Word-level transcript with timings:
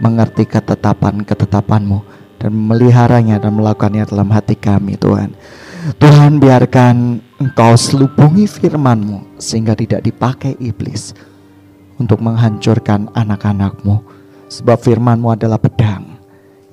mengerti 0.00 0.44
ketetapan-ketetapanmu 0.44 1.98
dan 2.36 2.52
meliharanya 2.52 3.40
dan 3.40 3.56
melakukannya 3.56 4.04
dalam 4.04 4.28
hati 4.32 4.54
kami 4.56 5.00
Tuhan. 5.00 5.32
Tuhan 6.02 6.42
biarkan 6.42 7.22
engkau 7.38 7.78
selubungi 7.78 8.50
firmanmu 8.50 9.38
sehingga 9.38 9.78
tidak 9.78 10.02
dipakai 10.02 10.58
iblis 10.58 11.14
untuk 11.96 12.18
menghancurkan 12.20 13.12
anak-anakmu. 13.14 14.02
Sebab 14.46 14.78
firmanmu 14.78 15.34
adalah 15.34 15.58
pedang 15.58 16.22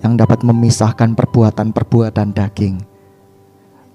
yang 0.06 0.14
dapat 0.14 0.46
memisahkan 0.46 1.18
perbuatan-perbuatan 1.18 2.30
daging. 2.38 2.78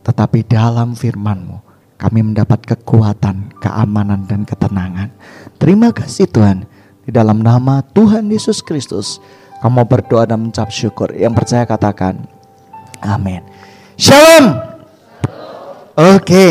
Tetapi 0.03 0.41
dalam 0.47 0.99
firmanmu 0.99 1.69
kami 1.99 2.21
mendapat 2.23 2.63
kekuatan, 2.63 3.59
keamanan, 3.59 4.23
dan 4.31 4.47
ketenangan. 4.47 5.11
Terima 5.59 5.91
kasih 5.91 6.31
Tuhan. 6.31 6.78
Di 7.09 7.17
dalam 7.17 7.41
nama 7.41 7.81
Tuhan 7.81 8.29
Yesus 8.29 8.61
Kristus, 8.61 9.17
kamu 9.65 9.89
berdoa 9.89 10.29
dan 10.29 10.45
mencap 10.45 10.69
syukur. 10.69 11.09
Yang 11.17 11.41
percaya 11.41 11.65
katakan, 11.65 12.21
amin. 13.01 13.41
Shalom. 13.97 14.61
Oke, 15.97 16.21
okay. 16.21 16.51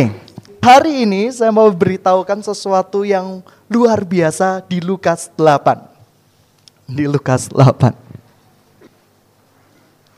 hari 0.65 1.05
ini 1.05 1.29
saya 1.29 1.53
mau 1.53 1.69
beritahukan 1.69 2.41
sesuatu 2.41 3.05
yang 3.05 3.45
luar 3.69 4.01
biasa 4.01 4.65
di 4.65 4.81
Lukas 4.81 5.29
8. 5.37 6.89
Di 6.89 7.05
Lukas 7.05 7.53
8. 7.53 7.93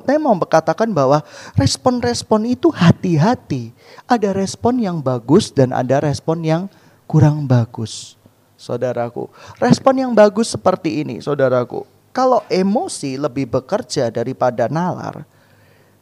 Saya 0.08 0.19
mau 0.23 0.39
berkatakan 0.39 0.88
bahwa 0.95 1.19
respon-respon 1.59 2.47
itu 2.47 2.71
hati-hati. 2.71 3.75
Ada 4.08 4.31
respon 4.31 4.80
yang 4.80 5.03
bagus 5.03 5.52
dan 5.52 5.75
ada 5.75 5.99
respon 5.99 6.47
yang 6.47 6.71
kurang 7.11 7.44
bagus 7.44 8.19
saudaraku. 8.59 9.31
Respon 9.63 9.95
yang 9.95 10.11
bagus 10.11 10.52
seperti 10.52 11.07
ini, 11.07 11.23
saudaraku. 11.23 11.88
Kalau 12.11 12.43
emosi 12.52 13.15
lebih 13.15 13.47
bekerja 13.47 14.11
daripada 14.11 14.67
nalar, 14.67 15.23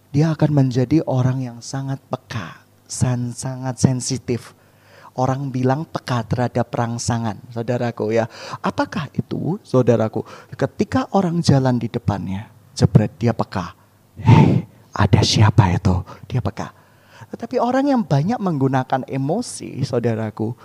dia 0.10 0.34
akan 0.34 0.66
menjadi 0.66 1.06
orang 1.06 1.46
yang 1.46 1.60
sangat 1.62 2.02
peka, 2.10 2.66
san, 2.90 3.38
sangat 3.38 3.78
sensitif. 3.78 4.58
Orang 5.18 5.50
bilang 5.50 5.86
peka 5.86 6.26
terhadap 6.26 6.70
rangsangan, 6.74 7.38
saudaraku 7.54 8.14
ya. 8.14 8.26
Apakah 8.62 9.10
itu, 9.14 9.62
saudaraku? 9.62 10.26
Ketika 10.54 11.10
orang 11.14 11.42
jalan 11.42 11.78
di 11.78 11.90
depannya, 11.90 12.50
jebret 12.74 13.14
dia 13.18 13.34
peka. 13.34 13.74
Hei, 14.18 14.66
ada 14.94 15.22
siapa 15.22 15.74
itu? 15.74 16.06
Dia 16.30 16.42
peka. 16.42 16.74
Tetapi 17.34 17.60
orang 17.60 17.92
yang 17.92 18.02
banyak 18.08 18.40
menggunakan 18.40 19.04
emosi, 19.04 19.84
saudaraku, 19.84 20.56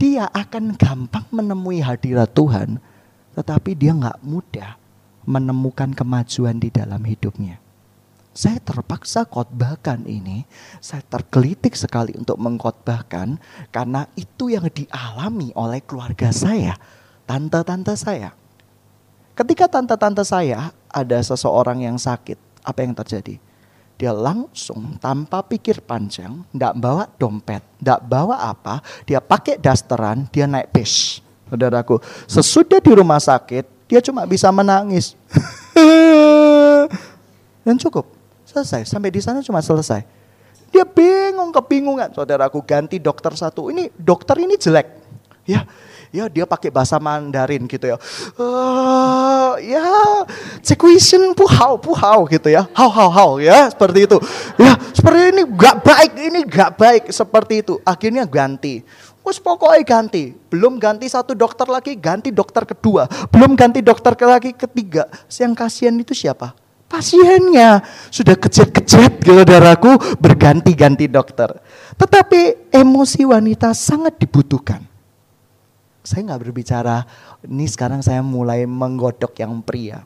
dia 0.00 0.32
akan 0.32 0.80
gampang 0.80 1.28
menemui 1.28 1.84
hadirat 1.84 2.32
Tuhan, 2.32 2.80
tetapi 3.36 3.76
dia 3.76 3.92
nggak 3.92 4.24
mudah 4.24 4.80
menemukan 5.28 5.92
kemajuan 5.92 6.56
di 6.56 6.72
dalam 6.72 7.04
hidupnya. 7.04 7.60
Saya 8.32 8.56
terpaksa 8.64 9.28
khotbahkan 9.28 10.08
ini, 10.08 10.48
saya 10.80 11.04
tergelitik 11.04 11.76
sekali 11.76 12.16
untuk 12.16 12.40
mengkhotbahkan 12.40 13.36
karena 13.68 14.08
itu 14.16 14.48
yang 14.48 14.64
dialami 14.72 15.52
oleh 15.52 15.84
keluarga 15.84 16.32
saya, 16.32 16.80
tante-tante 17.28 17.92
saya. 17.92 18.32
Ketika 19.36 19.68
tante-tante 19.68 20.24
saya 20.24 20.72
ada 20.88 21.18
seseorang 21.20 21.84
yang 21.84 22.00
sakit, 22.00 22.40
apa 22.64 22.80
yang 22.80 22.96
terjadi? 22.96 23.36
Dia 24.00 24.16
langsung 24.16 24.96
tanpa 24.96 25.44
pikir 25.44 25.84
panjang, 25.84 26.40
tidak 26.56 26.72
bawa 26.80 27.04
dompet, 27.20 27.60
tidak 27.76 28.00
bawa 28.08 28.48
apa, 28.48 28.80
dia 29.04 29.20
pakai 29.20 29.60
dasteran, 29.60 30.24
dia 30.32 30.48
naik 30.48 30.72
bis. 30.72 31.20
Saudaraku, 31.52 32.00
sesudah 32.24 32.80
di 32.80 32.96
rumah 32.96 33.20
sakit, 33.20 33.68
dia 33.84 34.00
cuma 34.00 34.24
bisa 34.24 34.48
menangis. 34.48 35.12
Dan 37.66 37.76
cukup, 37.76 38.08
selesai. 38.48 38.88
Sampai 38.88 39.12
di 39.12 39.20
sana 39.20 39.44
cuma 39.44 39.60
selesai. 39.60 40.00
Dia 40.72 40.88
bingung, 40.88 41.52
kebingungan. 41.52 42.16
Saudaraku, 42.16 42.64
ganti 42.64 42.96
dokter 42.96 43.36
satu. 43.36 43.68
Ini 43.68 43.92
dokter 44.00 44.40
ini 44.40 44.56
jelek. 44.56 44.96
Ya, 45.44 45.68
ya 46.10 46.26
dia 46.26 46.44
pakai 46.44 46.68
bahasa 46.68 46.98
Mandarin 46.98 47.64
gitu 47.70 47.86
ya. 47.86 47.96
Uh, 48.34 49.54
ya, 49.62 49.86
situation 50.60 51.32
puhau 51.32 51.78
puhau 51.78 52.26
gitu 52.26 52.50
ya. 52.50 52.66
Hau 52.74 52.90
hau 52.90 53.10
hau 53.10 53.30
ya, 53.38 53.70
seperti 53.70 54.10
itu. 54.10 54.18
Ya, 54.58 54.74
seperti 54.94 55.20
ini 55.34 55.42
gak 55.54 55.76
baik, 55.86 56.12
ini 56.18 56.40
gak 56.46 56.70
baik 56.76 57.02
seperti 57.14 57.62
itu. 57.62 57.78
Akhirnya 57.86 58.26
ganti. 58.26 58.82
Wes 59.22 59.38
pokoknya 59.38 59.82
ganti. 59.86 60.34
Belum 60.50 60.80
ganti 60.82 61.06
satu 61.06 61.32
dokter 61.38 61.68
lagi, 61.70 61.94
ganti 61.94 62.34
dokter 62.34 62.66
kedua. 62.66 63.06
Belum 63.30 63.54
ganti 63.54 63.78
dokter 63.80 64.18
lagi 64.26 64.50
ketiga. 64.56 65.06
Yang 65.30 65.52
kasihan 65.54 65.94
itu 65.94 66.12
siapa? 66.16 66.56
Pasiennya 66.90 67.86
sudah 68.10 68.34
kecet-kecet 68.34 69.22
gitu 69.22 69.46
darahku 69.46 69.94
berganti-ganti 70.18 71.06
dokter. 71.06 71.54
Tetapi 71.94 72.74
emosi 72.74 73.22
wanita 73.22 73.70
sangat 73.70 74.18
dibutuhkan 74.18 74.89
saya 76.10 76.26
nggak 76.26 76.42
berbicara 76.42 77.06
ini 77.46 77.70
sekarang 77.70 78.02
saya 78.02 78.18
mulai 78.18 78.66
menggodok 78.66 79.38
yang 79.38 79.62
pria. 79.62 80.02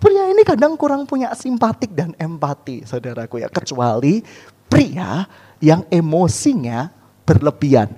Pria 0.00 0.32
ini 0.32 0.42
kadang 0.42 0.74
kurang 0.74 1.04
punya 1.06 1.30
simpatik 1.36 1.92
dan 1.92 2.16
empati, 2.16 2.88
saudaraku 2.88 3.44
ya. 3.44 3.52
Kecuali 3.52 4.24
pria 4.66 5.28
yang 5.62 5.86
emosinya 5.92 6.90
berlebihan. 7.22 7.92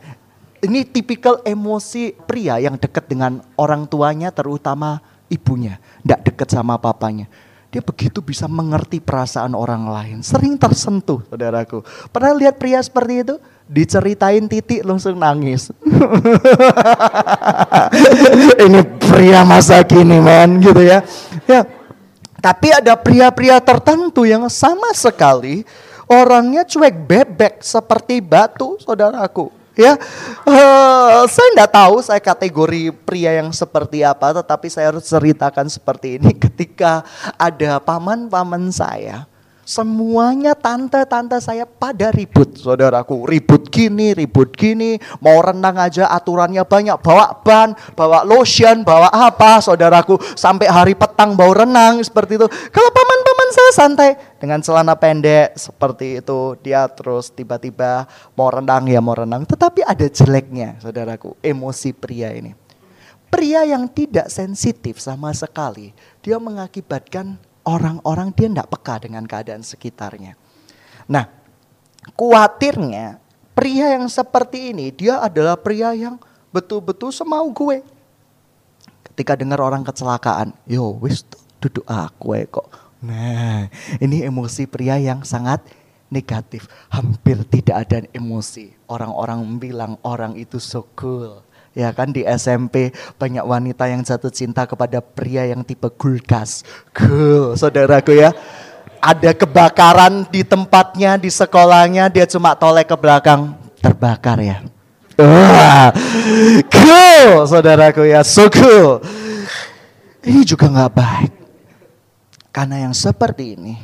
Ini 0.61 0.85
tipikal 0.85 1.41
emosi 1.47 2.13
pria 2.13 2.61
yang 2.61 2.77
dekat 2.77 3.09
dengan 3.09 3.41
orang 3.57 3.89
tuanya 3.89 4.29
terutama 4.35 5.01
ibunya. 5.33 5.81
Tidak 6.05 6.21
dekat 6.29 6.49
sama 6.53 6.77
papanya. 6.77 7.25
Dia 7.75 7.83
begitu 7.83 8.23
bisa 8.23 8.47
mengerti 8.47 9.03
perasaan 9.03 9.59
orang 9.59 9.91
lain. 9.91 10.23
Sering 10.23 10.55
tersentuh 10.55 11.27
saudaraku. 11.27 11.83
Pernah 12.15 12.39
lihat 12.39 12.55
pria 12.55 12.79
seperti 12.79 13.27
itu? 13.27 13.37
diceritain 13.65 14.45
titik 14.45 14.85
langsung 14.85 15.17
nangis. 15.17 15.73
Ini 18.65 18.81
pria 19.01 19.41
masa 19.45 19.81
kini 19.85 20.21
men 20.21 20.61
gitu 20.61 20.85
ya. 20.85 21.01
Ya. 21.49 21.65
Tapi 22.45 22.77
ada 22.77 22.93
pria-pria 22.93 23.57
tertentu 23.57 24.29
yang 24.29 24.53
sama 24.53 24.93
sekali 24.93 25.65
orangnya 26.05 26.69
cuek 26.69 26.93
bebek 27.09 27.65
seperti 27.65 28.21
batu 28.21 28.77
saudaraku. 28.85 29.64
Ya, 29.75 29.99
uh, 30.47 31.27
saya 31.27 31.49
tidak 31.51 31.71
tahu 31.75 31.99
saya 31.99 32.23
kategori 32.23 32.95
pria 33.03 33.43
yang 33.43 33.51
seperti 33.51 34.07
apa, 34.07 34.31
tetapi 34.31 34.71
saya 34.71 34.95
harus 34.95 35.03
ceritakan 35.03 35.67
seperti 35.67 36.23
ini 36.23 36.31
ketika 36.47 37.03
ada 37.35 37.83
paman-paman 37.83 38.71
saya 38.71 39.27
Semuanya 39.65 40.53
tante-tante 40.53 41.41
saya 41.41 41.65
pada 41.65 42.13
ribut, 42.13 42.53
saudaraku. 42.61 43.25
Ribut 43.25 43.73
gini, 43.73 44.13
ribut 44.13 44.53
gini. 44.53 45.01
Mau 45.25 45.41
renang 45.41 45.81
aja 45.81 46.05
aturannya 46.13 46.61
banyak. 46.69 47.01
Bawa 47.01 47.41
ban, 47.41 47.73
bawa 47.97 48.29
lotion, 48.29 48.85
bawa 48.85 49.09
apa, 49.09 49.65
saudaraku. 49.65 50.21
Sampai 50.37 50.69
hari 50.69 50.93
petang 50.93 51.33
bau 51.33 51.57
renang, 51.57 52.05
seperti 52.05 52.37
itu. 52.37 52.45
Kalau 52.45 52.91
paman-paman 52.93 53.14
saya 53.55 53.71
santai. 53.71 54.11
Dengan 54.43 54.59
celana 54.59 54.99
pendek, 54.99 55.55
seperti 55.55 56.19
itu. 56.19 56.59
Dia 56.67 56.91
terus 56.91 57.31
tiba-tiba 57.31 58.11
mau 58.35 58.51
renang, 58.51 58.91
ya 58.91 58.99
mau 58.99 59.15
renang. 59.15 59.47
Tetapi 59.47 59.87
ada 59.87 60.07
jeleknya, 60.11 60.83
saudaraku. 60.83 61.39
Emosi 61.39 61.95
pria 61.95 62.35
ini. 62.35 62.59
Pria 63.31 63.63
yang 63.63 63.87
tidak 63.87 64.27
sensitif 64.31 64.99
sama 64.99 65.31
sekali. 65.31 65.95
Dia 66.19 66.43
mengakibatkan 66.43 67.39
orang-orang 67.67 68.31
dia 68.35 68.47
tidak 68.51 68.71
peka 68.71 68.95
dengan 69.03 69.25
keadaan 69.27 69.65
sekitarnya. 69.65 70.39
Nah, 71.11 71.27
kuatirnya 72.15 73.19
pria 73.57 73.97
yang 73.97 74.07
seperti 74.07 74.75
ini 74.75 74.93
dia 74.93 75.19
adalah 75.23 75.57
pria 75.57 75.97
yang 75.97 76.21
betul-betul 76.53 77.11
semau 77.11 77.49
gue. 77.51 77.83
Ketika 79.11 79.35
dengar 79.39 79.63
orang 79.63 79.83
kecelakaan, 79.83 80.55
yo 80.67 80.99
wis 81.01 81.25
duduk 81.59 81.87
aku 81.89 82.37
kok. 82.51 82.84
Nah, 83.05 83.69
ini 84.01 84.25
emosi 84.25 84.65
pria 84.65 84.97
yang 84.97 85.21
sangat 85.29 85.61
negatif. 86.09 86.65
Hampir 86.89 87.45
tidak 87.45 87.85
ada 87.85 87.99
emosi. 88.17 88.73
Orang-orang 88.89 89.45
bilang 89.61 90.01
orang 90.01 90.41
itu 90.41 90.57
so 90.57 90.89
cool. 90.97 91.45
Ya 91.75 91.91
kan 91.91 92.15
di 92.15 92.23
SMP 92.25 92.95
banyak 93.19 93.43
wanita 93.43 93.91
yang 93.91 94.01
jatuh 94.01 94.31
cinta 94.31 94.65
kepada 94.65 95.03
pria 95.03 95.45
yang 95.45 95.61
tipe 95.67 95.91
gulkas. 96.01 96.65
Cool, 96.95 97.59
saudaraku 97.61 98.15
ya. 98.15 98.33
Ada 99.05 99.37
kebakaran 99.37 100.25
di 100.33 100.41
tempatnya, 100.47 101.21
di 101.21 101.29
sekolahnya, 101.29 102.09
dia 102.09 102.25
cuma 102.25 102.57
tolek 102.57 102.89
ke 102.89 102.97
belakang. 102.97 103.53
Terbakar 103.85 104.41
ya. 104.41 104.65
Wah, 105.21 105.93
cool, 106.73 107.45
saudaraku 107.45 108.09
ya, 108.09 108.25
so 108.25 108.49
cool. 108.49 109.05
Ini 110.25 110.41
juga 110.47 110.73
nggak 110.73 110.93
baik. 110.95 111.44
Karena 112.55 112.87
yang 112.87 112.95
seperti 112.95 113.59
ini, 113.59 113.75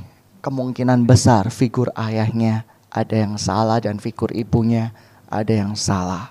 kemungkinan 0.46 1.02
besar 1.02 1.50
figur 1.50 1.90
ayahnya 1.98 2.62
ada 2.86 3.18
yang 3.18 3.34
salah 3.34 3.82
dan 3.82 3.98
figur 3.98 4.30
ibunya 4.30 4.94
ada 5.26 5.50
yang 5.50 5.74
salah 5.74 6.30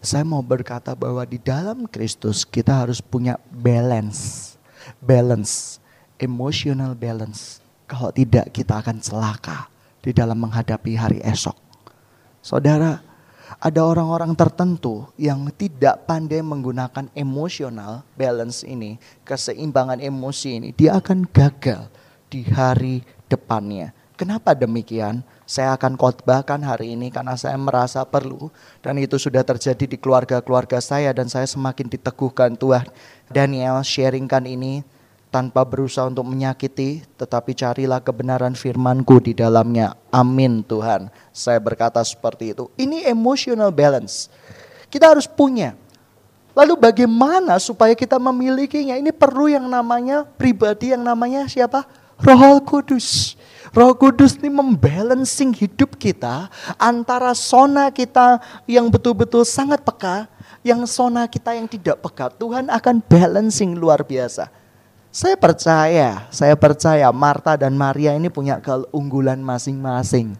saya 0.00 0.24
mau 0.24 0.40
berkata 0.40 0.96
bahwa 0.96 1.20
di 1.28 1.36
dalam 1.36 1.84
Kristus 1.84 2.48
kita 2.48 2.72
harus 2.72 3.04
punya 3.04 3.36
balance. 3.52 4.56
Balance. 4.96 5.76
emotional 6.20 6.92
balance. 6.92 7.64
Kalau 7.88 8.12
tidak 8.12 8.52
kita 8.52 8.76
akan 8.76 9.00
celaka 9.00 9.72
di 10.04 10.12
dalam 10.12 10.36
menghadapi 10.36 10.92
hari 10.92 11.20
esok. 11.24 11.56
Saudara, 12.44 13.00
ada 13.60 13.84
orang-orang 13.84 14.32
tertentu 14.32 15.04
yang 15.20 15.52
tidak 15.52 16.08
pandai 16.08 16.40
menggunakan 16.40 17.12
emotional 17.12 18.00
balance 18.16 18.64
ini, 18.64 18.96
keseimbangan 19.28 20.00
emosi 20.00 20.48
ini, 20.56 20.68
dia 20.72 20.96
akan 20.96 21.28
gagal 21.28 21.92
di 22.32 22.40
hari 22.48 23.04
depannya. 23.28 23.92
Kenapa 24.16 24.56
demikian? 24.56 25.20
Saya 25.44 25.76
akan 25.76 25.96
khotbahkan 26.00 26.62
hari 26.62 26.96
ini 26.96 27.12
karena 27.12 27.36
saya 27.36 27.58
merasa 27.60 28.00
perlu 28.06 28.48
dan 28.80 28.96
itu 28.96 29.18
sudah 29.18 29.42
terjadi 29.44 29.84
di 29.84 29.96
keluarga-keluarga 29.98 30.78
saya 30.80 31.10
dan 31.12 31.26
saya 31.28 31.44
semakin 31.44 31.90
diteguhkan 31.90 32.54
Tuhan. 32.56 32.86
Daniel 33.28 33.82
sharingkan 33.82 34.46
ini 34.46 34.86
tanpa 35.30 35.62
berusaha 35.62 36.10
untuk 36.10 36.26
menyakiti, 36.26 37.06
tetapi 37.14 37.54
carilah 37.54 38.02
kebenaran 38.02 38.58
firmanku 38.58 39.22
di 39.22 39.32
dalamnya. 39.32 39.94
Amin 40.10 40.66
Tuhan. 40.66 41.08
Saya 41.30 41.62
berkata 41.62 42.02
seperti 42.02 42.52
itu. 42.52 42.66
Ini 42.74 43.06
emotional 43.06 43.70
balance. 43.70 44.26
Kita 44.90 45.14
harus 45.14 45.30
punya. 45.30 45.78
Lalu 46.50 46.74
bagaimana 46.74 47.62
supaya 47.62 47.94
kita 47.94 48.18
memilikinya? 48.18 48.98
Ini 48.98 49.14
perlu 49.14 49.46
yang 49.46 49.70
namanya 49.70 50.26
pribadi 50.26 50.90
yang 50.90 51.06
namanya 51.06 51.46
siapa? 51.46 51.86
Roh 52.20 52.58
Kudus. 52.66 53.38
Roh 53.70 53.94
Kudus 53.94 54.34
ini 54.42 54.50
membalancing 54.50 55.54
hidup 55.54 55.94
kita 55.94 56.50
antara 56.74 57.32
sona 57.38 57.88
kita 57.94 58.42
yang 58.66 58.90
betul-betul 58.90 59.46
sangat 59.46 59.78
peka, 59.86 60.26
yang 60.66 60.82
sona 60.90 61.30
kita 61.30 61.54
yang 61.54 61.70
tidak 61.70 62.02
peka. 62.02 62.34
Tuhan 62.34 62.66
akan 62.66 62.98
balancing 62.98 63.78
luar 63.78 64.02
biasa. 64.02 64.59
Saya 65.10 65.34
percaya, 65.34 66.30
saya 66.30 66.54
percaya 66.54 67.10
Marta 67.10 67.58
dan 67.58 67.74
Maria 67.74 68.14
ini 68.14 68.30
punya 68.30 68.62
keunggulan 68.62 69.42
masing-masing. 69.42 70.38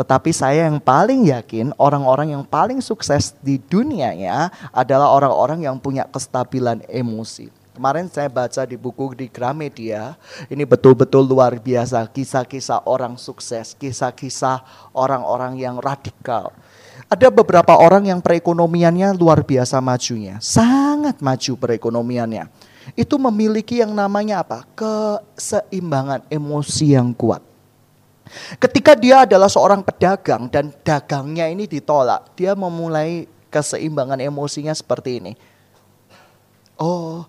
Tetapi 0.00 0.32
saya 0.32 0.64
yang 0.64 0.80
paling 0.80 1.28
yakin 1.28 1.76
orang-orang 1.76 2.32
yang 2.32 2.40
paling 2.40 2.80
sukses 2.80 3.36
di 3.44 3.60
dunianya 3.60 4.48
adalah 4.72 5.12
orang-orang 5.12 5.68
yang 5.68 5.76
punya 5.76 6.08
kestabilan 6.08 6.80
emosi. 6.88 7.52
Kemarin 7.76 8.08
saya 8.08 8.32
baca 8.32 8.64
di 8.64 8.80
buku 8.80 9.12
di 9.12 9.28
Gramedia, 9.28 10.16
ini 10.48 10.64
betul-betul 10.64 11.28
luar 11.28 11.60
biasa 11.60 12.00
kisah-kisah 12.08 12.88
orang 12.88 13.20
sukses, 13.20 13.76
kisah-kisah 13.76 14.64
orang-orang 14.96 15.60
yang 15.60 15.76
radikal. 15.76 16.56
Ada 17.12 17.28
beberapa 17.28 17.76
orang 17.76 18.08
yang 18.08 18.24
perekonomiannya 18.24 19.12
luar 19.20 19.44
biasa 19.44 19.84
majunya, 19.84 20.40
sangat 20.40 21.20
maju 21.20 21.52
perekonomiannya. 21.60 22.67
Itu 22.94 23.20
memiliki 23.20 23.80
yang 23.82 23.92
namanya 23.92 24.44
apa? 24.44 24.64
Keseimbangan 24.76 26.24
emosi 26.30 26.96
yang 26.96 27.12
kuat. 27.12 27.44
Ketika 28.60 28.92
dia 28.92 29.24
adalah 29.24 29.48
seorang 29.48 29.80
pedagang 29.80 30.52
dan 30.52 30.68
dagangnya 30.84 31.48
ini 31.48 31.64
ditolak, 31.64 32.36
dia 32.36 32.52
memulai 32.52 33.24
keseimbangan 33.48 34.20
emosinya 34.20 34.76
seperti 34.76 35.20
ini. 35.20 35.32
Oh, 36.76 37.24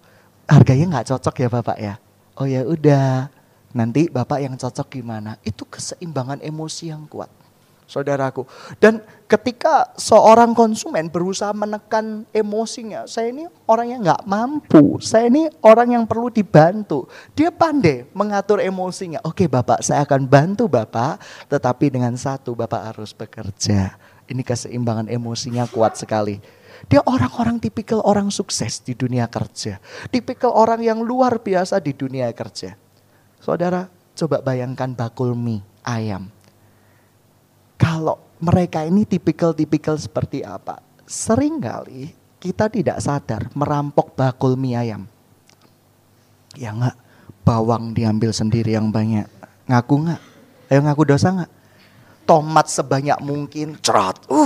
harganya 0.45 0.99
nggak 0.99 1.07
cocok 1.15 1.35
ya 1.39 1.47
bapak 1.49 1.77
ya. 1.79 1.93
Oh 2.35 2.47
ya 2.47 2.67
udah, 2.67 3.31
nanti 3.71 4.11
bapak 4.11 4.43
yang 4.43 4.55
cocok 4.59 4.87
gimana? 4.91 5.39
Itu 5.41 5.63
keseimbangan 5.63 6.43
emosi 6.43 6.91
yang 6.91 7.07
kuat, 7.07 7.31
saudaraku. 7.89 8.45
Dan 8.77 9.01
ketika 9.25 9.89
seorang 9.97 10.53
konsumen 10.53 11.09
berusaha 11.09 11.49
menekan 11.57 12.29
emosinya, 12.29 13.09
saya 13.09 13.33
ini 13.33 13.49
orang 13.65 13.97
yang 13.97 14.01
nggak 14.05 14.23
mampu, 14.29 15.01
saya 15.01 15.25
ini 15.25 15.49
orang 15.65 15.97
yang 15.97 16.05
perlu 16.05 16.29
dibantu. 16.29 17.09
Dia 17.33 17.49
pandai 17.49 18.05
mengatur 18.13 18.61
emosinya. 18.61 19.25
Oke 19.25 19.49
bapak, 19.49 19.81
saya 19.81 20.05
akan 20.05 20.29
bantu 20.29 20.69
bapak, 20.69 21.17
tetapi 21.49 21.89
dengan 21.89 22.13
satu 22.13 22.53
bapak 22.53 22.93
harus 22.93 23.09
bekerja. 23.17 23.97
Ini 24.29 24.45
keseimbangan 24.45 25.09
emosinya 25.09 25.65
kuat 25.65 25.97
sekali. 25.97 26.37
Dia 26.85 27.03
orang-orang 27.03 27.59
tipikal 27.59 27.99
orang 28.05 28.31
sukses 28.31 28.79
di 28.79 28.93
dunia 28.93 29.27
kerja. 29.27 29.81
Tipikal 30.13 30.53
orang 30.53 30.79
yang 30.79 31.01
luar 31.03 31.41
biasa 31.41 31.81
di 31.81 31.91
dunia 31.91 32.29
kerja. 32.31 32.77
Saudara, 33.41 33.91
coba 34.15 34.39
bayangkan 34.39 34.95
bakul 34.95 35.35
mie 35.35 35.65
ayam. 35.83 36.31
Kalau 37.79 38.19
mereka 38.43 38.83
ini 38.83 39.07
tipikal-tipikal 39.07 39.95
seperti 39.95 40.43
apa? 40.43 40.83
Seringkali 41.07 42.11
kita 42.43 42.67
tidak 42.67 42.99
sadar 42.99 43.47
merampok 43.55 44.19
bakul 44.19 44.59
mie 44.59 44.75
ayam. 44.75 45.07
Ya 46.59 46.75
enggak, 46.75 46.99
bawang 47.47 47.95
diambil 47.95 48.35
sendiri 48.35 48.75
yang 48.75 48.91
banyak. 48.91 49.25
Ngaku 49.71 49.95
enggak? 49.95 50.21
Ayo 50.67 50.79
ngaku 50.83 51.03
dosa 51.07 51.31
enggak? 51.31 51.51
tomat 52.29 52.69
sebanyak 52.69 53.17
mungkin, 53.25 53.73
cerat, 53.81 54.21
uh, 54.29 54.45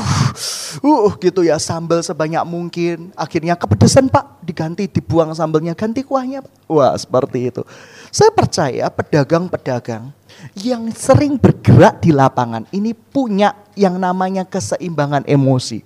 uh 0.88 1.12
gitu 1.20 1.44
ya, 1.44 1.60
sambal 1.60 2.00
sebanyak 2.00 2.40
mungkin. 2.48 3.12
Akhirnya 3.12 3.60
kepedesan 3.60 4.08
pak, 4.08 4.40
diganti, 4.40 4.88
dibuang 4.88 5.36
sambalnya, 5.36 5.76
ganti 5.76 6.00
kuahnya. 6.00 6.48
Wah 6.72 6.96
seperti 6.96 7.52
itu. 7.52 7.68
Saya 8.08 8.32
percaya 8.32 8.88
pedagang-pedagang 8.88 10.16
yang 10.60 10.92
sering 10.94 11.40
bergerak 11.40 12.04
di 12.04 12.12
lapangan 12.14 12.68
ini 12.72 12.94
punya 12.94 13.56
yang 13.74 13.98
namanya 13.98 14.46
keseimbangan 14.46 15.26
emosi. 15.26 15.82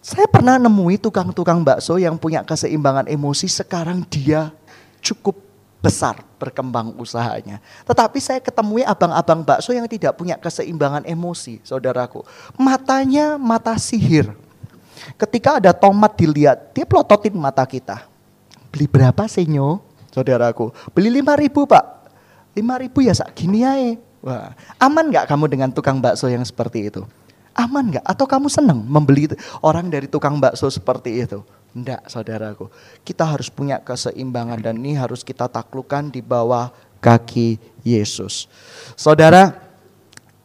Saya 0.00 0.24
pernah 0.24 0.56
nemui 0.56 0.96
tukang-tukang 0.96 1.60
bakso 1.60 2.00
yang 2.00 2.16
punya 2.16 2.40
keseimbangan 2.40 3.04
emosi, 3.04 3.44
sekarang 3.52 4.00
dia 4.08 4.48
cukup 5.04 5.36
besar 5.84 6.24
berkembang 6.40 6.96
usahanya. 6.96 7.60
Tetapi 7.84 8.16
saya 8.16 8.40
ketemui 8.40 8.80
abang-abang 8.80 9.44
bakso 9.44 9.76
yang 9.76 9.84
tidak 9.84 10.16
punya 10.16 10.40
keseimbangan 10.40 11.04
emosi, 11.04 11.60
saudaraku. 11.60 12.24
Matanya 12.56 13.36
mata 13.36 13.76
sihir. 13.76 14.32
Ketika 15.20 15.60
ada 15.60 15.72
tomat 15.76 16.16
dilihat, 16.16 16.72
dia 16.72 16.88
pelototin 16.88 17.36
mata 17.36 17.64
kita. 17.68 18.04
Beli 18.72 18.88
berapa 18.88 19.28
senyo, 19.28 19.84
saudaraku? 20.08 20.72
Beli 20.96 21.20
lima 21.20 21.36
ribu 21.36 21.68
pak. 21.68 21.99
Lima 22.54 22.78
ribu 22.78 23.02
ya 23.04 23.14
sak 23.14 23.34
gini 23.34 23.62
aja. 23.62 23.94
Wah, 24.20 24.52
aman 24.76 25.08
nggak 25.08 25.26
kamu 25.30 25.48
dengan 25.48 25.70
tukang 25.72 25.96
bakso 26.02 26.28
yang 26.28 26.44
seperti 26.44 26.92
itu? 26.92 27.02
Aman 27.56 27.88
nggak? 27.90 28.04
Atau 28.04 28.28
kamu 28.28 28.52
senang 28.52 28.84
membeli 28.84 29.26
orang 29.64 29.88
dari 29.88 30.06
tukang 30.06 30.36
bakso 30.38 30.68
seperti 30.68 31.24
itu? 31.24 31.40
Enggak 31.72 32.04
saudaraku. 32.10 32.68
Kita 33.06 33.24
harus 33.24 33.48
punya 33.48 33.80
keseimbangan 33.80 34.58
dan 34.60 34.76
ini 34.82 34.98
harus 34.98 35.22
kita 35.22 35.46
taklukkan 35.46 36.10
di 36.10 36.20
bawah 36.20 36.68
kaki 37.00 37.56
Yesus. 37.86 38.50
Saudara, 38.98 39.56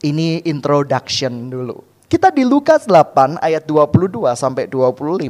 ini 0.05 0.39
introduction 0.45 1.49
dulu. 1.51 1.94
Kita 2.05 2.29
di 2.29 2.45
Lukas 2.45 2.85
8 2.85 3.41
ayat 3.41 3.65
22 3.65 4.29
sampai 4.37 4.69
25 4.69 5.25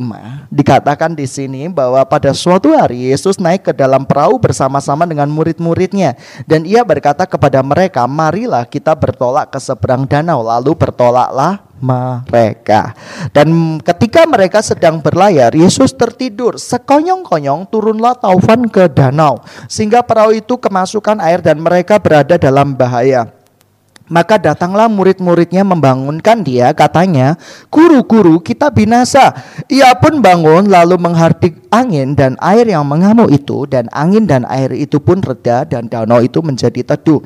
dikatakan 0.51 1.15
di 1.15 1.23
sini 1.23 1.71
bahwa 1.71 2.03
pada 2.03 2.35
suatu 2.35 2.75
hari 2.75 3.15
Yesus 3.15 3.39
naik 3.39 3.71
ke 3.71 3.73
dalam 3.73 4.03
perahu 4.03 4.35
bersama-sama 4.43 5.07
dengan 5.07 5.31
murid-muridnya 5.31 6.19
dan 6.43 6.67
ia 6.67 6.83
berkata 6.83 7.23
kepada 7.23 7.63
mereka, 7.63 8.03
"Marilah 8.03 8.67
kita 8.67 8.91
bertolak 8.91 9.55
ke 9.55 9.59
seberang 9.63 10.03
danau." 10.03 10.43
Lalu 10.43 10.75
bertolaklah 10.75 11.63
mereka. 11.79 12.91
Dan 13.31 13.79
ketika 13.79 14.27
mereka 14.27 14.59
sedang 14.59 14.99
berlayar, 14.99 15.55
Yesus 15.55 15.95
tertidur. 15.95 16.59
Sekonyong-konyong 16.59 17.71
turunlah 17.71 18.19
taufan 18.19 18.67
ke 18.67 18.91
danau 18.91 19.39
sehingga 19.71 20.03
perahu 20.03 20.35
itu 20.35 20.59
kemasukan 20.59 21.23
air 21.23 21.39
dan 21.39 21.63
mereka 21.63 22.03
berada 22.03 22.35
dalam 22.35 22.75
bahaya. 22.75 23.31
Maka 24.05 24.37
datanglah 24.37 24.85
murid-muridnya 24.85 25.65
membangunkan 25.65 26.45
dia, 26.45 26.69
katanya, 26.77 27.41
Guru-guru 27.73 28.37
kita 28.37 28.69
binasa. 28.69 29.33
Ia 29.65 29.97
pun 29.97 30.21
bangun 30.21 30.69
lalu 30.69 31.01
menghardik 31.01 31.57
angin 31.73 32.13
dan 32.13 32.37
air 32.37 32.69
yang 32.69 32.85
mengamuk 32.85 33.33
itu, 33.33 33.65
dan 33.65 33.89
angin 33.89 34.29
dan 34.29 34.45
air 34.45 34.69
itu 34.77 35.01
pun 35.01 35.25
reda 35.25 35.65
dan 35.65 35.89
danau 35.89 36.21
itu 36.21 36.37
menjadi 36.45 36.93
teduh. 36.93 37.25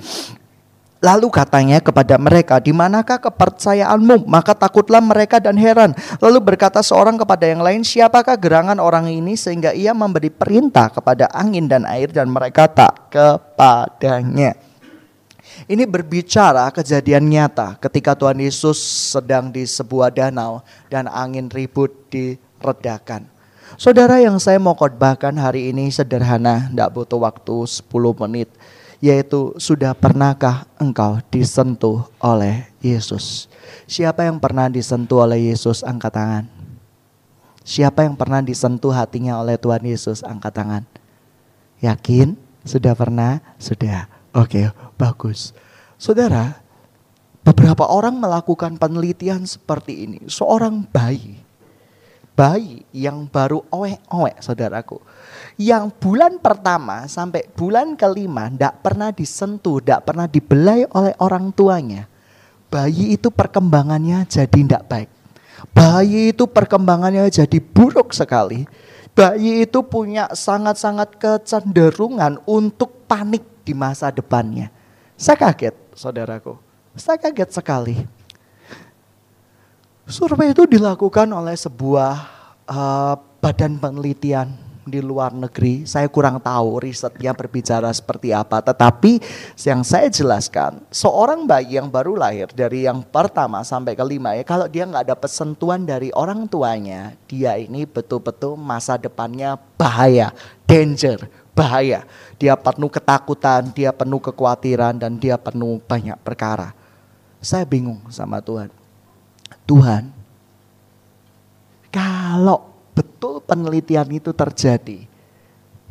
Lalu 0.99 1.31
katanya 1.31 1.79
kepada 1.79 2.19
mereka, 2.19 2.59
di 2.59 2.75
manakah 2.75 3.23
kepercayaanmu? 3.23 4.27
Maka 4.27 4.51
takutlah 4.51 4.99
mereka 4.99 5.39
dan 5.39 5.55
heran. 5.55 5.95
Lalu 6.19 6.43
berkata 6.43 6.83
seorang 6.83 7.15
kepada 7.15 7.47
yang 7.47 7.63
lain, 7.63 7.87
siapakah 7.87 8.35
gerangan 8.35 8.79
orang 8.83 9.07
ini 9.07 9.39
sehingga 9.39 9.71
ia 9.71 9.95
memberi 9.95 10.27
perintah 10.27 10.91
kepada 10.91 11.31
angin 11.31 11.71
dan 11.71 11.87
air 11.87 12.11
dan 12.11 12.27
mereka 12.27 12.67
tak 12.67 13.15
kepadanya. 13.15 14.68
Ini 15.69 15.85
berbicara 15.85 16.65
kejadian 16.73 17.29
nyata 17.29 17.77
ketika 17.77 18.17
Tuhan 18.17 18.41
Yesus 18.41 18.81
sedang 19.13 19.53
di 19.53 19.69
sebuah 19.69 20.09
danau 20.09 20.65
dan 20.89 21.05
angin 21.05 21.45
ribut 21.45 21.93
diredakan. 22.09 23.29
Saudara 23.77 24.17
yang 24.17 24.41
saya 24.41 24.57
mau 24.57 24.73
khotbahkan 24.73 25.37
hari 25.37 25.69
ini 25.69 25.93
sederhana, 25.93 26.73
tidak 26.73 26.89
butuh 26.89 27.21
waktu 27.21 27.69
10 27.69 27.85
menit. 28.25 28.49
Yaitu 28.97 29.53
sudah 29.61 29.93
pernahkah 29.93 30.65
engkau 30.81 31.21
disentuh 31.29 32.09
oleh 32.17 32.65
Yesus? 32.81 33.45
Siapa 33.85 34.25
yang 34.25 34.41
pernah 34.41 34.73
disentuh 34.73 35.21
oleh 35.21 35.53
Yesus 35.53 35.85
angkat 35.85 36.17
tangan? 36.17 36.45
Siapa 37.61 38.09
yang 38.09 38.17
pernah 38.17 38.41
disentuh 38.41 38.89
hatinya 38.89 39.37
oleh 39.37 39.53
Tuhan 39.53 39.85
Yesus 39.85 40.25
angkat 40.25 40.49
tangan? 40.49 40.83
Yakin? 41.77 42.33
Sudah 42.65 42.97
pernah? 42.97 43.37
Sudah. 43.61 44.18
Oke, 44.35 44.69
bagus. 44.93 45.51
Saudara, 45.97 46.61
beberapa 47.41 47.89
orang 47.89 48.21
melakukan 48.21 48.77
penelitian 48.77 49.41
seperti 49.49 50.05
ini. 50.05 50.19
Seorang 50.29 50.85
bayi, 50.85 51.41
bayi 52.37 52.85
yang 52.93 53.25
baru 53.25 53.65
oek-oek 53.73 54.37
saudaraku. 54.39 55.01
Yang 55.57 55.91
bulan 55.97 56.37
pertama 56.39 57.09
sampai 57.09 57.49
bulan 57.51 57.97
kelima 57.97 58.47
tidak 58.53 58.85
pernah 58.85 59.09
disentuh, 59.09 59.81
tidak 59.81 60.05
pernah 60.05 60.29
dibelai 60.29 60.85
oleh 60.93 61.13
orang 61.19 61.49
tuanya. 61.51 62.05
Bayi 62.69 63.17
itu 63.17 63.33
perkembangannya 63.33 64.29
jadi 64.29 64.45
tidak 64.53 64.85
baik. 64.85 65.09
Bayi 65.73 66.31
itu 66.31 66.45
perkembangannya 66.45 67.27
jadi 67.33 67.59
buruk 67.59 68.13
sekali 68.13 68.63
bayi 69.19 69.67
itu 69.67 69.83
punya 69.83 70.31
sangat-sangat 70.31 71.19
kecenderungan 71.19 72.39
untuk 72.47 73.03
panik 73.03 73.43
di 73.69 73.77
masa 73.77 74.09
depannya. 74.09 74.73
Saya 75.13 75.37
kaget, 75.37 75.77
saudaraku. 75.93 76.57
Saya 76.97 77.21
kaget 77.21 77.53
sekali. 77.53 78.01
Survei 80.09 80.49
itu 80.57 80.65
dilakukan 80.65 81.29
oleh 81.29 81.53
sebuah 81.53 82.13
uh, 82.65 83.13
badan 83.37 83.77
penelitian 83.77 84.57
di 84.89 85.05
luar 85.05 85.29
negeri. 85.37 85.85
Saya 85.85 86.09
kurang 86.09 86.41
tahu 86.41 86.81
risetnya 86.81 87.29
berbicara 87.37 87.93
seperti 87.93 88.33
apa. 88.33 88.57
Tetapi 88.57 89.21
yang 89.61 89.85
saya 89.85 90.09
jelaskan, 90.09 90.81
seorang 90.89 91.45
bayi 91.45 91.77
yang 91.77 91.93
baru 91.93 92.17
lahir 92.17 92.49
dari 92.49 92.89
yang 92.89 93.05
pertama 93.05 93.61
sampai 93.61 93.93
kelima 93.93 94.33
ya, 94.33 94.41
kalau 94.41 94.65
dia 94.65 94.89
nggak 94.89 95.13
ada 95.13 95.15
pesentuhan 95.15 95.85
dari 95.85 96.09
orang 96.17 96.49
tuanya, 96.49 97.13
dia 97.29 97.53
ini 97.61 97.85
betul-betul 97.85 98.57
masa 98.57 98.97
depannya 98.97 99.61
bahaya, 99.77 100.33
danger, 100.65 101.29
bahaya. 101.59 102.07
Dia 102.39 102.55
penuh 102.55 102.87
ketakutan, 102.87 103.67
dia 103.75 103.91
penuh 103.91 104.23
kekhawatiran, 104.23 104.95
dan 104.95 105.19
dia 105.19 105.35
penuh 105.35 105.83
banyak 105.83 106.15
perkara. 106.23 106.71
Saya 107.43 107.67
bingung 107.67 107.99
sama 108.07 108.39
Tuhan. 108.39 108.71
Tuhan, 109.67 110.15
kalau 111.91 112.71
betul 112.95 113.43
penelitian 113.43 114.07
itu 114.07 114.31
terjadi, 114.31 115.03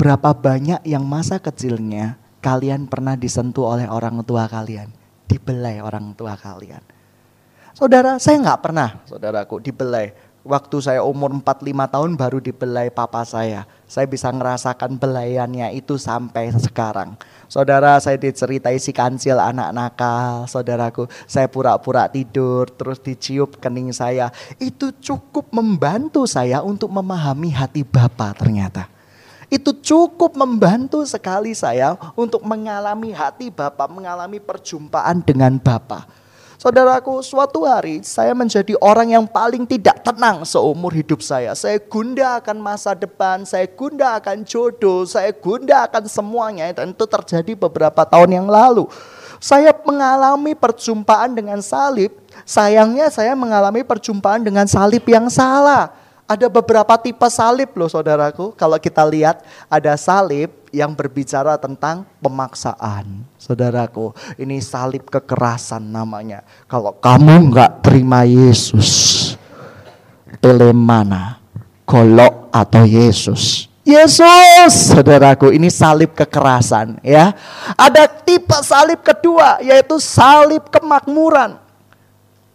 berapa 0.00 0.32
banyak 0.32 0.80
yang 0.88 1.04
masa 1.04 1.36
kecilnya 1.36 2.16
kalian 2.40 2.88
pernah 2.88 3.12
disentuh 3.12 3.68
oleh 3.68 3.86
orang 3.86 4.24
tua 4.24 4.48
kalian, 4.48 4.88
dibelai 5.28 5.84
orang 5.84 6.16
tua 6.16 6.32
kalian. 6.34 6.80
Saudara, 7.76 8.18
saya 8.18 8.42
nggak 8.42 8.60
pernah, 8.64 8.98
saudaraku, 9.06 9.62
dibelai 9.62 10.10
waktu 10.48 10.76
saya 10.80 11.00
umur 11.04 11.30
45 11.30 11.94
tahun 11.94 12.10
baru 12.16 12.38
dibelai 12.40 12.88
papa 12.88 13.22
saya. 13.28 13.68
Saya 13.88 14.04
bisa 14.04 14.28
ngerasakan 14.28 15.00
belayannya 15.00 15.72
itu 15.72 15.96
sampai 15.96 16.52
sekarang. 16.52 17.16
Saudara, 17.48 17.96
saya 18.04 18.20
diceritai 18.20 18.76
si 18.76 18.92
kancil 18.92 19.40
anak 19.40 19.72
nakal, 19.72 20.44
saudaraku. 20.44 21.08
Saya 21.24 21.48
pura-pura 21.48 22.04
tidur, 22.12 22.68
terus 22.68 23.00
dicium 23.00 23.48
kening 23.48 23.96
saya. 23.96 24.28
Itu 24.60 24.92
cukup 25.00 25.48
membantu 25.56 26.28
saya 26.28 26.60
untuk 26.60 26.92
memahami 26.92 27.48
hati 27.48 27.80
Bapa 27.80 28.36
ternyata. 28.36 28.92
Itu 29.48 29.72
cukup 29.72 30.36
membantu 30.36 31.08
sekali 31.08 31.56
saya 31.56 31.96
untuk 32.12 32.44
mengalami 32.44 33.16
hati 33.16 33.48
Bapak, 33.48 33.88
mengalami 33.88 34.36
perjumpaan 34.36 35.24
dengan 35.24 35.56
Bapak. 35.56 36.27
Saudaraku, 36.58 37.22
suatu 37.22 37.62
hari 37.62 38.02
saya 38.02 38.34
menjadi 38.34 38.74
orang 38.82 39.14
yang 39.14 39.30
paling 39.30 39.62
tidak 39.62 40.02
tenang 40.02 40.42
seumur 40.42 40.90
hidup 40.90 41.22
saya. 41.22 41.54
Saya 41.54 41.78
gunda 41.78 42.42
akan 42.42 42.58
masa 42.58 42.98
depan, 42.98 43.46
saya 43.46 43.70
gunda 43.70 44.18
akan 44.18 44.42
jodoh, 44.42 45.06
saya 45.06 45.30
gunda 45.30 45.86
akan 45.86 46.10
semuanya. 46.10 46.74
Dan 46.74 46.90
itu 46.90 47.06
terjadi 47.06 47.54
beberapa 47.54 48.02
tahun 48.02 48.42
yang 48.42 48.50
lalu. 48.50 48.90
Saya 49.38 49.70
mengalami 49.70 50.58
perjumpaan 50.58 51.30
dengan 51.38 51.62
salib. 51.62 52.10
Sayangnya 52.42 53.06
saya 53.06 53.38
mengalami 53.38 53.86
perjumpaan 53.86 54.42
dengan 54.42 54.66
salib 54.66 55.06
yang 55.06 55.30
salah. 55.30 55.94
Ada 56.26 56.50
beberapa 56.50 56.98
tipe 56.98 57.30
salib 57.30 57.70
loh 57.78 57.86
saudaraku. 57.86 58.50
Kalau 58.58 58.82
kita 58.82 59.06
lihat 59.06 59.46
ada 59.70 59.94
salib 59.94 60.50
yang 60.72 60.92
berbicara 60.92 61.56
tentang 61.56 62.04
pemaksaan. 62.20 63.24
Saudaraku, 63.40 64.12
ini 64.36 64.60
salib 64.60 65.08
kekerasan 65.08 65.80
namanya. 65.80 66.44
Kalau 66.68 66.96
kamu 66.96 67.52
nggak 67.52 67.72
terima 67.84 68.24
Yesus, 68.24 68.88
pilih 70.40 70.74
mana? 70.76 71.40
Golok 71.88 72.52
atau 72.52 72.84
Yesus? 72.84 73.68
Yesus, 73.88 74.92
saudaraku, 74.92 75.48
ini 75.56 75.72
salib 75.72 76.12
kekerasan 76.12 77.00
ya. 77.00 77.32
Ada 77.72 78.04
tipe 78.04 78.52
salib 78.60 79.00
kedua 79.00 79.64
yaitu 79.64 79.96
salib 79.96 80.68
kemakmuran. 80.68 81.56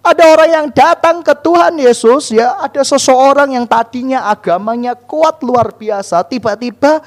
Ada 0.03 0.23
orang 0.35 0.51
yang 0.51 0.67
datang 0.69 1.23
ke 1.23 1.31
Tuhan 1.31 1.79
Yesus 1.79 2.35
ya, 2.35 2.59
ada 2.59 2.83
seseorang 2.83 3.55
yang 3.55 3.63
tadinya 3.63 4.27
agamanya 4.29 4.99
kuat 4.99 5.39
luar 5.41 5.71
biasa, 5.73 6.27
tiba-tiba 6.27 6.99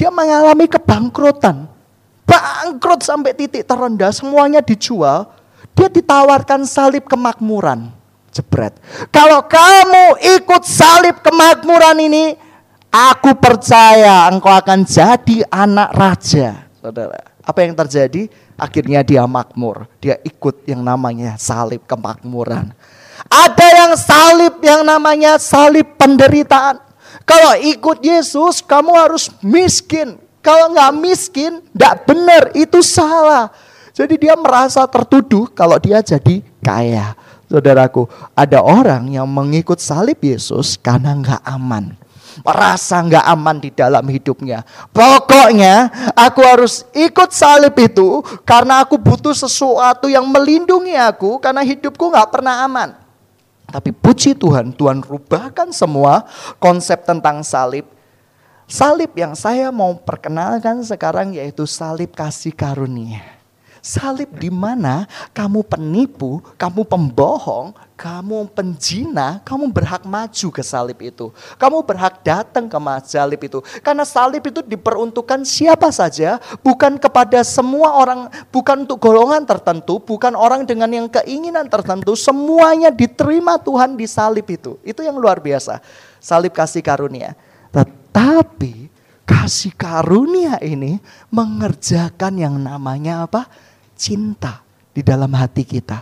dia 0.00 0.08
mengalami 0.08 0.64
kebangkrutan. 0.64 1.68
Bangkrut 2.24 3.04
sampai 3.04 3.36
titik 3.36 3.68
terendah, 3.68 4.08
semuanya 4.16 4.64
dijual. 4.64 5.28
Dia 5.76 5.92
ditawarkan 5.92 6.64
salib 6.64 7.04
kemakmuran. 7.04 7.92
Jebret. 8.32 8.72
Kalau 9.12 9.44
kamu 9.44 10.16
ikut 10.40 10.62
salib 10.64 11.20
kemakmuran 11.20 12.00
ini, 12.00 12.32
aku 12.88 13.36
percaya 13.36 14.24
engkau 14.32 14.48
akan 14.48 14.88
jadi 14.88 15.44
anak 15.52 15.92
raja. 15.92 16.64
Saudara, 16.80 17.20
apa 17.44 17.58
yang 17.60 17.76
terjadi? 17.76 18.32
Akhirnya 18.56 19.04
dia 19.04 19.28
makmur. 19.28 19.84
Dia 20.00 20.16
ikut 20.24 20.64
yang 20.64 20.80
namanya 20.80 21.36
salib 21.36 21.84
kemakmuran. 21.84 22.72
Ada 23.28 23.68
yang 23.84 23.92
salib 24.00 24.64
yang 24.64 24.80
namanya 24.80 25.36
salib 25.36 25.92
penderitaan. 26.00 26.89
Kalau 27.30 27.54
ikut 27.62 27.98
Yesus, 28.02 28.58
kamu 28.58 28.90
harus 28.90 29.30
miskin. 29.38 30.18
Kalau 30.42 30.74
nggak 30.74 30.92
miskin, 30.98 31.62
nggak 31.70 31.94
benar, 32.02 32.42
itu 32.58 32.82
salah. 32.82 33.54
Jadi 33.94 34.18
dia 34.18 34.34
merasa 34.34 34.82
tertuduh 34.90 35.46
kalau 35.54 35.78
dia 35.78 36.02
jadi 36.02 36.42
kaya. 36.58 37.14
Saudaraku, 37.46 38.10
ada 38.34 38.58
orang 38.62 39.14
yang 39.14 39.30
mengikut 39.30 39.78
salib 39.78 40.18
Yesus 40.18 40.74
karena 40.74 41.14
nggak 41.14 41.42
aman 41.46 41.94
merasa 42.46 43.02
nggak 43.02 43.26
aman 43.26 43.56
di 43.58 43.70
dalam 43.74 44.06
hidupnya. 44.06 44.64
Pokoknya 44.94 45.90
aku 46.14 46.40
harus 46.40 46.86
ikut 46.94 47.30
salib 47.34 47.74
itu 47.76 48.22
karena 48.46 48.86
aku 48.86 48.96
butuh 48.96 49.34
sesuatu 49.34 50.06
yang 50.06 50.24
melindungi 50.30 50.94
aku 50.96 51.42
karena 51.42 51.60
hidupku 51.60 52.08
nggak 52.08 52.30
pernah 52.30 52.64
aman. 52.64 53.09
Tapi 53.70 53.94
puji 53.94 54.36
Tuhan, 54.36 54.74
Tuhan 54.74 55.00
rubahkan 55.00 55.70
semua 55.72 56.26
konsep 56.58 57.00
tentang 57.06 57.40
salib. 57.46 57.86
Salib 58.70 59.10
yang 59.18 59.34
saya 59.34 59.74
mau 59.74 59.96
perkenalkan 59.98 60.82
sekarang 60.86 61.34
yaitu 61.34 61.66
salib 61.66 62.14
kasih 62.14 62.54
karunia. 62.54 63.39
Salib 63.80 64.36
di 64.36 64.52
mana 64.52 65.08
kamu 65.32 65.64
penipu, 65.64 66.44
kamu 66.60 66.84
pembohong, 66.84 67.72
kamu 67.96 68.48
penjina, 68.52 69.44
kamu 69.44 69.68
berhak 69.72 70.08
maju 70.08 70.48
ke 70.52 70.60
salib 70.64 71.00
itu. 71.04 71.28
Kamu 71.60 71.84
berhak 71.84 72.24
datang 72.24 72.68
ke 72.68 72.76
salib 73.04 73.40
itu. 73.44 73.60
Karena 73.84 74.08
salib 74.08 74.40
itu 74.44 74.64
diperuntukkan 74.64 75.44
siapa 75.48 75.92
saja, 75.92 76.40
bukan 76.64 76.96
kepada 76.96 77.44
semua 77.44 77.96
orang, 77.96 78.32
bukan 78.48 78.88
untuk 78.88 79.00
golongan 79.00 79.44
tertentu, 79.44 80.00
bukan 80.00 80.32
orang 80.32 80.68
dengan 80.68 80.88
yang 80.88 81.08
keinginan 81.08 81.68
tertentu, 81.68 82.16
semuanya 82.16 82.88
diterima 82.88 83.60
Tuhan 83.60 83.96
di 83.96 84.08
salib 84.08 84.48
itu. 84.48 84.80
Itu 84.80 85.04
yang 85.04 85.20
luar 85.20 85.40
biasa. 85.40 85.80
Salib 86.20 86.56
kasih 86.56 86.80
karunia. 86.80 87.36
Tetapi 87.72 88.88
kasih 89.28 89.76
karunia 89.76 90.56
ini 90.64 91.00
mengerjakan 91.28 92.32
yang 92.40 92.56
namanya 92.56 93.28
apa? 93.28 93.69
Cinta 94.00 94.64
di 94.96 95.04
dalam 95.04 95.28
hati 95.36 95.68
kita. 95.68 96.00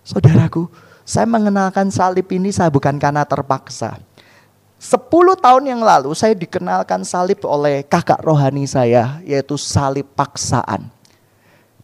Saudaraku, 0.00 0.72
saya 1.04 1.28
mengenalkan 1.28 1.92
salib 1.92 2.24
ini 2.32 2.48
saya 2.48 2.72
bukan 2.72 2.96
karena 2.96 3.28
terpaksa. 3.28 4.00
Sepuluh 4.80 5.36
tahun 5.36 5.76
yang 5.76 5.80
lalu 5.84 6.16
saya 6.16 6.32
dikenalkan 6.32 7.04
salib 7.04 7.44
oleh 7.44 7.84
kakak 7.84 8.24
rohani 8.24 8.64
saya, 8.64 9.20
yaitu 9.24 9.60
salib 9.60 10.08
paksaan. 10.16 10.88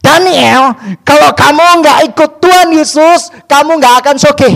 Daniel, 0.00 0.72
kalau 1.04 1.36
kamu 1.36 1.84
nggak 1.84 1.98
ikut 2.12 2.30
Tuhan 2.40 2.68
Yesus, 2.72 3.20
kamu 3.44 3.76
nggak 3.76 3.94
akan 4.04 4.16
soke. 4.16 4.48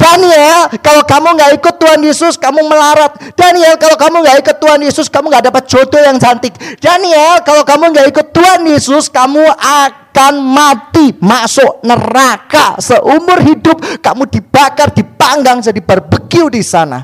Daniel, 0.00 0.68
kalau 0.80 1.04
kamu 1.04 1.28
nggak 1.36 1.50
ikut 1.60 1.74
Tuhan 1.76 2.00
Yesus, 2.00 2.34
kamu 2.40 2.60
melarat. 2.64 3.12
Daniel, 3.36 3.76
kalau 3.76 3.96
kamu 4.00 4.16
nggak 4.24 4.36
ikut 4.40 4.56
Tuhan 4.56 4.80
Yesus, 4.80 5.06
kamu 5.12 5.28
nggak 5.28 5.44
dapat 5.52 5.64
jodoh 5.68 6.00
yang 6.00 6.16
cantik. 6.16 6.56
Daniel, 6.80 7.40
kalau 7.44 7.64
kamu 7.64 7.92
nggak 7.92 8.06
ikut 8.16 8.26
Tuhan 8.32 8.60
Yesus, 8.68 9.12
kamu 9.12 9.44
akan 9.48 10.01
mati, 10.40 11.16
masuk 11.18 11.82
neraka 11.82 12.78
seumur 12.78 13.40
hidup. 13.42 13.80
Kamu 13.98 14.28
dibakar, 14.28 14.92
dipanggang, 14.92 15.58
jadi 15.58 15.80
barbeque 15.80 16.52
di 16.52 16.62
sana. 16.62 17.02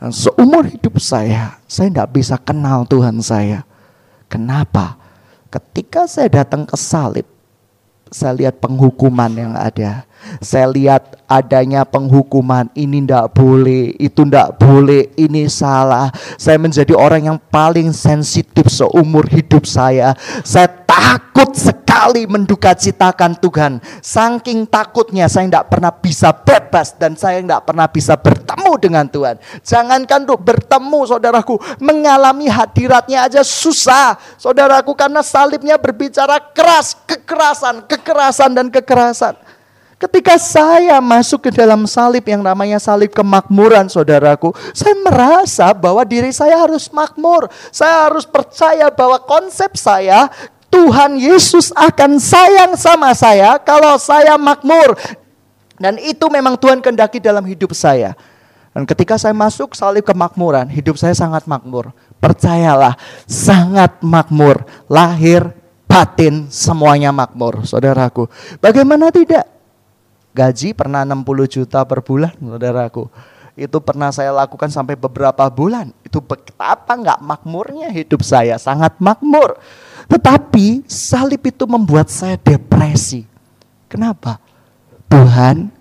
Dan 0.00 0.10
seumur 0.10 0.64
hidup 0.66 0.96
saya, 0.96 1.60
saya 1.68 1.92
tidak 1.92 2.10
bisa 2.16 2.36
kenal 2.40 2.88
Tuhan 2.88 3.20
saya. 3.20 3.62
Kenapa? 4.30 4.96
Ketika 5.50 6.06
saya 6.06 6.30
datang 6.30 6.64
ke 6.64 6.78
salib, 6.78 7.26
saya 8.10 8.34
lihat 8.34 8.58
penghukuman 8.58 9.30
yang 9.34 9.54
ada. 9.54 10.06
Saya 10.40 10.70
lihat 10.70 11.20
adanya 11.30 11.86
penghukuman, 11.86 12.68
ini 12.74 13.06
ndak 13.06 13.34
boleh, 13.34 13.94
itu 13.96 14.26
ndak 14.26 14.58
boleh, 14.58 15.14
ini 15.14 15.46
salah. 15.46 16.10
Saya 16.34 16.58
menjadi 16.58 16.92
orang 16.98 17.30
yang 17.30 17.38
paling 17.38 17.94
sensitif 17.94 18.66
seumur 18.66 19.30
hidup 19.30 19.62
saya. 19.62 20.18
Saya 20.42 20.66
takut 20.90 21.54
sekali 21.54 22.26
menduka 22.26 22.74
citakan 22.74 23.38
Tuhan. 23.38 23.78
Saking 24.02 24.66
takutnya 24.66 25.30
saya 25.30 25.46
tidak 25.46 25.70
pernah 25.70 25.92
bisa 25.94 26.34
bebas 26.34 26.98
dan 26.98 27.14
saya 27.14 27.38
tidak 27.38 27.62
pernah 27.62 27.86
bisa 27.86 28.18
bertemu 28.18 28.72
dengan 28.82 29.06
Tuhan. 29.06 29.36
Jangankan 29.62 30.26
untuk 30.26 30.42
bertemu 30.42 31.00
saudaraku, 31.06 31.62
mengalami 31.78 32.50
hadiratnya 32.50 33.30
aja 33.30 33.42
susah. 33.46 34.18
Saudaraku 34.34 34.98
karena 34.98 35.22
salibnya 35.22 35.78
berbicara 35.78 36.42
keras, 36.50 36.98
kekerasan, 37.06 37.86
kekerasan 37.86 38.50
dan 38.50 38.66
kekerasan. 38.66 39.38
Ketika 40.00 40.40
saya 40.40 40.96
masuk 40.96 41.44
ke 41.44 41.50
dalam 41.52 41.84
salib 41.84 42.24
yang 42.24 42.40
namanya 42.40 42.80
salib 42.80 43.12
kemakmuran 43.12 43.84
saudaraku, 43.84 44.56
saya 44.72 44.96
merasa 44.96 45.76
bahwa 45.76 46.00
diri 46.08 46.32
saya 46.32 46.56
harus 46.56 46.88
makmur. 46.88 47.52
Saya 47.68 48.08
harus 48.08 48.24
percaya 48.24 48.88
bahwa 48.88 49.20
konsep 49.20 49.76
saya 49.76 50.32
Tuhan 50.72 51.20
Yesus 51.20 51.68
akan 51.76 52.16
sayang 52.16 52.72
sama 52.80 53.12
saya 53.12 53.60
kalau 53.60 54.00
saya 54.00 54.40
makmur. 54.40 54.96
Dan 55.76 56.00
itu 56.00 56.24
memang 56.32 56.56
Tuhan 56.56 56.80
kendaki 56.80 57.20
dalam 57.20 57.44
hidup 57.44 57.76
saya. 57.76 58.16
Dan 58.72 58.88
ketika 58.88 59.20
saya 59.20 59.36
masuk 59.36 59.76
salib 59.76 60.08
kemakmuran, 60.08 60.64
hidup 60.72 60.96
saya 60.96 61.12
sangat 61.12 61.44
makmur. 61.44 61.92
Percayalah, 62.24 62.96
sangat 63.28 64.00
makmur. 64.00 64.64
Lahir, 64.88 65.52
batin, 65.84 66.48
semuanya 66.48 67.12
makmur, 67.12 67.68
saudaraku. 67.68 68.32
Bagaimana 68.64 69.12
tidak? 69.12 69.59
Gaji 70.34 70.72
pernah 70.76 71.02
60 71.02 71.46
juta 71.60 71.82
per 71.84 72.00
bulan, 72.02 72.34
saudaraku. 72.38 73.10
Itu 73.58 73.82
pernah 73.82 74.08
saya 74.14 74.32
lakukan 74.32 74.70
sampai 74.72 74.96
beberapa 74.96 75.44
bulan. 75.50 75.92
Itu 76.06 76.22
betapa 76.22 76.96
nggak 76.96 77.20
makmurnya 77.20 77.92
hidup 77.92 78.22
saya, 78.24 78.56
sangat 78.56 78.96
makmur. 79.02 79.58
Tetapi 80.08 80.86
salib 80.88 81.42
itu 81.44 81.68
membuat 81.68 82.08
saya 82.08 82.40
depresi. 82.40 83.26
Kenapa? 83.90 84.38
Tuhan, 85.10 85.74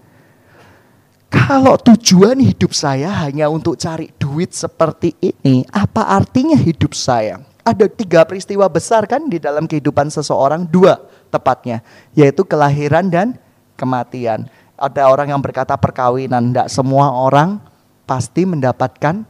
kalau 1.30 1.78
tujuan 1.78 2.42
hidup 2.42 2.74
saya 2.74 3.14
hanya 3.26 3.54
untuk 3.54 3.78
cari 3.78 4.10
duit 4.18 4.50
seperti 4.50 5.14
ini, 5.22 5.62
apa 5.70 6.10
artinya 6.10 6.58
hidup 6.58 6.98
saya? 6.98 7.46
Ada 7.62 7.86
tiga 7.86 8.26
peristiwa 8.26 8.66
besar 8.66 9.06
kan 9.06 9.30
di 9.30 9.38
dalam 9.38 9.70
kehidupan 9.70 10.10
seseorang, 10.10 10.66
dua 10.66 10.98
tepatnya, 11.30 11.86
yaitu 12.18 12.42
kelahiran 12.42 13.14
dan 13.14 13.38
kematian. 13.80 14.52
Ada 14.76 15.08
orang 15.08 15.32
yang 15.32 15.40
berkata 15.40 15.80
perkawinan, 15.80 16.52
tidak 16.52 16.68
semua 16.68 17.12
orang 17.16 17.64
pasti 18.04 18.44
mendapatkan 18.44 19.24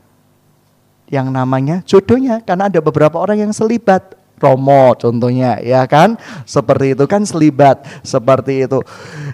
yang 1.13 1.29
namanya 1.29 1.85
jodohnya. 1.85 2.41
Karena 2.41 2.65
ada 2.65 2.81
beberapa 2.81 3.21
orang 3.21 3.45
yang 3.45 3.53
selibat. 3.53 4.17
Romo 4.39 4.95
contohnya 4.95 5.59
ya 5.59 5.83
kan? 5.83 6.15
Seperti 6.47 6.95
itu 6.95 7.03
kan 7.11 7.27
selibat 7.27 7.83
seperti 8.07 8.63
itu. 8.63 8.79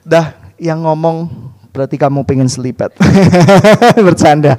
Dah 0.01 0.33
yang 0.57 0.81
ngomong 0.81 1.29
berarti 1.70 1.94
kamu 1.94 2.25
pengen 2.25 2.50
selibat. 2.50 2.89
Bercanda 4.09 4.57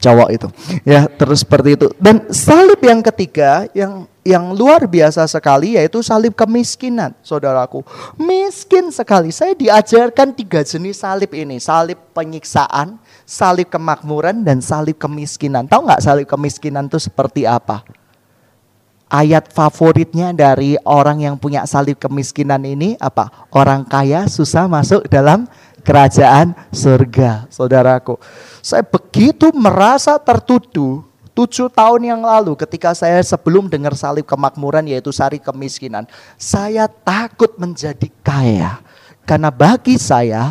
cowok 0.00 0.28
itu. 0.32 0.48
Ya, 0.82 1.04
terus 1.06 1.44
seperti 1.44 1.76
itu. 1.76 1.86
Dan 2.00 2.32
salib 2.32 2.80
yang 2.80 3.04
ketiga 3.04 3.68
yang 3.76 4.08
yang 4.20 4.52
luar 4.52 4.84
biasa 4.84 5.24
sekali 5.28 5.76
yaitu 5.76 6.00
salib 6.04 6.32
kemiskinan, 6.36 7.12
saudaraku. 7.20 7.84
Miskin 8.16 8.88
sekali. 8.92 9.32
Saya 9.32 9.52
diajarkan 9.52 10.32
tiga 10.32 10.64
jenis 10.64 11.04
salib 11.04 11.32
ini. 11.36 11.60
Salib 11.60 12.00
penyiksaan, 12.16 13.00
salib 13.28 13.68
kemakmuran, 13.68 14.44
dan 14.44 14.64
salib 14.64 14.96
kemiskinan. 14.96 15.68
Tahu 15.68 15.84
nggak 15.88 16.02
salib 16.04 16.26
kemiskinan 16.28 16.88
itu 16.88 17.00
seperti 17.00 17.44
apa? 17.44 17.84
Ayat 19.10 19.50
favoritnya 19.50 20.30
dari 20.30 20.78
orang 20.86 21.18
yang 21.26 21.34
punya 21.34 21.66
salib 21.66 21.98
kemiskinan 21.98 22.62
ini 22.62 22.94
apa? 23.02 23.26
Orang 23.50 23.82
kaya 23.82 24.30
susah 24.30 24.70
masuk 24.70 25.10
dalam 25.10 25.50
kerajaan 25.82 26.54
surga, 26.70 27.50
saudaraku. 27.50 28.16
Saya 28.60 28.84
begitu 28.84 29.50
merasa 29.56 30.16
tertuduh 30.20 31.04
tujuh 31.34 31.72
tahun 31.72 32.04
yang 32.04 32.20
lalu 32.20 32.52
ketika 32.58 32.92
saya 32.92 33.22
sebelum 33.24 33.70
dengar 33.70 33.96
salib 33.96 34.28
kemakmuran 34.28 34.84
yaitu 34.84 35.08
sari 35.14 35.40
kemiskinan. 35.40 36.04
Saya 36.36 36.84
takut 36.84 37.56
menjadi 37.56 38.08
kaya. 38.20 38.82
Karena 39.24 39.48
bagi 39.48 39.94
saya 39.96 40.50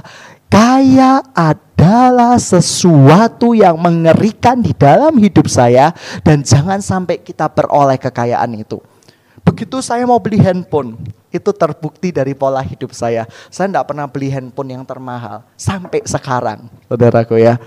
kaya 0.49 1.21
adalah 1.37 2.41
sesuatu 2.41 3.53
yang 3.53 3.77
mengerikan 3.77 4.57
di 4.57 4.73
dalam 4.73 5.13
hidup 5.21 5.45
saya 5.45 5.93
dan 6.25 6.41
jangan 6.41 6.81
sampai 6.81 7.21
kita 7.21 7.45
beroleh 7.53 8.01
kekayaan 8.01 8.57
itu. 8.57 8.81
Begitu 9.45 9.79
saya 9.85 10.03
mau 10.09 10.17
beli 10.17 10.41
handphone, 10.41 10.97
itu 11.29 11.49
terbukti 11.53 12.09
dari 12.09 12.33
pola 12.33 12.61
hidup 12.61 12.93
saya. 12.93 13.29
Saya 13.53 13.69
tidak 13.69 13.85
pernah 13.89 14.05
beli 14.09 14.29
handphone 14.33 14.77
yang 14.77 14.83
termahal 14.85 15.45
sampai 15.53 16.01
sekarang, 16.05 16.69
saudaraku 16.89 17.37
ya. 17.37 17.57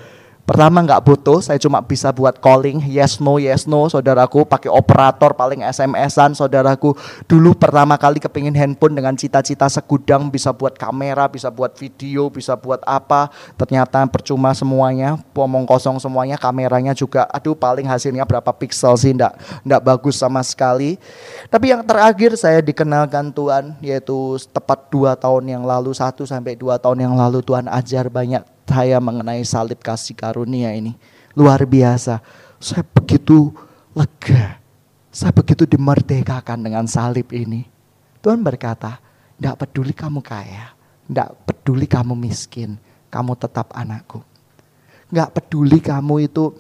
Pertama 0.43 0.83
nggak 0.83 1.07
butuh, 1.07 1.39
saya 1.39 1.55
cuma 1.55 1.79
bisa 1.79 2.11
buat 2.11 2.35
calling 2.43 2.83
yes 2.91 3.23
no 3.23 3.39
yes 3.39 3.63
no 3.63 3.87
saudaraku 3.87 4.43
pakai 4.43 4.67
operator 4.67 5.31
paling 5.39 5.63
SMS-an 5.63 6.35
saudaraku. 6.35 6.99
Dulu 7.31 7.55
pertama 7.55 7.95
kali 7.95 8.19
kepingin 8.19 8.51
handphone 8.59 8.99
dengan 8.99 9.15
cita-cita 9.15 9.71
segudang 9.71 10.27
bisa 10.35 10.51
buat 10.51 10.75
kamera, 10.75 11.31
bisa 11.31 11.47
buat 11.47 11.79
video, 11.79 12.27
bisa 12.27 12.59
buat 12.59 12.83
apa. 12.83 13.31
Ternyata 13.55 14.03
percuma 14.11 14.51
semuanya, 14.51 15.15
pomong 15.31 15.63
kosong 15.63 16.03
semuanya, 16.03 16.35
kameranya 16.35 16.91
juga 16.91 17.23
aduh 17.31 17.55
paling 17.55 17.87
hasilnya 17.87 18.27
berapa 18.27 18.51
pixel 18.51 18.99
sih 18.99 19.15
ndak 19.15 19.39
ndak 19.63 19.79
bagus 19.79 20.19
sama 20.19 20.43
sekali. 20.43 20.99
Tapi 21.55 21.71
yang 21.71 21.87
terakhir 21.87 22.35
saya 22.35 22.59
dikenalkan 22.59 23.31
Tuhan 23.31 23.79
yaitu 23.79 24.43
tepat 24.51 24.91
dua 24.91 25.15
tahun 25.15 25.55
yang 25.55 25.63
lalu, 25.63 25.95
satu 25.95 26.27
sampai 26.27 26.59
dua 26.59 26.83
tahun 26.83 27.07
yang 27.07 27.15
lalu 27.15 27.47
Tuhan 27.47 27.71
ajar 27.71 28.11
banyak 28.11 28.52
saya 28.67 28.99
mengenai 29.03 29.45
salib 29.45 29.81
kasih 29.85 30.17
karunia 30.17 30.73
ini. 30.73 30.97
Luar 31.37 31.65
biasa. 31.69 32.25
Saya 32.57 32.87
begitu 32.87 33.53
lega. 33.93 34.61
Saya 35.13 35.33
begitu 35.35 35.69
dimerdekakan 35.69 36.65
dengan 36.65 36.89
salib 36.89 37.29
ini. 37.37 37.69
Tuhan 38.25 38.41
berkata, 38.41 38.97
tidak 39.37 39.67
peduli 39.67 39.93
kamu 39.93 40.25
kaya. 40.25 40.73
Tidak 41.05 41.29
peduli 41.45 41.85
kamu 41.85 42.17
miskin. 42.17 42.81
Kamu 43.13 43.37
tetap 43.37 43.75
anakku. 43.77 44.25
Tidak 45.13 45.29
peduli 45.37 45.83
kamu 45.85 46.33
itu 46.33 46.57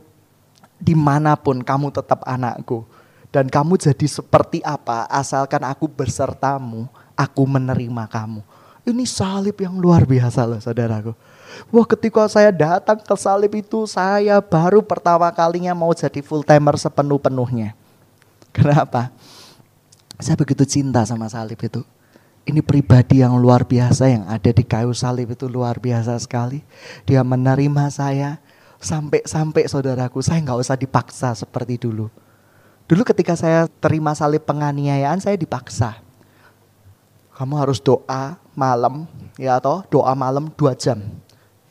di 0.76 0.92
mana 0.92 1.38
pun 1.38 1.62
kamu 1.64 1.94
tetap 1.94 2.26
anakku. 2.28 2.84
Dan 3.32 3.48
kamu 3.48 3.80
jadi 3.80 4.04
seperti 4.04 4.60
apa 4.60 5.08
asalkan 5.08 5.64
aku 5.64 5.88
bersertamu, 5.88 6.84
aku 7.16 7.42
menerima 7.48 8.04
kamu. 8.04 8.44
Ini 8.84 9.04
salib 9.08 9.56
yang 9.56 9.80
luar 9.80 10.04
biasa 10.04 10.44
loh 10.44 10.60
saudaraku. 10.60 11.16
Wah 11.72 11.86
ketika 11.88 12.28
saya 12.28 12.52
datang 12.52 13.00
ke 13.00 13.14
salib 13.16 13.52
itu 13.56 13.84
saya 13.88 14.40
baru 14.40 14.84
pertama 14.84 15.28
kalinya 15.32 15.72
mau 15.72 15.92
jadi 15.92 16.20
full 16.20 16.44
timer 16.44 16.76
sepenuh-penuhnya. 16.76 17.72
Kenapa? 18.56 19.08
Saya 20.20 20.36
begitu 20.36 20.68
cinta 20.68 21.02
sama 21.08 21.26
salib 21.26 21.58
itu. 21.58 21.82
Ini 22.42 22.58
pribadi 22.58 23.22
yang 23.22 23.38
luar 23.38 23.62
biasa 23.62 24.10
yang 24.10 24.26
ada 24.26 24.50
di 24.50 24.66
kayu 24.66 24.90
salib 24.90 25.30
itu 25.30 25.46
luar 25.46 25.78
biasa 25.78 26.18
sekali. 26.18 26.60
Dia 27.06 27.22
menerima 27.22 27.86
saya 27.88 28.42
sampai-sampai 28.82 29.70
saudaraku 29.70 30.18
saya 30.20 30.42
nggak 30.42 30.58
usah 30.58 30.74
dipaksa 30.74 31.38
seperti 31.38 31.78
dulu. 31.78 32.10
Dulu 32.90 33.02
ketika 33.06 33.38
saya 33.38 33.70
terima 33.78 34.10
salib 34.12 34.42
penganiayaan 34.42 35.22
saya 35.22 35.38
dipaksa. 35.38 36.02
Kamu 37.32 37.54
harus 37.56 37.78
doa 37.78 38.36
malam 38.52 39.06
ya 39.40 39.56
atau 39.56 39.86
doa 39.88 40.12
malam 40.12 40.52
dua 40.52 40.76
jam 40.76 41.00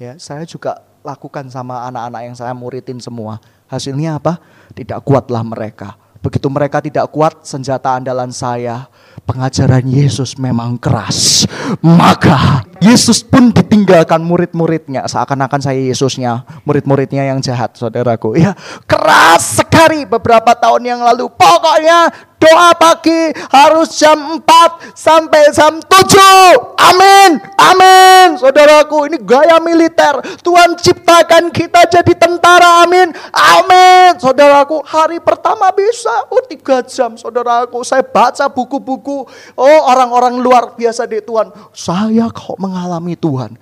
Ya, 0.02 0.18
saya 0.18 0.50
juga 0.50 0.82
lakukan 1.06 1.46
sama 1.54 1.86
anak-anak 1.86 2.22
yang 2.26 2.34
saya 2.34 2.58
muridin 2.58 2.98
semua. 2.98 3.38
Hasilnya 3.70 4.18
apa? 4.18 4.42
Tidak 4.74 4.98
kuatlah 5.06 5.46
mereka. 5.46 5.94
Begitu 6.26 6.50
mereka 6.50 6.82
tidak 6.82 7.06
kuat, 7.14 7.46
senjata 7.46 8.02
andalan 8.02 8.34
saya, 8.34 8.90
pengajaran 9.30 9.86
Yesus 9.86 10.42
memang 10.42 10.82
keras. 10.82 11.46
Maka 11.86 12.66
Yesus 12.82 13.22
pun 13.22 13.54
ditinggalkan 13.54 14.26
murid-muridnya. 14.26 15.06
Seakan-akan 15.06 15.62
saya 15.62 15.78
Yesusnya, 15.78 16.50
murid-muridnya 16.66 17.30
yang 17.30 17.38
jahat, 17.38 17.78
saudaraku. 17.78 18.42
Ya, 18.42 18.58
keras 18.90 19.62
sekali 19.62 20.10
beberapa 20.10 20.58
tahun 20.58 20.82
yang 20.82 21.02
lalu. 21.06 21.30
Pokoknya 21.30 22.10
Doa 22.41 22.73
pagi 22.73 23.30
harus 23.54 24.01
jam 24.01 24.41
4 24.41 24.97
sampai 24.97 25.54
jam 25.54 25.77
7. 25.77 26.58
Amin. 26.73 27.38
Amin. 27.54 28.41
Saudaraku, 28.41 29.06
ini 29.06 29.21
gaya 29.21 29.62
militer. 29.62 30.41
Tuhan 30.41 30.73
ciptakan 30.73 31.54
kita 31.54 31.86
jadi 31.86 32.13
tentara. 32.17 32.82
Amin. 32.82 33.13
Amin. 33.30 34.17
Saudaraku, 34.17 34.82
hari 34.82 35.21
pertama 35.21 35.69
bisa. 35.69 36.25
Oh, 36.34 36.41
tiga 36.41 36.82
jam. 36.82 37.13
Saudaraku, 37.13 37.86
saya 37.86 38.01
baca 38.01 38.49
buku-buku. 38.49 39.30
Oh, 39.54 39.80
orang-orang 39.86 40.41
luar 40.41 40.73
biasa 40.73 41.06
di 41.06 41.21
Tuhan. 41.21 41.54
Saya 41.77 42.25
kok 42.34 42.58
mengalami 42.58 43.13
Tuhan 43.13 43.54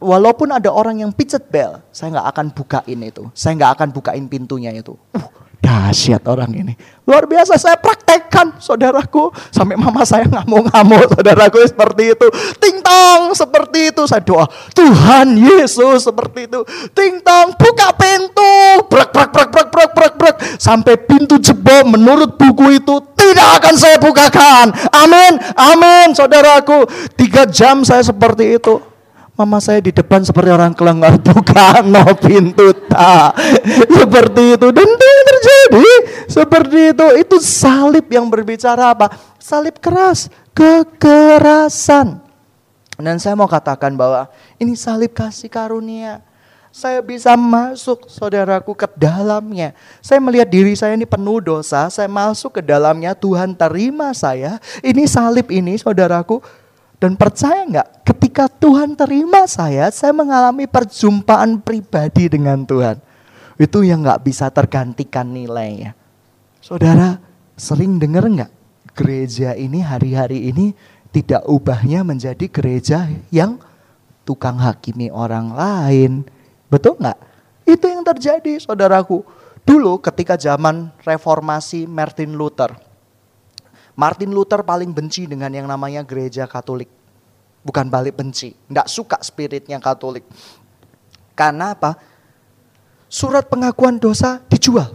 walaupun 0.00 0.52
ada 0.52 0.68
orang 0.68 1.00
yang 1.00 1.12
picet 1.12 1.48
bel, 1.48 1.80
saya 1.92 2.12
nggak 2.16 2.28
akan 2.36 2.46
bukain 2.52 3.00
itu. 3.00 3.24
Saya 3.32 3.56
nggak 3.56 3.72
akan 3.80 3.88
bukain 3.96 4.24
pintunya 4.28 4.70
itu. 4.76 4.94
Uh, 5.16 5.24
dahsyat 5.66 6.22
orang 6.30 6.54
ini. 6.54 6.78
Luar 7.02 7.26
biasa 7.26 7.58
saya 7.58 7.74
praktekkan 7.78 8.58
saudaraku. 8.62 9.34
Sampai 9.50 9.74
mama 9.74 10.06
saya 10.06 10.26
ngamuk-ngamuk 10.30 11.10
saudaraku 11.18 11.58
seperti 11.66 12.14
itu. 12.14 12.26
Ting 12.62 12.78
tong 12.82 13.34
seperti 13.34 13.90
itu. 13.90 14.02
Saya 14.06 14.22
doa 14.22 14.46
Tuhan 14.70 15.34
Yesus 15.34 16.06
seperti 16.06 16.46
itu. 16.46 16.62
Ting 16.94 17.18
tong 17.22 17.54
buka 17.58 17.90
pintu. 17.98 18.54
Brak 18.86 19.10
brak 19.10 19.30
brak 19.34 19.48
brak 19.50 19.68
brak 19.70 19.90
brak 19.94 20.14
brak. 20.14 20.36
Sampai 20.58 20.94
pintu 20.98 21.38
jebol 21.42 21.90
menurut 21.90 22.38
buku 22.38 22.78
itu 22.78 22.94
tidak 23.18 23.62
akan 23.62 23.74
saya 23.74 23.98
bukakan. 23.98 24.70
Amin. 24.94 25.38
Amin 25.58 26.14
saudaraku. 26.14 26.86
Tiga 27.18 27.46
jam 27.46 27.82
saya 27.82 28.06
seperti 28.06 28.58
itu. 28.58 28.95
Mama 29.36 29.60
saya 29.60 29.84
di 29.84 29.92
depan 29.92 30.24
seperti 30.24 30.48
orang 30.48 30.72
kelenggar 30.72 31.20
buka 31.20 31.84
no 31.84 32.08
pintu 32.16 32.72
tak. 32.88 33.36
Seperti 33.84 34.56
itu. 34.56 34.66
Dan 34.72 34.88
itu 34.88 35.08
terjadi. 35.28 35.88
Seperti 36.24 36.78
itu. 36.96 37.06
Itu 37.20 37.36
salib 37.44 38.08
yang 38.08 38.32
berbicara 38.32 38.96
apa? 38.96 39.12
Salib 39.36 39.76
keras. 39.76 40.32
Kekerasan. 40.56 42.24
Dan 42.96 43.20
saya 43.20 43.36
mau 43.36 43.44
katakan 43.44 43.92
bahwa 43.92 44.32
ini 44.56 44.72
salib 44.72 45.12
kasih 45.12 45.52
karunia. 45.52 46.24
Saya 46.72 47.00
bisa 47.00 47.36
masuk 47.36 48.08
saudaraku 48.08 48.72
ke 48.72 48.88
dalamnya. 48.96 49.72
Saya 50.00 50.20
melihat 50.20 50.48
diri 50.48 50.76
saya 50.76 50.92
ini 50.92 51.08
penuh 51.08 51.40
dosa, 51.40 51.88
saya 51.88 52.04
masuk 52.04 52.60
ke 52.60 52.62
dalamnya, 52.64 53.16
Tuhan 53.16 53.56
terima 53.56 54.12
saya. 54.12 54.60
Ini 54.84 55.08
salib 55.08 55.48
ini 55.48 55.80
saudaraku 55.80 56.44
dan 56.96 57.12
percaya 57.12 57.60
nggak, 57.68 57.88
ketika 58.08 58.48
Tuhan 58.48 58.96
terima 58.96 59.44
saya, 59.44 59.92
saya 59.92 60.16
mengalami 60.16 60.64
perjumpaan 60.64 61.60
pribadi 61.60 62.32
dengan 62.32 62.64
Tuhan. 62.64 62.96
Itu 63.60 63.84
yang 63.84 64.00
nggak 64.00 64.24
bisa 64.24 64.48
tergantikan 64.48 65.28
nilainya. 65.28 65.92
Saudara, 66.64 67.20
sering 67.52 68.00
dengar 68.00 68.24
nggak? 68.24 68.52
Gereja 68.96 69.52
ini 69.52 69.84
hari-hari 69.84 70.48
ini 70.48 70.72
tidak 71.12 71.44
ubahnya 71.44 72.00
menjadi 72.00 72.48
gereja 72.48 73.04
yang 73.28 73.60
tukang 74.24 74.56
hakimi 74.56 75.12
orang 75.12 75.52
lain. 75.52 76.24
Betul 76.72 76.96
nggak? 76.96 77.18
Itu 77.68 77.92
yang 77.92 78.08
terjadi 78.08 78.56
saudaraku. 78.56 79.20
Dulu 79.68 80.00
ketika 80.00 80.40
zaman 80.40 80.94
reformasi 81.04 81.84
Martin 81.84 82.40
Luther, 82.40 82.72
Martin 83.96 84.28
Luther 84.36 84.60
paling 84.60 84.92
benci 84.92 85.24
dengan 85.24 85.48
yang 85.48 85.64
namanya 85.64 86.04
gereja 86.04 86.44
Katolik. 86.44 86.92
Bukan 87.64 87.88
balik 87.88 88.20
benci, 88.20 88.52
tidak 88.52 88.86
suka 88.92 89.18
spiritnya 89.24 89.80
Katolik. 89.80 90.22
Karena 91.32 91.72
apa? 91.72 91.96
Surat 93.08 93.48
pengakuan 93.48 93.96
dosa 93.96 94.44
dijual. 94.52 94.92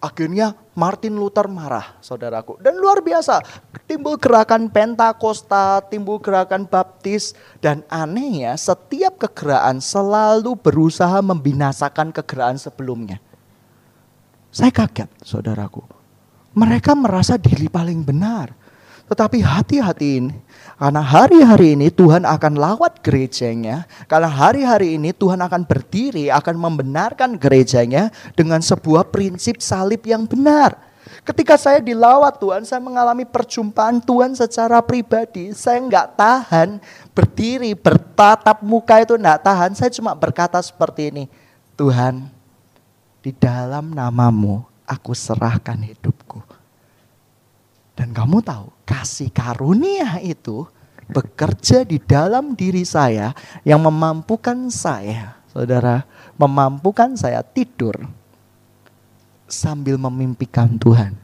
Akhirnya 0.00 0.56
Martin 0.72 1.20
Luther 1.20 1.44
marah, 1.52 2.00
saudaraku. 2.00 2.56
Dan 2.64 2.80
luar 2.80 3.04
biasa, 3.04 3.44
timbul 3.84 4.16
gerakan 4.16 4.72
Pentakosta, 4.72 5.84
timbul 5.92 6.16
gerakan 6.16 6.64
Baptis. 6.64 7.36
Dan 7.60 7.84
anehnya, 7.92 8.56
setiap 8.56 9.20
kegeraan 9.20 9.84
selalu 9.84 10.56
berusaha 10.56 11.20
membinasakan 11.20 12.16
kegeraan 12.16 12.56
sebelumnya. 12.56 13.20
Saya 14.48 14.72
kaget, 14.72 15.12
saudaraku 15.20 15.99
mereka 16.54 16.98
merasa 16.98 17.38
diri 17.38 17.70
paling 17.70 18.02
benar. 18.02 18.52
Tetapi 19.10 19.42
hati-hati 19.42 20.22
ini, 20.22 20.34
karena 20.78 21.02
hari-hari 21.02 21.74
ini 21.74 21.90
Tuhan 21.90 22.22
akan 22.22 22.54
lawat 22.54 23.02
gerejanya, 23.02 23.82
karena 24.06 24.30
hari-hari 24.30 24.94
ini 24.94 25.10
Tuhan 25.10 25.42
akan 25.42 25.66
berdiri, 25.66 26.30
akan 26.30 26.54
membenarkan 26.54 27.34
gerejanya 27.34 28.14
dengan 28.38 28.62
sebuah 28.62 29.10
prinsip 29.10 29.58
salib 29.58 30.06
yang 30.06 30.30
benar. 30.30 30.78
Ketika 31.26 31.58
saya 31.58 31.82
dilawat 31.82 32.38
Tuhan, 32.38 32.62
saya 32.62 32.78
mengalami 32.78 33.26
perjumpaan 33.26 33.98
Tuhan 33.98 34.38
secara 34.38 34.78
pribadi. 34.78 35.50
Saya 35.58 35.82
nggak 35.82 36.14
tahan 36.14 36.78
berdiri, 37.10 37.74
bertatap 37.74 38.62
muka 38.62 39.02
itu 39.02 39.18
nggak 39.18 39.42
tahan. 39.42 39.74
Saya 39.74 39.90
cuma 39.90 40.14
berkata 40.14 40.62
seperti 40.62 41.10
ini, 41.10 41.24
Tuhan, 41.74 42.30
di 43.26 43.34
dalam 43.34 43.90
namamu 43.90 44.69
aku 44.90 45.14
serahkan 45.14 45.78
hidupku. 45.78 46.42
Dan 47.94 48.10
kamu 48.10 48.42
tahu, 48.42 48.74
kasih 48.82 49.30
karunia 49.30 50.18
itu 50.18 50.66
bekerja 51.06 51.86
di 51.86 52.02
dalam 52.02 52.58
diri 52.58 52.82
saya 52.82 53.30
yang 53.62 53.78
memampukan 53.86 54.66
saya, 54.72 55.38
saudara, 55.54 56.02
memampukan 56.34 57.14
saya 57.14 57.46
tidur 57.46 57.94
sambil 59.46 59.94
memimpikan 59.98 60.74
Tuhan. 60.78 61.14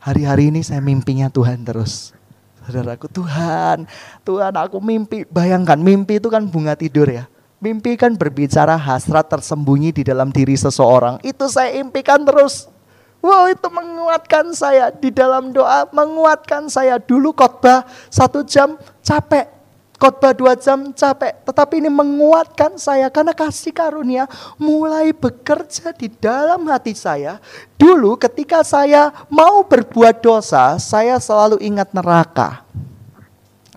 Hari-hari 0.00 0.54
ini 0.54 0.62
saya 0.62 0.78
mimpinya 0.78 1.26
Tuhan 1.26 1.66
terus. 1.66 2.14
Saudaraku, 2.62 3.10
Tuhan, 3.10 3.90
Tuhan 4.22 4.54
aku 4.54 4.78
mimpi. 4.78 5.26
Bayangkan, 5.26 5.78
mimpi 5.82 6.22
itu 6.22 6.30
kan 6.30 6.46
bunga 6.46 6.78
tidur 6.78 7.10
ya. 7.10 7.26
Mimpi 7.56 7.96
kan 7.96 8.12
berbicara 8.12 8.76
hasrat 8.76 9.32
tersembunyi 9.32 9.88
di 9.88 10.02
dalam 10.04 10.28
diri 10.28 10.52
seseorang. 10.52 11.24
Itu 11.24 11.48
saya 11.48 11.72
impikan 11.80 12.20
terus. 12.20 12.68
Wow 13.24 13.48
itu 13.48 13.66
menguatkan 13.72 14.52
saya 14.52 14.92
di 14.92 15.08
dalam 15.08 15.50
doa, 15.50 15.88
menguatkan 15.88 16.68
saya. 16.68 17.00
Dulu 17.00 17.32
khotbah 17.32 17.88
satu 18.12 18.44
jam 18.44 18.76
capek, 19.00 19.48
khotbah 19.96 20.36
dua 20.36 20.52
jam 20.52 20.92
capek. 20.92 21.32
Tetapi 21.48 21.80
ini 21.80 21.90
menguatkan 21.90 22.76
saya 22.76 23.08
karena 23.08 23.32
kasih 23.32 23.72
karunia 23.72 24.28
mulai 24.60 25.16
bekerja 25.16 25.96
di 25.96 26.12
dalam 26.12 26.68
hati 26.68 26.92
saya. 26.92 27.40
Dulu 27.80 28.20
ketika 28.20 28.60
saya 28.60 29.10
mau 29.32 29.64
berbuat 29.64 30.20
dosa, 30.20 30.76
saya 30.76 31.16
selalu 31.16 31.56
ingat 31.64 31.90
neraka. 31.96 32.62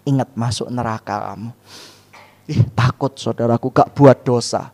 Ingat 0.04 0.30
masuk 0.36 0.68
neraka 0.68 1.32
kamu. 1.32 1.52
Ih, 2.50 2.66
takut 2.74 3.14
saudaraku 3.14 3.70
gak 3.70 3.94
buat 3.94 4.26
dosa. 4.26 4.74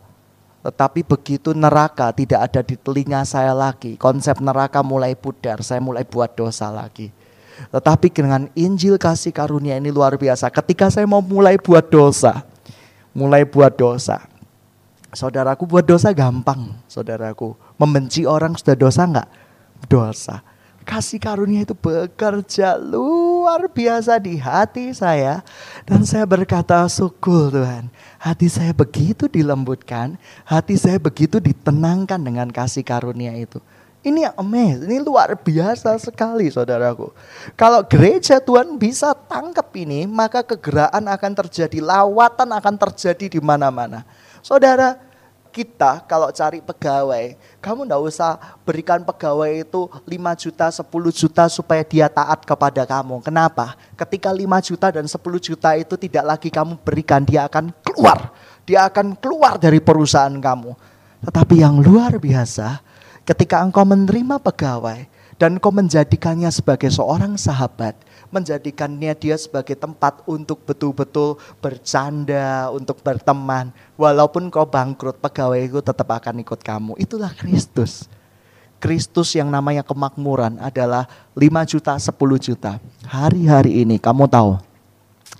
Tetapi 0.64 1.04
begitu 1.04 1.52
neraka 1.52 2.08
tidak 2.10 2.48
ada 2.48 2.64
di 2.64 2.74
telinga 2.80 3.20
saya 3.28 3.52
lagi. 3.52 4.00
Konsep 4.00 4.40
neraka 4.40 4.80
mulai 4.80 5.12
pudar, 5.12 5.60
saya 5.60 5.78
mulai 5.84 6.08
buat 6.08 6.32
dosa 6.32 6.72
lagi. 6.72 7.12
Tetapi 7.68 8.08
dengan 8.08 8.48
Injil 8.56 8.96
kasih 8.96 9.30
karunia 9.30 9.76
ini 9.76 9.92
luar 9.92 10.16
biasa. 10.16 10.48
Ketika 10.48 10.88
saya 10.88 11.04
mau 11.04 11.20
mulai 11.20 11.60
buat 11.60 11.84
dosa, 11.86 12.48
mulai 13.12 13.44
buat 13.44 13.76
dosa. 13.76 14.24
Saudaraku 15.12 15.68
buat 15.68 15.84
dosa 15.84 16.16
gampang, 16.16 16.80
saudaraku. 16.88 17.54
Membenci 17.76 18.24
orang 18.24 18.56
sudah 18.56 18.76
dosa 18.76 19.04
enggak? 19.04 19.28
Dosa 19.86 20.40
kasih 20.86 21.18
karunia 21.18 21.66
itu 21.66 21.74
bekerja 21.74 22.78
luar 23.46 23.70
biasa 23.70 24.18
di 24.18 24.34
hati 24.42 24.90
saya. 24.90 25.46
Dan 25.86 26.02
saya 26.02 26.26
berkata 26.26 26.82
syukur 26.90 27.54
Tuhan. 27.54 27.86
Hati 28.18 28.50
saya 28.50 28.74
begitu 28.74 29.30
dilembutkan. 29.30 30.18
Hati 30.42 30.74
saya 30.74 30.98
begitu 30.98 31.38
ditenangkan 31.38 32.18
dengan 32.18 32.50
kasih 32.50 32.82
karunia 32.82 33.30
itu. 33.38 33.62
Ini 34.02 34.34
amazing, 34.38 34.86
ini 34.86 34.98
luar 35.02 35.34
biasa 35.34 35.98
sekali 35.98 36.46
saudaraku. 36.50 37.10
Kalau 37.58 37.82
gereja 37.86 38.38
Tuhan 38.38 38.78
bisa 38.78 39.14
tangkap 39.14 39.66
ini, 39.74 40.06
maka 40.06 40.46
kegeraan 40.46 41.10
akan 41.10 41.32
terjadi, 41.34 41.82
lawatan 41.82 42.54
akan 42.54 42.74
terjadi 42.86 43.38
di 43.38 43.40
mana-mana. 43.42 44.06
Saudara, 44.46 44.94
kita 45.56 46.04
kalau 46.04 46.28
cari 46.28 46.60
pegawai, 46.60 47.32
kamu 47.64 47.88
ndak 47.88 48.00
usah 48.04 48.36
berikan 48.68 49.00
pegawai 49.00 49.64
itu 49.64 49.88
5 49.88 50.04
juta, 50.36 50.68
10 50.68 50.84
juta 51.16 51.44
supaya 51.48 51.80
dia 51.80 52.12
taat 52.12 52.44
kepada 52.44 52.84
kamu. 52.84 53.24
Kenapa? 53.24 53.72
Ketika 53.96 54.28
5 54.28 54.44
juta 54.60 54.92
dan 54.92 55.08
10 55.08 55.16
juta 55.40 55.72
itu 55.72 55.96
tidak 55.96 56.36
lagi 56.36 56.52
kamu 56.52 56.76
berikan, 56.84 57.24
dia 57.24 57.48
akan 57.48 57.72
keluar. 57.80 58.36
Dia 58.68 58.84
akan 58.84 59.16
keluar 59.16 59.56
dari 59.56 59.80
perusahaan 59.80 60.36
kamu. 60.36 60.76
Tetapi 61.24 61.64
yang 61.64 61.80
luar 61.80 62.20
biasa, 62.20 62.84
ketika 63.24 63.64
engkau 63.64 63.88
menerima 63.88 64.36
pegawai 64.36 65.08
dan 65.40 65.56
engkau 65.56 65.72
menjadikannya 65.72 66.52
sebagai 66.52 66.92
seorang 66.92 67.40
sahabat, 67.40 67.96
menjadikannya 68.30 69.12
dia 69.16 69.36
sebagai 69.38 69.74
tempat 69.78 70.22
untuk 70.26 70.62
betul-betul 70.66 71.38
bercanda, 71.58 72.70
untuk 72.70 73.00
berteman. 73.00 73.70
Walaupun 73.94 74.48
kau 74.48 74.66
bangkrut, 74.66 75.18
pegawai 75.22 75.60
itu 75.60 75.80
tetap 75.82 76.08
akan 76.10 76.42
ikut 76.42 76.60
kamu. 76.60 76.98
Itulah 76.98 77.32
Kristus. 77.34 78.06
Kristus 78.76 79.32
yang 79.32 79.48
namanya 79.48 79.80
kemakmuran 79.80 80.60
adalah 80.60 81.08
5 81.32 81.64
juta, 81.64 81.96
10 81.96 82.12
juta. 82.36 82.72
Hari-hari 83.08 83.82
ini 83.82 83.96
kamu 83.96 84.28
tahu 84.28 84.60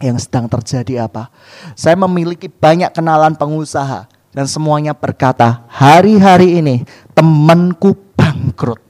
yang 0.00 0.16
sedang 0.16 0.48
terjadi 0.48 1.04
apa? 1.04 1.28
Saya 1.76 1.96
memiliki 2.00 2.48
banyak 2.48 2.92
kenalan 2.96 3.36
pengusaha 3.36 4.08
dan 4.32 4.44
semuanya 4.48 4.92
berkata, 4.92 5.64
hari-hari 5.68 6.60
ini 6.60 6.84
temanku 7.16 7.96
bangkrut 8.16 8.80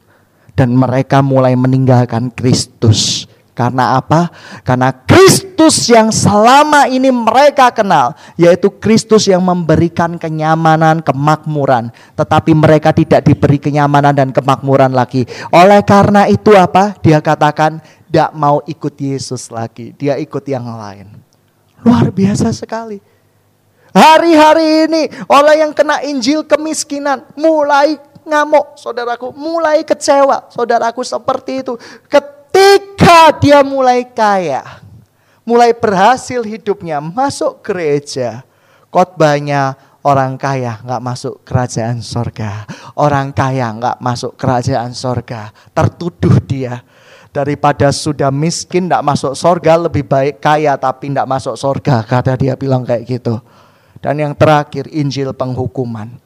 dan 0.56 0.74
mereka 0.74 1.20
mulai 1.20 1.54
meninggalkan 1.54 2.32
Kristus. 2.32 3.30
Karena 3.56 3.96
apa? 3.96 4.28
Karena 4.60 4.92
Kristus 4.92 5.88
yang 5.88 6.12
selama 6.12 6.84
ini 6.92 7.08
mereka 7.08 7.72
kenal, 7.72 8.12
yaitu 8.36 8.68
Kristus 8.68 9.24
yang 9.24 9.40
memberikan 9.40 10.20
kenyamanan, 10.20 11.00
kemakmuran, 11.00 11.88
tetapi 12.12 12.52
mereka 12.52 12.92
tidak 12.92 13.24
diberi 13.24 13.56
kenyamanan 13.56 14.12
dan 14.12 14.28
kemakmuran 14.28 14.92
lagi. 14.92 15.24
Oleh 15.48 15.80
karena 15.88 16.28
itu 16.28 16.52
apa? 16.52 17.00
Dia 17.00 17.24
katakan 17.24 17.80
tidak 17.80 18.36
mau 18.36 18.60
ikut 18.68 18.92
Yesus 19.00 19.48
lagi, 19.48 19.96
dia 19.96 20.20
ikut 20.20 20.44
yang 20.44 20.68
lain. 20.76 21.08
Luar 21.80 22.12
biasa 22.12 22.52
sekali. 22.52 23.00
Hari-hari 23.96 24.84
ini 24.84 25.08
oleh 25.32 25.64
yang 25.64 25.72
kena 25.72 26.04
Injil 26.04 26.44
kemiskinan 26.44 27.24
mulai 27.32 27.96
ngamuk, 28.28 28.76
saudaraku, 28.76 29.32
mulai 29.32 29.80
kecewa, 29.80 30.52
saudaraku 30.52 31.00
seperti 31.00 31.64
itu. 31.64 31.80
Ketika 32.04 32.95
dia 33.40 33.60
mulai 33.62 34.06
kaya, 34.06 34.82
mulai 35.46 35.72
berhasil 35.76 36.42
hidupnya, 36.42 36.98
masuk 37.00 37.62
gereja, 37.62 38.42
khotbahnya 38.90 39.76
orang 40.06 40.38
kaya 40.38 40.78
nggak 40.86 41.02
masuk 41.02 41.42
kerajaan 41.42 41.98
sorga. 41.98 42.62
Orang 42.94 43.34
kaya 43.34 43.74
nggak 43.74 43.98
masuk 43.98 44.38
kerajaan 44.38 44.94
sorga. 44.94 45.50
Tertuduh 45.74 46.38
dia. 46.46 46.86
Daripada 47.34 47.92
sudah 47.92 48.32
miskin 48.32 48.88
nggak 48.88 49.04
masuk 49.04 49.36
sorga, 49.36 49.76
lebih 49.76 50.08
baik 50.08 50.40
kaya 50.40 50.78
tapi 50.80 51.12
nggak 51.12 51.28
masuk 51.28 51.58
sorga. 51.58 52.00
Kata 52.06 52.38
dia 52.38 52.56
bilang 52.56 52.86
kayak 52.86 53.04
gitu. 53.04 53.42
Dan 54.00 54.22
yang 54.22 54.32
terakhir 54.32 54.88
Injil 54.88 55.34
penghukuman. 55.36 56.25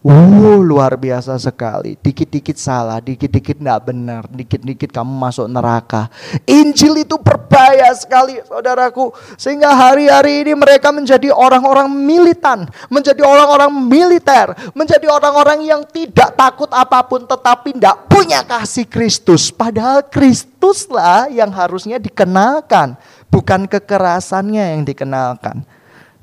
Uh, 0.00 0.56
luar 0.64 0.96
biasa 0.96 1.36
sekali. 1.36 1.92
Dikit-dikit 2.00 2.56
salah, 2.56 3.04
dikit-dikit 3.04 3.60
tidak 3.60 3.92
benar, 3.92 4.24
dikit-dikit 4.32 4.88
kamu 4.96 5.12
masuk 5.12 5.44
neraka. 5.44 6.08
Injil 6.48 7.04
itu 7.04 7.20
berbahaya 7.20 7.92
sekali, 7.92 8.40
saudaraku. 8.48 9.12
Sehingga 9.36 9.68
hari-hari 9.76 10.40
ini 10.40 10.56
mereka 10.56 10.88
menjadi 10.88 11.28
orang-orang 11.28 11.92
militan, 11.92 12.64
menjadi 12.88 13.20
orang-orang 13.20 13.68
militer, 13.76 14.56
menjadi 14.72 15.04
orang-orang 15.04 15.68
yang 15.68 15.84
tidak 15.84 16.32
takut 16.32 16.72
apa 16.72 17.04
pun, 17.04 17.28
tetapi 17.28 17.76
tidak 17.76 18.08
punya 18.08 18.40
kasih 18.40 18.88
Kristus. 18.88 19.52
Padahal 19.52 20.08
Kristuslah 20.08 21.28
yang 21.28 21.52
harusnya 21.52 22.00
dikenalkan, 22.00 22.96
bukan 23.28 23.68
kekerasannya 23.68 24.80
yang 24.80 24.82
dikenalkan. 24.88 25.60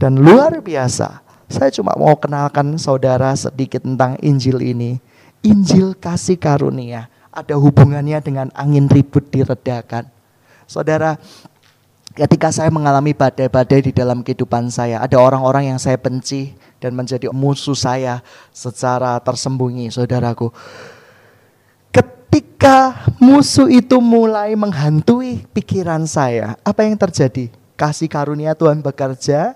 Dan 0.02 0.18
luar 0.18 0.66
biasa, 0.66 1.27
saya 1.48 1.72
cuma 1.72 1.96
mau 1.96 2.16
kenalkan 2.20 2.76
saudara 2.76 3.32
sedikit 3.36 3.84
tentang 3.84 4.20
Injil 4.20 4.60
ini. 4.60 5.00
Injil 5.42 5.96
kasih 5.96 6.36
karunia 6.36 7.08
ada 7.38 7.54
hubungannya 7.54 8.18
dengan 8.26 8.48
angin 8.58 8.90
ribut 8.90 9.30
diredakan. 9.30 10.10
Saudara, 10.66 11.22
ketika 12.18 12.50
saya 12.50 12.74
mengalami 12.74 13.14
badai-badai 13.14 13.86
di 13.86 13.92
dalam 13.94 14.26
kehidupan 14.26 14.74
saya, 14.74 15.06
ada 15.06 15.22
orang-orang 15.22 15.70
yang 15.70 15.80
saya 15.80 16.02
benci 16.02 16.58
dan 16.82 16.98
menjadi 16.98 17.30
musuh 17.30 17.78
saya 17.78 18.26
secara 18.50 19.22
tersembunyi, 19.22 19.94
saudaraku. 19.94 20.50
Ketika 21.94 23.06
musuh 23.22 23.70
itu 23.70 24.02
mulai 24.02 24.58
menghantui 24.58 25.46
pikiran 25.54 26.10
saya, 26.10 26.58
apa 26.66 26.82
yang 26.90 26.98
terjadi? 26.98 27.54
Kasih 27.78 28.10
karunia 28.10 28.58
Tuhan 28.58 28.82
bekerja, 28.82 29.54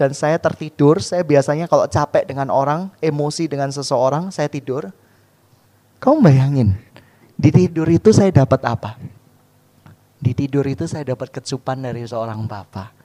dan 0.00 0.16
saya 0.16 0.40
tertidur, 0.40 1.04
saya 1.04 1.20
biasanya 1.20 1.68
kalau 1.68 1.84
capek 1.84 2.24
dengan 2.24 2.48
orang, 2.48 2.88
emosi 3.04 3.44
dengan 3.52 3.68
seseorang, 3.68 4.32
saya 4.32 4.48
tidur. 4.48 4.88
Kamu 6.00 6.24
bayangin, 6.24 6.72
di 7.36 7.52
tidur 7.52 7.84
itu 7.84 8.08
saya 8.08 8.32
dapat 8.32 8.64
apa? 8.64 8.96
Di 10.16 10.32
tidur 10.32 10.64
itu 10.64 10.88
saya 10.88 11.04
dapat 11.12 11.28
kecupan 11.28 11.84
dari 11.84 12.00
seorang 12.08 12.48
bapak. 12.48 12.96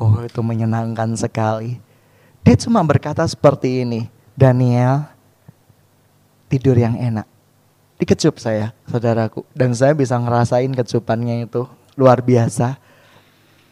Oh 0.00 0.24
itu 0.24 0.40
menyenangkan 0.40 1.12
sekali. 1.12 1.76
Dia 2.40 2.56
cuma 2.56 2.80
berkata 2.80 3.20
seperti 3.28 3.84
ini, 3.84 4.08
Daniel, 4.32 5.04
tidur 6.48 6.80
yang 6.80 6.96
enak. 6.96 7.28
Dikecup 8.00 8.40
saya, 8.40 8.72
saudaraku. 8.88 9.44
Dan 9.52 9.76
saya 9.76 9.92
bisa 9.92 10.16
ngerasain 10.16 10.72
kecupannya 10.72 11.44
itu 11.44 11.68
luar 12.00 12.24
biasa 12.24 12.80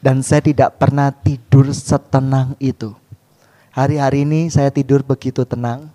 dan 0.03 0.21
saya 0.21 0.43
tidak 0.43 0.83
pernah 0.83 1.15
tidur 1.15 1.71
setenang 1.71 2.59
itu. 2.59 2.91
Hari-hari 3.71 4.27
ini 4.27 4.51
saya 4.51 4.69
tidur 4.69 5.07
begitu 5.07 5.47
tenang. 5.47 5.89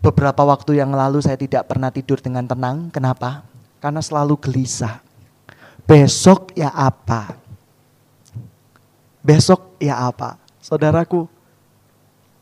Beberapa 0.00 0.42
waktu 0.42 0.80
yang 0.80 0.90
lalu 0.90 1.20
saya 1.20 1.36
tidak 1.36 1.68
pernah 1.68 1.92
tidur 1.92 2.18
dengan 2.18 2.48
tenang. 2.48 2.88
Kenapa? 2.88 3.44
Karena 3.78 4.00
selalu 4.00 4.40
gelisah. 4.40 5.04
Besok 5.86 6.56
ya 6.56 6.72
apa? 6.72 7.38
Besok 9.22 9.78
ya 9.78 10.08
apa? 10.08 10.40
Saudaraku, 10.58 11.30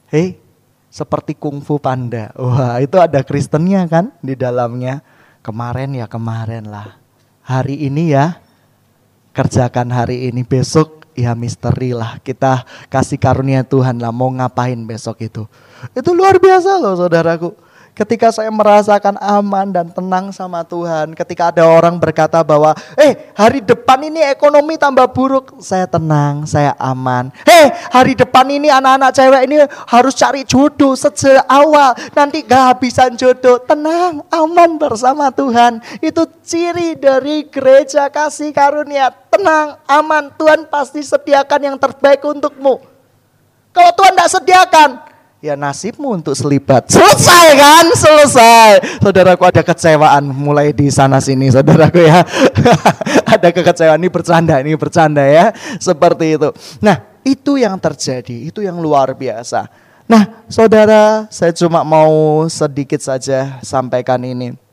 hei, 0.09 0.41
seperti 0.89 1.37
kungfu 1.37 1.77
panda. 1.77 2.33
Wah, 2.39 2.81
itu 2.81 2.97
ada 2.97 3.21
Kristennya 3.21 3.85
kan 3.91 4.15
di 4.25 4.33
dalamnya. 4.39 5.05
Kemarin 5.45 5.93
ya 5.93 6.09
kemarin 6.09 6.65
lah. 6.65 6.97
Hari 7.45 7.85
ini 7.85 8.17
ya 8.17 8.41
kerjakan 9.35 9.91
hari 9.91 10.31
ini, 10.31 10.47
besok 10.47 11.05
ya 11.19 11.35
misteri 11.35 11.91
lah. 11.91 12.23
Kita 12.23 12.63
kasih 12.87 13.19
karunia 13.19 13.67
Tuhan 13.67 13.99
lah 13.99 14.15
mau 14.15 14.31
ngapain 14.31 14.79
besok 14.87 15.19
itu. 15.27 15.43
Itu 15.93 16.15
luar 16.15 16.39
biasa 16.39 16.79
loh 16.79 16.95
saudaraku. 16.95 17.64
Ketika 17.95 18.35
saya 18.35 18.51
merasakan 18.51 19.15
aman 19.23 19.71
dan 19.71 19.87
tenang 19.87 20.35
sama 20.35 20.67
Tuhan, 20.67 21.15
ketika 21.15 21.55
ada 21.55 21.63
orang 21.63 21.95
berkata 21.95 22.43
bahwa, 22.43 22.75
eh 22.99 23.31
hari 23.39 23.63
depan 23.63 24.03
ini 24.03 24.19
ekonomi 24.35 24.75
tambah 24.75 25.07
buruk, 25.15 25.63
saya 25.63 25.87
tenang, 25.87 26.43
saya 26.43 26.75
aman. 26.75 27.31
Eh 27.47 27.71
hari 27.95 28.19
depan 28.19 28.51
ini 28.51 28.67
anak-anak 28.67 29.15
cewek 29.15 29.43
ini 29.47 29.63
harus 29.87 30.11
cari 30.19 30.43
jodoh 30.43 30.99
sejak 30.99 31.47
awal, 31.47 31.95
nanti 32.19 32.43
gak 32.43 32.75
habisan 32.75 33.15
jodoh, 33.15 33.63
tenang, 33.63 34.27
aman 34.27 34.75
bersama 34.75 35.31
Tuhan. 35.31 35.79
Itu 36.03 36.27
ciri 36.43 36.99
dari 36.99 37.47
gereja 37.47 38.11
kasih 38.11 38.51
karunia, 38.51 39.15
tenang, 39.31 39.79
aman, 39.87 40.35
Tuhan 40.35 40.67
pasti 40.67 40.99
sediakan 40.99 41.63
yang 41.63 41.77
terbaik 41.79 42.27
untukmu. 42.27 42.83
Kalau 43.71 43.91
Tuhan 43.95 44.19
tidak 44.19 44.31
sediakan, 44.35 45.14
ya 45.45 45.61
nasibmu 45.61 46.17
untuk 46.17 46.33
selibat. 46.33 46.89
Selesai 46.89 47.47
kan? 47.53 47.85
Selesai. 47.93 48.71
Saudaraku 49.05 49.45
ada 49.45 49.61
kecewaan 49.61 50.25
mulai 50.33 50.73
di 50.73 50.89
sana 50.89 51.21
sini 51.21 51.53
saudaraku 51.53 52.01
ya. 52.01 52.25
ada 53.37 53.49
kekecewaan 53.53 54.01
ini 54.01 54.09
bercanda, 54.09 54.57
ini 54.65 54.73
bercanda 54.73 55.21
ya. 55.21 55.53
Seperti 55.77 56.41
itu. 56.41 56.49
Nah 56.81 57.21
itu 57.21 57.61
yang 57.61 57.77
terjadi, 57.77 58.49
itu 58.49 58.65
yang 58.65 58.81
luar 58.81 59.13
biasa. 59.13 59.69
Nah 60.09 60.49
saudara 60.49 61.29
saya 61.29 61.53
cuma 61.53 61.85
mau 61.85 62.49
sedikit 62.49 63.05
saja 63.05 63.61
sampaikan 63.61 64.25
ini 64.25 64.64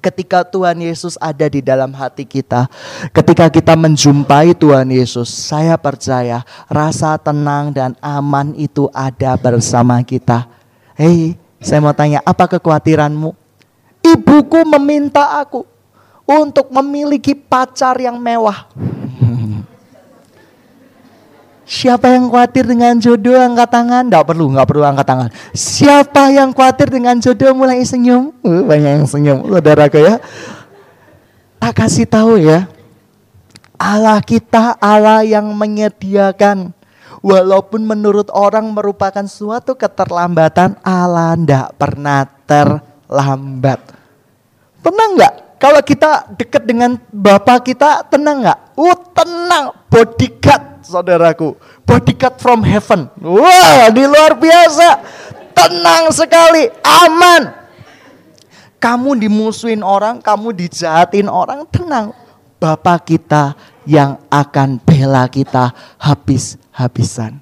ketika 0.00 0.42
Tuhan 0.42 0.80
Yesus 0.80 1.14
ada 1.20 1.46
di 1.46 1.60
dalam 1.60 1.92
hati 1.92 2.24
kita, 2.24 2.66
ketika 3.12 3.52
kita 3.52 3.76
menjumpai 3.76 4.56
Tuhan 4.56 4.88
Yesus, 4.88 5.28
saya 5.28 5.76
percaya 5.76 6.42
rasa 6.66 7.20
tenang 7.20 7.70
dan 7.70 7.92
aman 8.00 8.56
itu 8.56 8.88
ada 8.96 9.36
bersama 9.36 10.00
kita. 10.00 10.48
Hei, 10.96 11.36
saya 11.60 11.84
mau 11.84 11.92
tanya, 11.92 12.24
apa 12.24 12.48
kekhawatiranmu? 12.48 13.36
Ibuku 14.00 14.64
meminta 14.64 15.38
aku 15.44 15.68
untuk 16.24 16.72
memiliki 16.72 17.36
pacar 17.36 18.00
yang 18.00 18.16
mewah. 18.16 18.64
Siapa 21.70 22.10
yang 22.10 22.26
khawatir 22.26 22.66
dengan 22.66 22.98
jodoh 22.98 23.38
angkat 23.38 23.70
tangan? 23.70 24.02
Tidak 24.10 24.26
perlu, 24.26 24.50
nggak 24.50 24.66
perlu 24.66 24.82
angkat 24.82 25.06
tangan. 25.06 25.30
Siapa 25.54 26.34
yang 26.34 26.50
khawatir 26.50 26.90
dengan 26.90 27.22
jodoh 27.22 27.54
mulai 27.54 27.78
senyum? 27.86 28.34
Uh, 28.42 28.66
banyak 28.66 28.98
yang 28.98 29.06
senyum, 29.06 29.46
saudaraku 29.46 30.02
ya. 30.02 30.18
Tak 31.62 31.78
kasih 31.78 32.10
tahu 32.10 32.42
ya. 32.42 32.66
Allah 33.78 34.18
kita 34.18 34.74
Allah 34.82 35.22
yang 35.22 35.46
menyediakan. 35.54 36.74
Walaupun 37.22 37.86
menurut 37.86 38.34
orang 38.34 38.66
merupakan 38.74 39.22
suatu 39.30 39.78
keterlambatan, 39.78 40.74
Allah 40.82 41.38
tidak 41.38 41.70
pernah 41.78 42.26
terlambat. 42.50 43.78
Tenang 44.82 45.10
nggak? 45.14 45.34
Kalau 45.60 45.84
kita 45.84 46.24
dekat 46.40 46.64
dengan 46.64 46.96
Bapak 47.12 47.68
kita, 47.68 48.00
tenang 48.08 48.40
nggak? 48.40 48.60
Uh, 48.80 48.96
tenang, 49.12 49.76
bodyguard 49.92 50.80
saudaraku. 50.80 51.52
Bodyguard 51.84 52.40
from 52.40 52.64
heaven. 52.64 53.12
Wah, 53.20 53.92
di 53.92 54.08
luar 54.08 54.40
biasa. 54.40 55.04
Tenang 55.52 56.08
sekali, 56.16 56.72
aman. 56.80 57.52
Kamu 58.80 59.12
dimusuhin 59.20 59.84
orang, 59.84 60.24
kamu 60.24 60.56
dijahatin 60.56 61.28
orang, 61.28 61.68
tenang. 61.68 62.16
Bapak 62.56 63.12
kita 63.12 63.52
yang 63.84 64.16
akan 64.32 64.80
bela 64.80 65.28
kita 65.28 65.76
habis-habisan. 66.00 67.40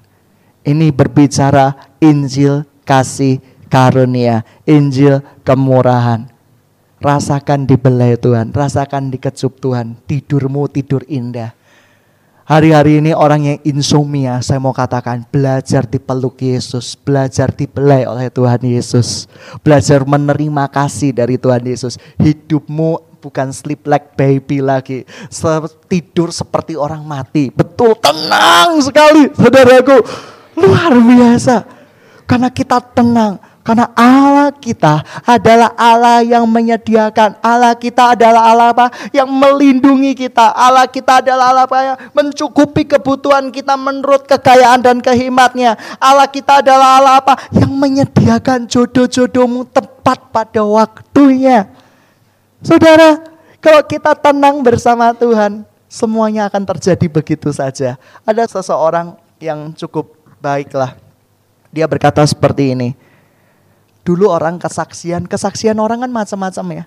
Ini 0.67 0.91
berbicara 0.91 1.95
Injil 2.03 2.67
kasih 2.83 3.39
karunia, 3.71 4.43
Injil 4.67 5.23
kemurahan. 5.47 6.38
Rasakan 6.99 7.63
dibelai 7.63 8.19
Tuhan, 8.19 8.51
rasakan 8.51 9.07
dikecup 9.07 9.63
Tuhan, 9.63 9.95
tidurmu 10.03 10.67
tidur 10.67 11.07
indah. 11.07 11.55
Hari-hari 12.43 12.99
ini 12.99 13.15
orang 13.15 13.45
yang 13.45 13.59
insomnia, 13.61 14.41
saya 14.43 14.59
mau 14.59 14.75
katakan 14.75 15.23
belajar 15.31 15.87
dipeluk 15.87 16.41
Yesus, 16.41 16.97
belajar 16.97 17.53
dibelai 17.55 18.03
oleh 18.03 18.27
Tuhan 18.27 18.59
Yesus, 18.65 19.29
belajar 19.61 20.01
menerima 20.03 20.65
kasih 20.67 21.13
dari 21.13 21.39
Tuhan 21.39 21.63
Yesus. 21.63 21.95
Hidupmu 22.17 23.21
bukan 23.23 23.53
sleep 23.55 23.87
like 23.87 24.17
baby 24.19 24.59
lagi, 24.59 25.07
tidur 25.87 26.35
seperti 26.35 26.75
orang 26.75 27.05
mati. 27.05 27.47
Betul, 27.47 27.95
tenang 27.95 28.81
sekali, 28.83 29.29
saudaraku, 29.29 29.97
luar 30.57 30.99
biasa. 30.99 31.63
Karena 32.25 32.49
kita 32.49 32.81
tenang, 32.81 33.37
karena 33.69 33.85
Allah 33.93 34.49
kita 34.49 35.05
adalah 35.29 35.77
Allah 35.77 36.25
yang 36.25 36.41
menyediakan. 36.49 37.37
Allah 37.37 37.77
kita 37.77 38.17
adalah 38.17 38.49
Allah 38.49 38.73
apa? 38.73 38.89
Yang 39.13 39.29
melindungi 39.29 40.17
kita. 40.17 40.57
Allah 40.57 40.89
kita 40.89 41.21
adalah 41.21 41.53
Allah 41.53 41.69
apa? 41.69 41.77
Yang 41.77 41.97
mencukupi 42.17 42.89
kebutuhan 42.89 43.53
kita 43.53 43.77
menurut 43.77 44.25
kekayaan 44.25 44.81
dan 44.81 44.97
kehimatnya. 44.97 45.77
Allah 46.01 46.25
kita 46.25 46.65
adalah 46.65 46.97
Allah 46.97 47.13
apa? 47.21 47.37
Yang 47.53 47.69
menyediakan 47.69 48.65
jodoh-jodohmu 48.65 49.69
tepat 49.69 50.17
pada 50.33 50.65
waktunya. 50.65 51.69
Saudara, 52.65 53.21
kalau 53.61 53.85
kita 53.85 54.17
tenang 54.17 54.65
bersama 54.65 55.13
Tuhan, 55.13 55.61
semuanya 55.85 56.49
akan 56.49 56.65
terjadi 56.73 57.05
begitu 57.05 57.53
saja. 57.53 58.01
Ada 58.25 58.49
seseorang 58.49 59.13
yang 59.37 59.69
cukup 59.77 60.17
baiklah. 60.41 60.97
Dia 61.69 61.85
berkata 61.85 62.25
seperti 62.25 62.73
ini 62.73 63.08
Dulu 64.09 64.25
orang 64.25 64.57
kesaksian, 64.57 65.29
kesaksian 65.29 65.77
orang 65.77 66.01
kan 66.01 66.09
macam-macam 66.09 66.81
ya. 66.81 66.85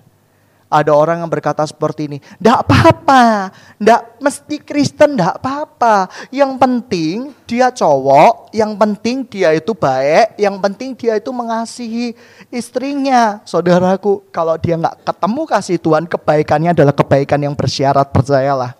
Ada 0.67 0.91
orang 0.91 1.23
yang 1.23 1.31
berkata 1.31 1.63
seperti 1.63 2.11
ini, 2.11 2.17
tidak 2.19 2.67
apa-apa, 2.67 3.53
tidak 3.79 4.01
mesti 4.19 4.55
Kristen, 4.59 5.15
tidak 5.15 5.39
apa-apa. 5.39 6.11
Yang 6.35 6.51
penting 6.59 7.15
dia 7.47 7.71
cowok, 7.71 8.51
yang 8.51 8.75
penting 8.75 9.23
dia 9.23 9.55
itu 9.55 9.71
baik, 9.71 10.35
yang 10.35 10.59
penting 10.59 10.99
dia 10.99 11.15
itu 11.15 11.31
mengasihi 11.31 12.11
istrinya. 12.51 13.39
Saudaraku, 13.47 14.27
kalau 14.27 14.59
dia 14.59 14.75
nggak 14.75 15.07
ketemu 15.07 15.41
kasih 15.47 15.77
Tuhan, 15.79 16.03
kebaikannya 16.03 16.75
adalah 16.75 16.91
kebaikan 16.91 17.39
yang 17.39 17.55
bersyarat, 17.55 18.11
percayalah. 18.11 18.75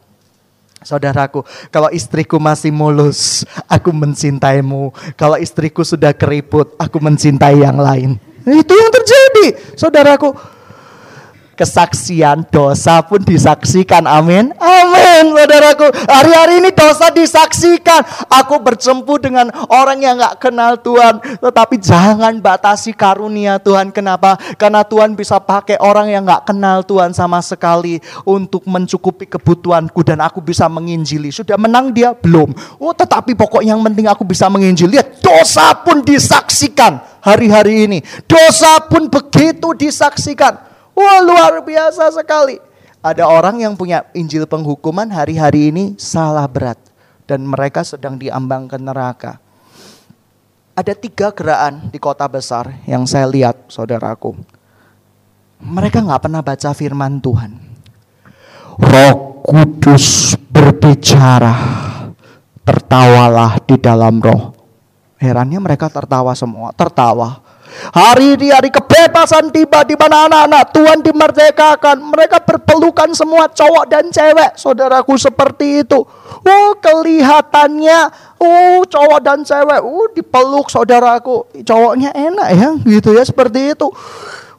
Saudaraku, 0.84 1.47
kalau 1.71 1.88
istriku 1.95 2.43
masih 2.43 2.75
mulus, 2.75 3.47
aku 3.71 3.95
mencintaimu. 3.95 4.91
Kalau 5.15 5.39
istriku 5.39 5.88
sudah 5.88 6.12
keriput, 6.12 6.75
aku 6.75 6.99
mencintai 6.99 7.63
yang 7.63 7.79
lain. 7.79 8.33
Itu 8.43 8.73
yang 8.75 8.91
terjadi, 8.91 9.45
saudaraku. 9.79 10.53
Kesaksian 11.54 12.50
dosa 12.50 13.06
pun 13.06 13.22
disaksikan, 13.22 14.10
amin. 14.10 14.50
Amin, 14.58 15.38
saudaraku. 15.38 15.86
Hari-hari 16.10 16.66
ini 16.66 16.74
dosa 16.74 17.13
disaksikan. 17.13 18.02
Aku 18.26 18.58
bercempu 18.58 19.22
dengan 19.22 19.54
orang 19.70 20.02
yang 20.02 20.18
gak 20.18 20.50
kenal 20.50 20.82
Tuhan. 20.82 21.22
Tetapi 21.22 21.78
jangan 21.78 22.42
batasi 22.42 22.98
karunia 22.98 23.62
Tuhan. 23.62 23.94
Kenapa? 23.94 24.34
Karena 24.58 24.82
Tuhan 24.82 25.13
bisa 25.13 25.38
pakai 25.38 25.78
orang 25.78 26.10
yang 26.10 26.26
gak 26.26 26.50
kenal 26.50 26.82
Tuhan 26.82 27.13
sama 27.13 27.38
sekali. 27.46 28.02
Untuk 28.26 28.66
mencukupi 28.66 29.30
kebutuhanku 29.30 30.02
dan 30.02 30.26
aku 30.26 30.42
bisa 30.42 30.66
menginjili. 30.66 31.30
Sudah 31.30 31.62
menang 31.62 31.94
dia? 31.94 32.18
Belum. 32.18 32.50
Oh 32.82 32.98
tetapi 32.98 33.38
pokoknya 33.38 33.78
yang 33.78 33.86
penting 33.86 34.10
aku 34.10 34.26
bisa 34.26 34.50
menginjili. 34.50 34.98
Lihat 34.98 35.22
dosa 35.22 35.78
pun 35.86 36.02
disaksikan 36.02 36.98
hari-hari 37.22 37.86
ini. 37.86 38.02
Dosa 38.26 38.82
pun 38.89 39.06
begitu 39.06 39.78
disaksikan. 39.78 40.72
Wah 40.93 41.19
luar 41.25 41.62
biasa 41.65 42.10
sekali. 42.13 42.58
Ada 43.03 43.27
orang 43.27 43.60
yang 43.60 43.75
punya 43.75 44.08
Injil 44.15 44.47
penghukuman 44.47 45.12
hari-hari 45.12 45.73
ini 45.73 45.93
salah 45.99 46.47
berat. 46.47 46.79
Dan 47.23 47.47
mereka 47.47 47.84
sedang 47.84 48.19
diambang 48.19 48.67
ke 48.67 48.77
neraka. 48.79 49.39
Ada 50.73 50.97
tiga 50.97 51.29
gerakan 51.29 51.93
di 51.93 52.01
kota 52.01 52.25
besar 52.25 52.82
yang 52.89 53.06
saya 53.06 53.29
lihat 53.29 53.69
saudaraku. 53.69 54.36
Mereka 55.63 56.03
nggak 56.03 56.21
pernah 56.27 56.41
baca 56.43 56.69
firman 56.75 57.21
Tuhan. 57.23 57.51
Roh 58.82 59.34
Kudus 59.43 60.39
berbicara, 60.47 61.51
tertawalah 62.63 63.60
di 63.67 63.75
dalam 63.75 64.23
roh. 64.23 64.56
Herannya 65.19 65.60
mereka 65.60 65.91
tertawa 65.91 66.32
semua, 66.32 66.71
tertawa. 66.71 67.43
Hari 67.93 68.38
ini 68.38 68.53
hari 68.53 68.69
kebebasan 68.69 69.49
tiba 69.49 69.81
di 69.83 69.97
mana 69.97 70.29
anak-anak 70.29 70.63
Tuhan 70.71 70.99
dimerdekakan. 71.01 71.97
Mereka 72.13 72.43
berpelukan 72.45 73.12
semua 73.17 73.49
cowok 73.49 73.86
dan 73.89 74.07
cewek. 74.13 74.55
Saudaraku 74.55 75.17
seperti 75.17 75.86
itu. 75.86 75.99
Oh 76.43 76.71
kelihatannya 76.79 77.99
oh 78.39 78.81
cowok 78.86 79.19
dan 79.23 79.41
cewek. 79.41 79.81
Oh 79.81 80.07
dipeluk 80.13 80.67
saudaraku. 80.69 81.49
Cowoknya 81.65 82.13
enak 82.13 82.49
ya 82.53 82.69
gitu 82.83 83.15
ya 83.17 83.23
seperti 83.25 83.75
itu. 83.75 83.89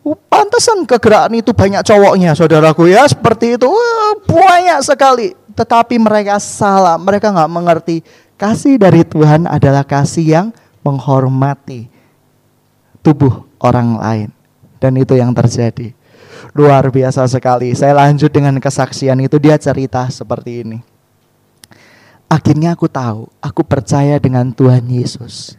Oh, 0.05 0.13
pantesan 0.29 0.85
kegerakan 0.85 1.33
itu 1.41 1.57
banyak 1.57 1.81
cowoknya 1.81 2.37
saudaraku 2.37 2.93
ya 2.93 3.09
seperti 3.09 3.57
itu. 3.57 3.65
Oh, 3.65 4.13
banyak 4.29 4.85
sekali. 4.85 5.33
Tetapi 5.57 5.97
mereka 5.97 6.37
salah. 6.37 7.01
Mereka 7.01 7.33
nggak 7.33 7.49
mengerti 7.49 8.05
Kasih 8.35 8.83
dari 8.83 9.07
Tuhan 9.07 9.47
adalah 9.47 9.87
kasih 9.87 10.27
yang 10.27 10.47
menghormati 10.83 11.94
tubuh 13.05 13.45
orang 13.61 14.01
lain. 14.01 14.29
Dan 14.81 14.97
itu 14.97 15.13
yang 15.15 15.37
terjadi. 15.37 15.93
Luar 16.57 16.89
biasa 16.89 17.29
sekali. 17.29 17.77
Saya 17.77 17.93
lanjut 17.93 18.33
dengan 18.33 18.57
kesaksian 18.57 19.21
itu 19.21 19.37
dia 19.37 19.61
cerita 19.61 20.09
seperti 20.09 20.65
ini. 20.65 20.79
Akhirnya 22.29 22.73
aku 22.73 22.89
tahu, 22.89 23.29
aku 23.39 23.63
percaya 23.63 24.17
dengan 24.17 24.51
Tuhan 24.51 24.89
Yesus. 24.89 25.55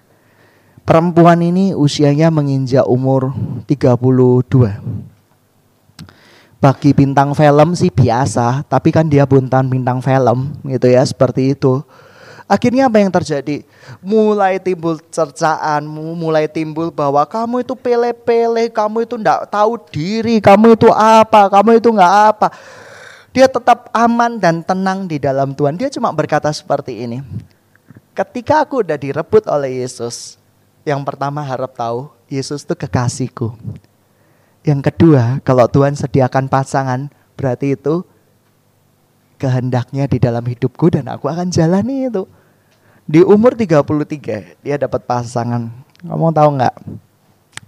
Perempuan 0.85 1.41
ini 1.41 1.73
usianya 1.73 2.29
menginjak 2.29 2.85
umur 2.85 3.33
32. 3.65 4.77
Bagi 6.61 6.91
bintang 6.97 7.33
film 7.37 7.77
sih 7.77 7.93
biasa, 7.93 8.65
tapi 8.65 8.89
kan 8.89 9.05
dia 9.05 9.25
buntan 9.25 9.69
bintang 9.69 10.01
film 10.01 10.57
gitu 10.65 10.89
ya, 10.89 11.05
seperti 11.05 11.53
itu. 11.57 11.81
Akhirnya 12.45 12.85
apa 12.85 13.01
yang 13.01 13.09
terjadi? 13.09 13.65
Mulai 14.05 14.61
timbul 14.61 15.01
cercaanmu, 15.09 16.13
mulai 16.13 16.45
timbul 16.45 16.93
bahwa 16.93 17.25
kamu 17.25 17.65
itu 17.65 17.73
pele-pele, 17.73 18.69
kamu 18.69 19.09
itu 19.09 19.17
tidak 19.17 19.49
tahu 19.49 19.81
diri, 19.89 20.37
kamu 20.37 20.77
itu 20.77 20.93
apa, 20.93 21.49
kamu 21.49 21.81
itu 21.81 21.89
nggak 21.89 22.15
apa. 22.29 22.47
Dia 23.33 23.49
tetap 23.49 23.89
aman 23.89 24.37
dan 24.37 24.61
tenang 24.61 25.09
di 25.09 25.17
dalam 25.17 25.57
Tuhan. 25.57 25.73
Dia 25.73 25.89
cuma 25.89 26.13
berkata 26.13 26.53
seperti 26.53 27.01
ini. 27.01 27.25
Ketika 28.13 28.61
aku 28.61 28.85
udah 28.85 28.95
direbut 28.95 29.43
oleh 29.49 29.81
Yesus, 29.81 30.37
yang 30.85 31.01
pertama 31.01 31.41
harap 31.41 31.73
tahu, 31.73 32.13
Yesus 32.29 32.61
itu 32.61 32.77
kekasihku. 32.77 33.57
Yang 34.61 34.93
kedua, 34.93 35.41
kalau 35.41 35.65
Tuhan 35.65 35.97
sediakan 35.97 36.45
pasangan, 36.45 37.09
berarti 37.33 37.73
itu 37.73 38.05
kehendaknya 39.35 40.07
di 40.07 40.17
dalam 40.17 40.43
hidupku 40.43 40.91
dan 40.91 41.11
aku 41.11 41.27
akan 41.29 41.51
jalani 41.51 42.07
itu. 42.09 42.23
Di 43.05 43.21
umur 43.21 43.53
33 43.53 44.65
dia 44.65 44.75
dapat 44.81 45.05
pasangan. 45.05 45.69
Kamu 46.01 46.33
tahu 46.33 46.49
nggak 46.57 46.75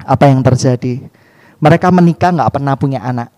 apa 0.01 0.23
yang 0.25 0.41
terjadi? 0.41 1.05
Mereka 1.61 1.93
menikah 1.93 2.33
nggak 2.33 2.51
pernah 2.57 2.73
punya 2.73 3.05
anak. 3.05 3.29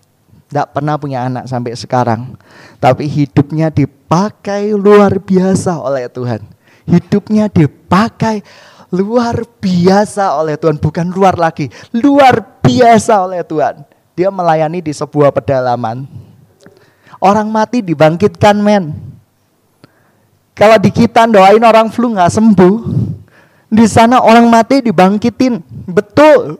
Nggak 0.49 0.67
pernah 0.73 0.95
punya 0.95 1.19
anak 1.27 1.43
sampai 1.51 1.75
sekarang. 1.75 2.39
Tapi 2.79 3.05
hidupnya 3.05 3.67
dipakai 3.69 4.71
luar 4.71 5.19
biasa 5.19 5.75
oleh 5.77 6.07
Tuhan. 6.07 6.41
Hidupnya 6.87 7.51
dipakai 7.51 8.41
luar 8.89 9.45
biasa 9.59 10.39
oleh 10.39 10.55
Tuhan. 10.57 10.79
Bukan 10.79 11.11
luar 11.11 11.37
lagi, 11.37 11.69
luar 11.93 12.63
biasa 12.63 13.27
oleh 13.27 13.43
Tuhan. 13.43 13.85
Dia 14.15 14.31
melayani 14.33 14.83
di 14.83 14.91
sebuah 14.91 15.31
pedalaman 15.31 16.28
Orang 17.19 17.51
mati 17.51 17.83
dibangkitkan 17.83 18.55
men. 18.59 18.95
Kalau 20.55 20.75
di 20.75 20.91
kita 20.91 21.27
doain 21.27 21.63
orang 21.63 21.87
flu 21.91 22.11
nggak 22.11 22.31
sembuh, 22.31 22.75
di 23.69 23.85
sana 23.85 24.23
orang 24.23 24.47
mati 24.47 24.81
dibangkitin, 24.83 25.61
betul. 25.87 26.59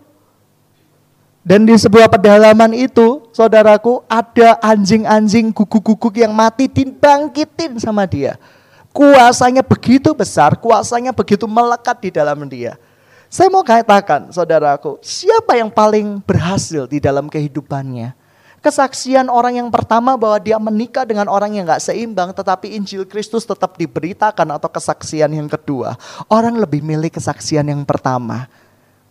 Dan 1.42 1.66
di 1.66 1.74
sebuah 1.74 2.12
pedalaman 2.12 2.76
itu, 2.76 3.26
saudaraku, 3.32 4.06
ada 4.06 4.60
anjing-anjing 4.62 5.50
guguk-guguk 5.50 6.20
yang 6.20 6.36
mati 6.36 6.68
dibangkitin 6.70 7.80
sama 7.80 8.06
dia. 8.06 8.38
Kuasanya 8.92 9.64
begitu 9.64 10.12
besar, 10.12 10.60
kuasanya 10.60 11.16
begitu 11.16 11.48
melekat 11.48 11.98
di 12.04 12.10
dalam 12.12 12.44
dia. 12.46 12.76
Saya 13.32 13.50
mau 13.50 13.66
katakan, 13.66 14.30
saudaraku, 14.30 15.00
siapa 15.02 15.58
yang 15.58 15.72
paling 15.74 16.22
berhasil 16.22 16.86
di 16.86 17.02
dalam 17.02 17.32
kehidupannya? 17.32 18.19
Kesaksian 18.60 19.32
orang 19.32 19.56
yang 19.56 19.70
pertama 19.72 20.20
bahwa 20.20 20.36
dia 20.44 20.60
menikah 20.60 21.08
dengan 21.08 21.32
orang 21.32 21.56
yang 21.56 21.64
gak 21.64 21.80
seimbang, 21.80 22.36
tetapi 22.36 22.76
Injil 22.76 23.08
Kristus 23.08 23.48
tetap 23.48 23.80
diberitakan 23.80 24.48
atau 24.52 24.68
kesaksian 24.68 25.32
yang 25.32 25.48
kedua. 25.48 25.96
Orang 26.28 26.60
lebih 26.60 26.84
milih 26.84 27.08
kesaksian 27.08 27.72
yang 27.72 27.88
pertama. 27.88 28.52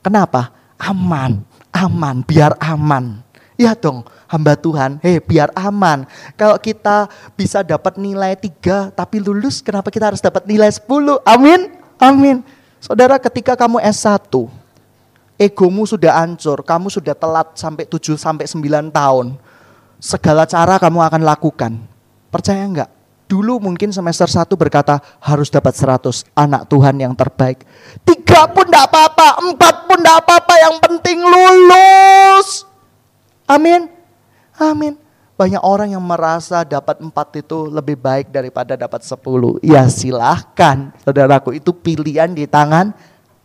Kenapa? 0.04 0.52
Aman, 0.76 1.42
aman, 1.72 2.20
biar 2.22 2.54
aman. 2.60 3.24
Ya 3.58 3.74
dong, 3.74 4.06
hamba 4.30 4.54
Tuhan, 4.54 5.02
hei 5.02 5.18
biar 5.18 5.50
aman. 5.58 6.06
Kalau 6.38 6.54
kita 6.62 7.10
bisa 7.34 7.66
dapat 7.66 7.98
nilai 7.98 8.38
tiga 8.38 8.94
tapi 8.94 9.18
lulus, 9.18 9.58
kenapa 9.58 9.90
kita 9.90 10.14
harus 10.14 10.22
dapat 10.22 10.46
nilai 10.46 10.70
10? 10.70 11.18
Amin, 11.26 11.72
amin. 11.98 12.44
Saudara 12.78 13.18
ketika 13.18 13.58
kamu 13.58 13.82
S1, 13.82 14.30
egomu 15.38 15.86
sudah 15.86 16.18
hancur, 16.18 16.66
kamu 16.66 16.90
sudah 16.90 17.14
telat 17.14 17.54
sampai 17.54 17.86
7 17.86 18.18
sampai 18.18 18.44
9 18.44 18.90
tahun. 18.90 19.38
Segala 20.02 20.44
cara 20.44 20.76
kamu 20.76 20.98
akan 20.98 21.22
lakukan. 21.22 21.72
Percaya 22.28 22.66
enggak? 22.66 22.90
Dulu 23.30 23.60
mungkin 23.60 23.94
semester 23.94 24.26
1 24.26 24.50
berkata 24.58 24.98
harus 25.22 25.48
dapat 25.48 25.72
100 25.76 26.26
anak 26.34 26.66
Tuhan 26.66 26.96
yang 26.98 27.14
terbaik. 27.14 27.62
Tiga 28.02 28.50
pun 28.50 28.66
enggak 28.66 28.90
apa-apa, 28.90 29.28
empat 29.46 29.74
pun 29.86 29.98
enggak 30.02 30.18
apa-apa, 30.26 30.54
yang 30.58 30.76
penting 30.82 31.18
lulus. 31.22 32.66
Amin. 33.48 33.88
Amin. 34.58 34.98
Banyak 35.38 35.62
orang 35.62 35.94
yang 35.94 36.02
merasa 36.02 36.66
dapat 36.66 36.98
empat 36.98 37.30
itu 37.38 37.70
lebih 37.70 37.94
baik 37.94 38.34
daripada 38.34 38.74
dapat 38.74 39.06
sepuluh. 39.06 39.54
Ya 39.62 39.86
silahkan, 39.86 40.90
saudaraku 41.06 41.54
itu 41.54 41.70
pilihan 41.70 42.34
di 42.34 42.42
tangan 42.42 42.90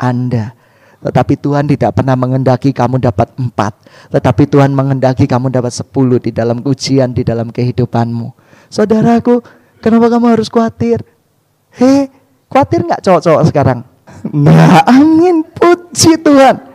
Anda. 0.01 0.57
Tetapi 1.03 1.35
Tuhan 1.35 1.67
tidak 1.67 1.99
pernah 1.99 2.15
mengendaki 2.15 2.71
kamu 2.71 3.03
dapat 3.03 3.35
empat. 3.35 3.75
Tetapi 4.09 4.43
Tuhan 4.47 4.71
mengendaki 4.71 5.27
kamu 5.27 5.51
dapat 5.51 5.75
sepuluh 5.75 6.17
di 6.17 6.31
dalam 6.31 6.63
ujian, 6.63 7.11
di 7.11 7.27
dalam 7.27 7.51
kehidupanmu. 7.51 8.31
Saudaraku, 8.71 9.43
kenapa 9.83 10.07
kamu 10.07 10.25
harus 10.31 10.47
khawatir? 10.47 11.03
Hei, 11.75 12.07
khawatir 12.47 12.87
nggak 12.87 13.03
cowok-cowok 13.03 13.43
sekarang? 13.51 13.79
Nah, 14.31 14.87
amin, 14.87 15.43
puji 15.43 16.15
Tuhan. 16.23 16.71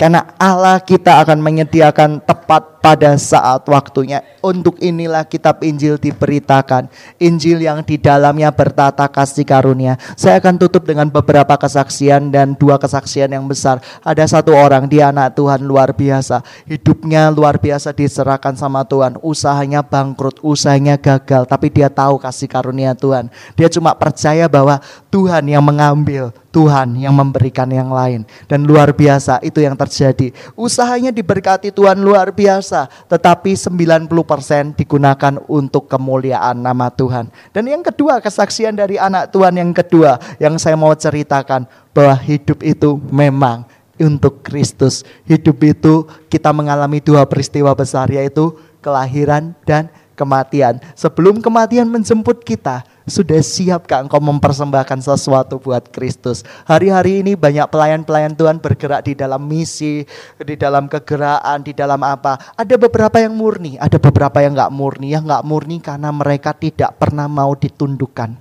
Karena 0.00 0.32
Allah 0.40 0.80
kita 0.80 1.20
akan 1.20 1.44
menyediakan 1.44 2.24
tepat 2.24 2.79
pada 2.80 3.14
saat 3.20 3.62
waktunya. 3.68 4.24
Untuk 4.40 4.80
inilah 4.80 5.28
kitab 5.28 5.60
Injil 5.60 6.00
diberitakan. 6.00 6.88
Injil 7.20 7.60
yang 7.60 7.84
di 7.84 8.00
dalamnya 8.00 8.48
bertata 8.48 9.04
kasih 9.06 9.44
karunia. 9.44 10.00
Saya 10.16 10.40
akan 10.40 10.56
tutup 10.56 10.88
dengan 10.88 11.12
beberapa 11.12 11.54
kesaksian 11.60 12.32
dan 12.32 12.56
dua 12.56 12.80
kesaksian 12.80 13.30
yang 13.30 13.44
besar. 13.44 13.84
Ada 14.00 14.40
satu 14.40 14.56
orang, 14.56 14.88
dia 14.88 15.12
anak 15.12 15.36
Tuhan 15.36 15.60
luar 15.60 15.92
biasa. 15.92 16.40
Hidupnya 16.64 17.28
luar 17.28 17.60
biasa 17.60 17.92
diserahkan 17.92 18.56
sama 18.56 18.82
Tuhan. 18.88 19.20
Usahanya 19.20 19.84
bangkrut, 19.84 20.40
usahanya 20.40 20.96
gagal. 20.96 21.44
Tapi 21.44 21.68
dia 21.68 21.92
tahu 21.92 22.16
kasih 22.16 22.48
karunia 22.48 22.96
Tuhan. 22.96 23.28
Dia 23.54 23.68
cuma 23.68 23.92
percaya 23.92 24.48
bahwa 24.48 24.80
Tuhan 25.12 25.44
yang 25.44 25.62
mengambil 25.62 26.32
Tuhan 26.50 26.98
yang 26.98 27.14
memberikan 27.14 27.70
yang 27.70 27.90
lain. 27.94 28.26
Dan 28.50 28.66
luar 28.66 28.90
biasa 28.90 29.38
itu 29.46 29.62
yang 29.62 29.78
terjadi. 29.78 30.34
Usahanya 30.58 31.14
diberkati 31.14 31.70
Tuhan 31.70 32.02
luar 32.02 32.34
biasa. 32.34 32.69
Tetapi 33.10 33.56
90% 33.58 34.78
digunakan 34.78 35.34
untuk 35.50 35.90
kemuliaan 35.90 36.62
nama 36.62 36.88
Tuhan. 36.88 37.28
Dan 37.50 37.66
yang 37.66 37.82
kedua 37.82 38.22
kesaksian 38.22 38.78
dari 38.78 38.96
anak 38.96 39.34
Tuhan 39.34 39.58
yang 39.58 39.74
kedua 39.74 40.16
yang 40.38 40.54
saya 40.56 40.78
mau 40.78 40.94
ceritakan. 40.94 41.66
Bahwa 41.90 42.14
hidup 42.22 42.62
itu 42.62 43.02
memang 43.10 43.66
untuk 43.98 44.40
Kristus. 44.46 45.02
Hidup 45.26 45.58
itu 45.66 46.08
kita 46.30 46.54
mengalami 46.54 47.02
dua 47.02 47.26
peristiwa 47.26 47.74
besar 47.76 48.08
yaitu 48.08 48.54
kelahiran 48.80 49.52
dan 49.68 49.92
kematian. 50.16 50.80
Sebelum 50.96 51.40
kematian 51.40 51.88
menjemput 51.88 52.44
kita, 52.44 52.84
sudah 53.10 53.42
siapkah 53.42 54.06
engkau 54.06 54.22
mempersembahkan 54.22 55.02
sesuatu 55.02 55.58
buat 55.58 55.90
Kristus? 55.90 56.46
Hari-hari 56.64 57.26
ini 57.26 57.34
banyak 57.34 57.66
pelayan-pelayan 57.66 58.38
Tuhan 58.38 58.62
bergerak 58.62 59.04
di 59.04 59.18
dalam 59.18 59.42
misi, 59.44 60.06
di 60.38 60.54
dalam 60.54 60.86
kegeraan, 60.86 61.66
di 61.66 61.74
dalam 61.74 62.00
apa. 62.06 62.38
Ada 62.54 62.78
beberapa 62.78 63.18
yang 63.18 63.34
murni, 63.34 63.74
ada 63.76 63.98
beberapa 63.98 64.38
yang 64.38 64.54
nggak 64.54 64.72
murni. 64.72 65.10
Yang 65.10 65.24
nggak 65.26 65.44
murni 65.44 65.76
karena 65.82 66.14
mereka 66.14 66.54
tidak 66.54 66.94
pernah 66.96 67.26
mau 67.26 67.52
ditundukkan. 67.58 68.38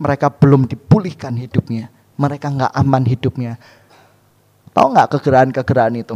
Mereka 0.00 0.26
belum 0.38 0.70
dipulihkan 0.70 1.34
hidupnya. 1.36 1.90
Mereka 2.14 2.46
nggak 2.46 2.72
aman 2.72 3.04
hidupnya. 3.04 3.58
Tahu 4.70 4.86
nggak 4.94 5.18
kegeraan-kegeraan 5.18 5.98
itu? 5.98 6.14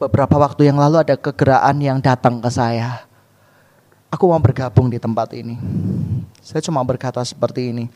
Beberapa 0.00 0.40
waktu 0.40 0.72
yang 0.72 0.80
lalu 0.80 1.04
ada 1.04 1.20
kegeraan 1.20 1.76
yang 1.84 2.00
datang 2.00 2.40
ke 2.40 2.48
saya 2.48 3.09
Aku 4.10 4.26
mau 4.26 4.42
bergabung 4.42 4.90
di 4.90 4.98
tempat 4.98 5.30
ini. 5.38 5.54
Saya 6.42 6.58
cuma 6.66 6.82
berkata 6.82 7.22
seperti 7.22 7.70
ini. 7.70 7.86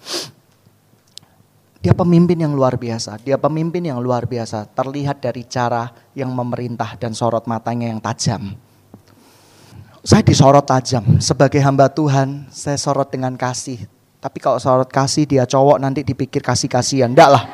Dia 1.83 1.91
pemimpin 1.91 2.39
yang 2.39 2.55
luar 2.55 2.79
biasa. 2.79 3.19
Dia 3.19 3.35
pemimpin 3.35 3.83
yang 3.83 3.99
luar 3.99 4.25
biasa. 4.25 4.71
Terlihat 4.79 5.19
dari 5.19 5.43
cara 5.43 5.91
yang 6.15 6.31
memerintah 6.31 6.95
dan 7.03 7.19
sorot 7.19 7.51
matanya 7.51 7.91
yang 7.91 7.99
tajam. 7.99 8.55
Saya 10.07 10.23
disorot 10.23 10.62
tajam. 10.62 11.19
Sebagai 11.19 11.59
hamba 11.59 11.91
Tuhan, 11.91 12.47
saya 12.47 12.79
sorot 12.79 13.11
dengan 13.11 13.35
kasih. 13.35 13.83
Tapi 14.23 14.39
kalau 14.39 14.62
sorot 14.62 14.89
kasih 14.89 15.27
dia 15.27 15.45
cowok 15.45 15.83
nanti 15.83 16.07
dipikir 16.07 16.41
kasih-kasihan. 16.41 17.11
Enggak 17.11 17.37
lah. 17.37 17.45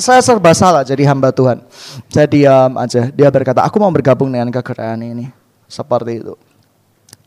Saya 0.00 0.24
serba 0.24 0.56
salah 0.56 0.80
jadi 0.80 1.04
hamba 1.12 1.28
Tuhan. 1.28 1.60
Saya 2.08 2.24
diam 2.24 2.72
aja. 2.80 3.12
Dia 3.12 3.28
berkata, 3.28 3.60
aku 3.60 3.76
mau 3.76 3.92
bergabung 3.92 4.32
dengan 4.32 4.48
kegeraan 4.48 5.04
ini 5.04 5.39
seperti 5.70 6.18
itu. 6.18 6.34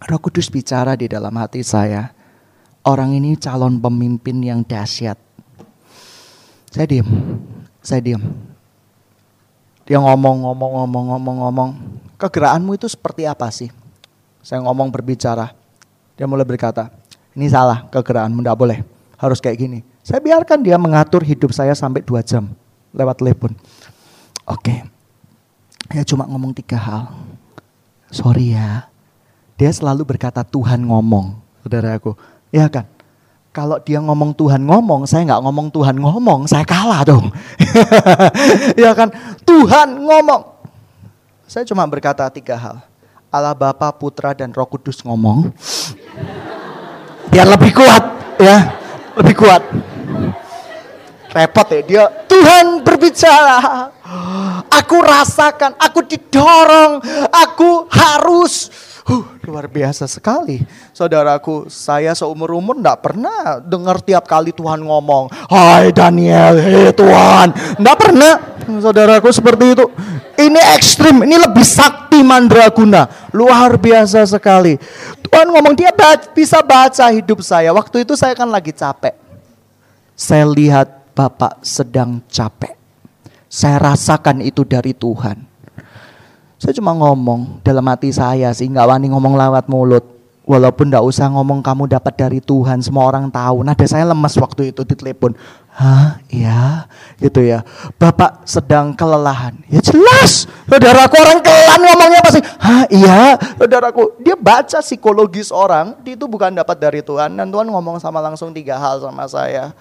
Roh 0.03 0.19
Kudus 0.19 0.51
bicara 0.51 0.99
di 0.99 1.07
dalam 1.07 1.31
hati 1.39 1.63
saya. 1.63 2.11
Orang 2.83 3.15
ini 3.15 3.39
calon 3.39 3.79
pemimpin 3.79 4.43
yang 4.43 4.59
dahsyat. 4.67 5.15
Saya 6.67 6.83
diam, 6.83 7.07
saya 7.79 8.03
diam. 8.03 8.19
Dia 9.87 10.03
ngomong, 10.03 10.43
ngomong, 10.43 10.71
ngomong, 10.83 11.05
ngomong, 11.15 11.37
ngomong. 11.47 11.69
Kegerakanmu 12.19 12.75
itu 12.75 12.91
seperti 12.91 13.23
apa 13.23 13.47
sih? 13.55 13.71
Saya 14.43 14.59
ngomong 14.67 14.91
berbicara. 14.91 15.55
Dia 16.19 16.27
mulai 16.27 16.43
berkata, 16.43 16.91
ini 17.31 17.47
salah 17.47 17.87
kegerakanmu, 17.87 18.43
tidak 18.43 18.59
boleh. 18.59 18.79
Harus 19.15 19.39
kayak 19.39 19.63
gini. 19.63 19.79
Saya 20.03 20.19
biarkan 20.19 20.59
dia 20.59 20.75
mengatur 20.75 21.23
hidup 21.23 21.55
saya 21.55 21.71
sampai 21.71 22.03
dua 22.03 22.19
jam 22.19 22.51
lewat 22.91 23.23
telepon. 23.23 23.55
Oke, 24.43 24.83
ya 25.95 26.03
cuma 26.03 26.27
ngomong 26.27 26.51
tiga 26.51 26.75
hal 26.75 27.15
sorry 28.13 28.53
ya. 28.53 28.87
Dia 29.57 29.73
selalu 29.73 30.05
berkata 30.05 30.45
Tuhan 30.45 30.85
ngomong, 30.85 31.33
saudaraku. 31.65 32.13
Ya 32.53 32.69
kan? 32.69 32.85
Kalau 33.53 33.77
dia 33.77 34.01
ngomong 34.01 34.33
Tuhan 34.33 34.65
ngomong, 34.65 35.05
saya 35.05 35.25
nggak 35.29 35.41
ngomong 35.45 35.67
Tuhan 35.69 35.97
ngomong, 35.97 36.49
saya 36.49 36.65
kalah 36.65 37.05
dong. 37.05 37.29
ya 38.83 38.97
kan? 38.97 39.13
Tuhan 39.45 39.93
ngomong. 40.01 40.41
Saya 41.45 41.61
cuma 41.69 41.85
berkata 41.85 42.25
tiga 42.33 42.57
hal. 42.57 42.77
Allah 43.33 43.53
Bapa, 43.53 43.89
Putra, 43.93 44.33
dan 44.33 44.53
Roh 44.53 44.65
Kudus 44.65 45.01
ngomong. 45.05 45.53
Biar 47.29 47.49
lebih 47.49 47.73
kuat, 47.73 48.03
ya. 48.41 48.73
Lebih 49.17 49.35
kuat. 49.37 49.61
Repot 51.33 51.65
ya, 51.65 51.81
dia 51.81 52.03
Tuhan 52.29 52.85
berbicara. 52.85 53.89
Aku 54.69 55.01
rasakan, 55.01 55.73
aku 55.81 56.05
didorong, 56.05 57.01
aku 57.33 57.89
harus. 57.89 58.69
Huh, 59.03 59.25
luar 59.43 59.67
biasa 59.67 60.05
sekali. 60.07 60.63
Saudaraku, 60.93 61.67
saya 61.67 62.13
seumur-umur 62.15 62.79
enggak 62.79 63.03
pernah 63.03 63.59
dengar 63.59 63.99
tiap 63.99 64.29
kali 64.29 64.53
Tuhan 64.53 64.79
ngomong, 64.79 65.27
Hai 65.49 65.91
Daniel, 65.91 66.61
hei 66.61 66.93
Tuhan. 66.93 67.81
Enggak 67.81 67.97
pernah, 67.97 68.33
saudaraku 68.79 69.27
seperti 69.33 69.73
itu. 69.75 69.85
Ini 70.39 70.61
ekstrim, 70.77 71.25
ini 71.25 71.35
lebih 71.35 71.65
sakti 71.65 72.21
mandraguna. 72.21 73.09
Luar 73.35 73.75
biasa 73.75 74.23
sekali. 74.29 74.77
Tuhan 75.25 75.49
ngomong, 75.49 75.73
dia 75.75 75.89
bisa 76.31 76.61
baca 76.61 77.09
hidup 77.11 77.41
saya. 77.41 77.73
Waktu 77.73 78.05
itu 78.05 78.13
saya 78.13 78.37
kan 78.37 78.47
lagi 78.47 78.71
capek. 78.71 79.17
Saya 80.15 80.47
lihat 80.47 81.02
Bapak 81.13 81.61
sedang 81.61 82.25
capek. 82.25 82.73
Saya 83.45 83.77
rasakan 83.77 84.41
itu 84.41 84.65
dari 84.65 84.97
Tuhan. 84.97 85.45
Saya 86.57 86.73
cuma 86.73 86.97
ngomong 86.97 87.61
dalam 87.61 87.85
hati 87.85 88.09
saya 88.09 88.49
sih, 88.49 88.65
nggak 88.65 88.87
wani 88.89 89.13
ngomong 89.13 89.37
lewat 89.37 89.69
mulut. 89.69 90.05
Walaupun 90.43 90.91
nggak 90.91 91.05
usah 91.07 91.31
ngomong 91.31 91.63
kamu 91.63 91.87
dapat 91.87 92.19
dari 92.19 92.39
Tuhan, 92.43 92.83
semua 92.83 93.07
orang 93.07 93.31
tahu. 93.31 93.63
Nada 93.63 93.85
saya 93.87 94.03
lemas 94.03 94.35
waktu 94.35 94.75
itu 94.75 94.83
di 94.83 94.91
telepon. 94.91 95.31
Hah, 95.71 96.19
iya, 96.27 96.83
gitu 97.21 97.39
ya. 97.39 97.63
Bapak 97.95 98.43
sedang 98.43 98.91
kelelahan. 98.91 99.55
Ya 99.71 99.79
jelas, 99.79 100.49
saudaraku 100.67 101.15
orang 101.15 101.39
kelan 101.39 101.79
ngomongnya 101.79 102.21
pasti. 102.27 102.41
Hah, 102.59 102.83
iya, 102.91 103.39
saudaraku. 103.55 104.19
Dia 104.19 104.35
baca 104.35 104.83
psikologis 104.83 105.47
orang, 105.47 105.95
itu 106.03 106.27
bukan 106.27 106.51
dapat 106.51 106.75
dari 106.75 106.99
Tuhan. 106.99 107.39
Dan 107.39 107.47
Tuhan 107.47 107.71
ngomong 107.71 108.03
sama 108.03 108.19
langsung 108.19 108.51
tiga 108.51 108.75
hal 108.75 108.99
sama 108.99 109.23
saya. 109.31 109.71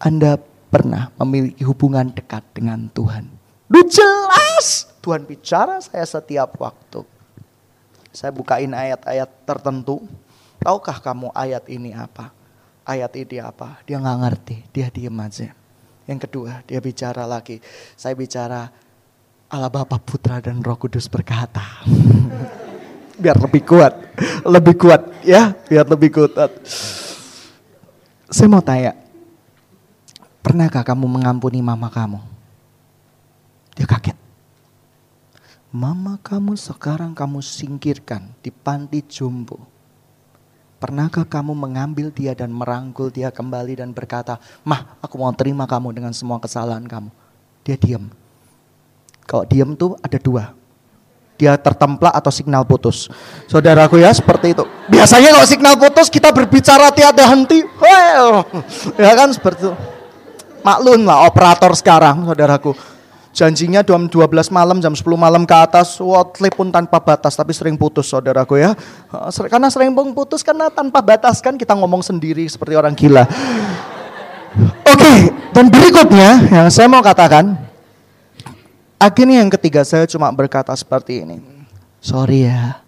Anda 0.00 0.40
pernah 0.72 1.12
memiliki 1.20 1.60
hubungan 1.68 2.08
dekat 2.08 2.40
dengan 2.56 2.88
Tuhan? 2.88 3.28
Duh 3.68 3.84
jelas 3.84 4.88
Tuhan 5.04 5.28
bicara 5.28 5.76
saya 5.84 6.08
setiap 6.08 6.56
waktu. 6.56 7.04
Saya 8.08 8.32
bukain 8.32 8.72
ayat-ayat 8.72 9.28
tertentu. 9.44 10.00
Tahukah 10.56 11.04
kamu 11.04 11.28
ayat 11.36 11.68
ini 11.68 11.92
apa? 11.92 12.32
Ayat 12.88 13.12
ini 13.12 13.44
apa? 13.44 13.76
Dia 13.84 14.00
nggak 14.00 14.18
ngerti, 14.24 14.56
dia 14.72 14.88
diem 14.88 15.20
aja. 15.20 15.52
Yang 16.08 16.20
kedua, 16.24 16.64
dia 16.64 16.80
bicara 16.80 17.28
lagi. 17.28 17.60
Saya 17.92 18.16
bicara 18.16 18.72
Allah 19.52 19.68
Bapa 19.68 20.00
Putra 20.00 20.40
dan 20.40 20.64
Roh 20.64 20.80
Kudus 20.80 21.12
berkata. 21.12 21.62
biar 23.20 23.36
lebih 23.36 23.68
kuat, 23.68 23.94
lebih 24.48 24.74
kuat 24.80 25.02
ya, 25.28 25.52
biar 25.68 25.84
lebih 25.84 26.08
kuat. 26.08 26.32
Saya 28.32 28.48
mau 28.48 28.64
tanya, 28.64 28.96
pernahkah 30.40 30.84
kamu 30.84 31.06
mengampuni 31.06 31.60
mama 31.60 31.88
kamu? 31.88 32.20
Dia 33.76 33.86
kaget. 33.86 34.18
Mama 35.70 36.18
kamu 36.18 36.58
sekarang 36.58 37.14
kamu 37.14 37.38
singkirkan 37.38 38.34
di 38.42 38.50
panti 38.50 39.06
jombo. 39.06 39.62
Pernahkah 40.80 41.28
kamu 41.28 41.52
mengambil 41.52 42.10
dia 42.10 42.32
dan 42.32 42.50
merangkul 42.50 43.12
dia 43.12 43.28
kembali 43.30 43.84
dan 43.84 43.92
berkata, 43.92 44.40
Mah, 44.66 44.98
aku 44.98 45.20
mau 45.20 45.30
terima 45.36 45.68
kamu 45.68 45.92
dengan 45.94 46.10
semua 46.16 46.40
kesalahan 46.40 46.82
kamu. 46.88 47.12
Dia 47.62 47.76
diam. 47.76 48.08
Kalau 49.28 49.44
diam 49.46 49.76
tuh 49.78 49.94
ada 50.02 50.18
dua 50.18 50.56
dia 51.40 51.56
tertemplak 51.56 52.12
atau 52.12 52.28
signal 52.28 52.68
putus. 52.68 53.08
Saudaraku 53.48 53.96
ya 53.96 54.12
seperti 54.12 54.52
itu. 54.52 54.60
Biasanya 54.92 55.32
kalau 55.32 55.48
signal 55.48 55.74
putus 55.80 56.12
kita 56.12 56.28
berbicara 56.36 56.92
tiada 56.92 57.24
henti. 57.32 57.64
Well, 57.80 58.44
ya 59.00 59.16
kan 59.16 59.32
seperti 59.32 59.72
itu. 59.72 59.72
Maklum 60.60 61.08
lah 61.08 61.26
operator 61.26 61.72
sekarang 61.76 62.28
saudaraku. 62.28 62.76
Janjinya 63.30 63.86
jam 63.86 64.10
12 64.10 64.50
malam, 64.50 64.82
jam 64.82 64.90
10 64.90 65.06
malam 65.14 65.46
ke 65.46 65.54
atas, 65.54 66.02
wah 66.02 66.26
telepon 66.26 66.74
tanpa 66.74 66.98
batas, 66.98 67.38
tapi 67.38 67.54
sering 67.54 67.78
putus 67.78 68.10
saudaraku 68.10 68.58
ya. 68.58 68.74
Karena 69.46 69.70
sering 69.70 69.94
putus, 69.94 70.42
karena 70.42 70.66
tanpa 70.66 70.98
batas 70.98 71.38
kan 71.38 71.54
kita 71.54 71.78
ngomong 71.78 72.02
sendiri 72.02 72.42
seperti 72.50 72.74
orang 72.74 72.90
gila. 72.98 73.22
Oke, 74.82 75.30
dan 75.54 75.70
berikutnya 75.70 76.50
yang 76.50 76.68
saya 76.74 76.90
mau 76.90 77.06
katakan, 77.06 77.70
Akhirnya 79.00 79.40
yang 79.40 79.48
ketiga 79.48 79.80
saya 79.80 80.04
cuma 80.04 80.28
berkata 80.28 80.76
seperti 80.76 81.24
ini. 81.24 81.40
Sorry 82.04 82.44
ya, 82.44 82.84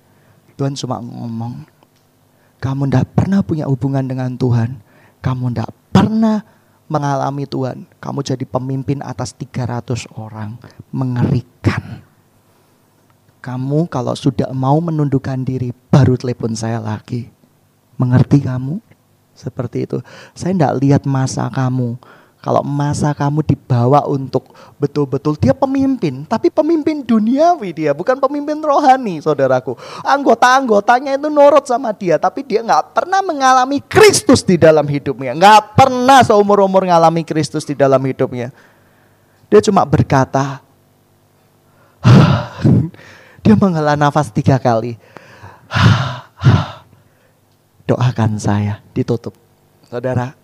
Tuhan 0.60 0.76
cuma 0.76 1.00
ngomong. 1.00 1.64
Kamu 2.60 2.84
tidak 2.84 3.16
pernah 3.16 3.40
punya 3.40 3.64
hubungan 3.64 4.04
dengan 4.04 4.36
Tuhan. 4.36 4.76
Kamu 5.24 5.56
tidak 5.56 5.72
pernah 5.88 6.44
mengalami 6.92 7.48
Tuhan. 7.48 7.88
Kamu 7.96 8.20
jadi 8.20 8.44
pemimpin 8.44 9.00
atas 9.00 9.32
300 9.32 10.04
orang. 10.20 10.60
Mengerikan. 10.92 12.04
Kamu 13.40 13.88
kalau 13.88 14.12
sudah 14.12 14.52
mau 14.52 14.76
menundukkan 14.78 15.40
diri, 15.42 15.72
baru 15.88 16.20
telepon 16.20 16.52
saya 16.52 16.78
lagi. 16.78 17.32
Mengerti 17.96 18.44
kamu? 18.44 18.78
Seperti 19.32 19.88
itu. 19.88 19.98
Saya 20.36 20.52
tidak 20.52 20.76
lihat 20.84 21.02
masa 21.08 21.48
kamu 21.48 21.96
kalau 22.42 22.58
masa 22.66 23.14
kamu 23.14 23.46
dibawa 23.46 24.02
untuk 24.10 24.50
betul-betul 24.74 25.38
dia 25.38 25.54
pemimpin, 25.54 26.26
tapi 26.26 26.50
pemimpin 26.50 27.06
duniawi 27.06 27.70
dia, 27.70 27.94
bukan 27.94 28.18
pemimpin 28.18 28.58
rohani, 28.58 29.22
saudaraku. 29.22 29.78
Anggota-anggotanya 30.02 31.14
itu 31.14 31.30
nurut 31.30 31.62
sama 31.70 31.94
dia, 31.94 32.18
tapi 32.18 32.42
dia 32.42 32.66
nggak 32.66 32.98
pernah 32.98 33.22
mengalami 33.22 33.78
Kristus 33.78 34.42
di 34.42 34.58
dalam 34.58 34.82
hidupnya, 34.90 35.38
nggak 35.38 35.78
pernah 35.78 36.18
seumur-umur 36.26 36.82
mengalami 36.82 37.22
Kristus 37.22 37.62
di 37.62 37.78
dalam 37.78 38.02
hidupnya. 38.02 38.50
Dia 39.46 39.62
cuma 39.62 39.86
berkata, 39.86 40.58
dia 43.46 43.54
menghela 43.54 43.94
nafas 43.94 44.34
tiga 44.34 44.58
kali. 44.58 44.98
Doakan 47.86 48.42
saya, 48.42 48.82
ditutup. 48.90 49.38
Saudara, 49.86 50.41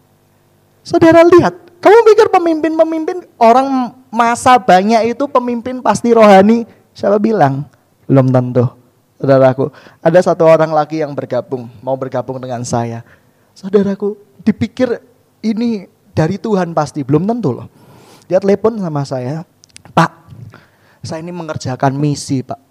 saudara 0.83 1.25
lihat 1.25 1.55
kamu 1.79 1.99
pikir 2.13 2.27
pemimpin-pemimpin 2.29 3.19
orang 3.39 3.95
masa 4.11 4.59
banyak 4.59 5.15
itu 5.15 5.25
pemimpin 5.31 5.79
pasti 5.79 6.11
rohani? 6.11 6.67
Siapa 6.91 7.23
bilang? 7.23 7.71
Belum 8.11 8.27
tentu. 8.29 8.67
Saudaraku, 9.19 9.71
ada 9.99 10.19
satu 10.23 10.47
orang 10.47 10.71
lagi 10.71 11.03
yang 11.03 11.15
bergabung, 11.15 11.67
mau 11.83 11.95
bergabung 11.99 12.39
dengan 12.39 12.63
saya. 12.63 13.03
Saudaraku, 13.55 14.15
dipikir 14.47 15.03
ini 15.43 15.91
dari 16.15 16.39
Tuhan 16.39 16.71
pasti, 16.71 17.03
belum 17.03 17.27
tentu 17.27 17.51
loh. 17.51 17.67
Dia 18.31 18.39
telepon 18.39 18.79
sama 18.79 19.03
saya, 19.03 19.43
Pak, 19.91 20.11
saya 21.03 21.19
ini 21.23 21.35
mengerjakan 21.35 21.99
misi 21.99 22.47
Pak 22.47 22.68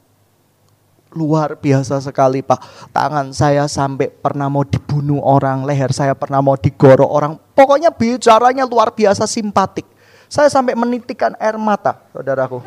luar 1.18 1.58
biasa 1.58 1.98
sekali 1.98 2.46
Pak. 2.46 2.94
Tangan 2.94 3.34
saya 3.34 3.66
sampai 3.66 4.14
pernah 4.14 4.46
mau 4.46 4.62
dibunuh 4.62 5.18
orang, 5.26 5.66
leher 5.66 5.90
saya 5.90 6.14
pernah 6.14 6.38
mau 6.46 6.54
digorok 6.54 7.10
orang. 7.10 7.34
Pokoknya 7.58 7.90
bicaranya 7.90 8.70
luar 8.70 8.94
biasa 8.94 9.26
simpatik. 9.26 9.90
Saya 10.30 10.54
sampai 10.54 10.78
menitikan 10.78 11.34
air 11.42 11.58
mata, 11.58 11.98
saudaraku. 12.14 12.62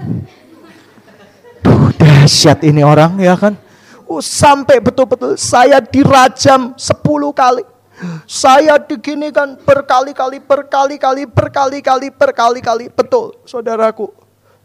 Duh, 1.63 1.93
dahsyat 1.95 2.67
ini 2.67 2.83
orang 2.83 3.15
ya 3.23 3.39
kan. 3.39 3.55
Uh, 4.11 4.19
sampai 4.19 4.83
betul-betul 4.83 5.39
saya 5.39 5.79
dirajam 5.79 6.75
10 6.75 6.99
kali. 7.31 7.63
Saya 8.25 8.81
diginikan 8.81 9.61
berkali-kali, 9.61 10.41
berkali-kali, 10.41 11.29
berkali-kali, 11.29 12.09
berkali-kali. 12.09 12.89
Betul, 12.89 13.37
saudaraku. 13.45 14.09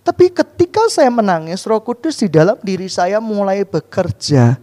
Tapi 0.06 0.30
ketika 0.30 0.86
saya 0.86 1.10
menangis, 1.10 1.66
Roh 1.66 1.82
Kudus 1.82 2.22
di 2.22 2.30
dalam 2.30 2.62
diri 2.62 2.86
saya 2.86 3.18
mulai 3.18 3.66
bekerja. 3.66 4.62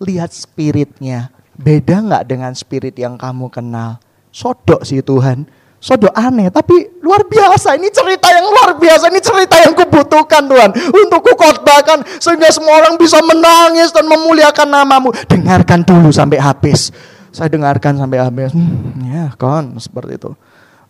Lihat 0.00 0.32
spiritnya, 0.32 1.28
beda 1.52 2.00
nggak 2.00 2.24
dengan 2.24 2.56
spirit 2.56 2.96
yang 2.96 3.20
kamu 3.20 3.52
kenal? 3.52 4.00
Sodok 4.32 4.80
sih 4.88 5.04
Tuhan, 5.04 5.44
sodok 5.76 6.16
aneh, 6.16 6.48
tapi 6.48 6.96
luar 7.04 7.28
biasa. 7.28 7.76
Ini 7.76 7.92
cerita 7.92 8.32
yang 8.32 8.48
luar 8.48 8.80
biasa, 8.80 9.12
ini 9.12 9.20
cerita 9.20 9.60
yang 9.60 9.76
kubutuhkan 9.76 10.48
Tuhan. 10.48 10.70
Untuk 10.72 11.28
kukotbahkan 11.28 12.00
sehingga 12.16 12.48
semua 12.48 12.80
orang 12.80 12.96
bisa 12.96 13.20
menangis 13.20 13.92
dan 13.92 14.08
memuliakan 14.08 14.68
namamu. 14.72 15.12
Dengarkan 15.28 15.84
dulu 15.84 16.08
sampai 16.08 16.40
habis. 16.40 16.88
Saya 17.28 17.52
dengarkan 17.52 18.00
sampai 18.00 18.16
habis. 18.16 18.56
Hmm, 18.56 18.96
ya 19.04 19.28
kan, 19.36 19.76
seperti 19.76 20.16
itu. 20.16 20.32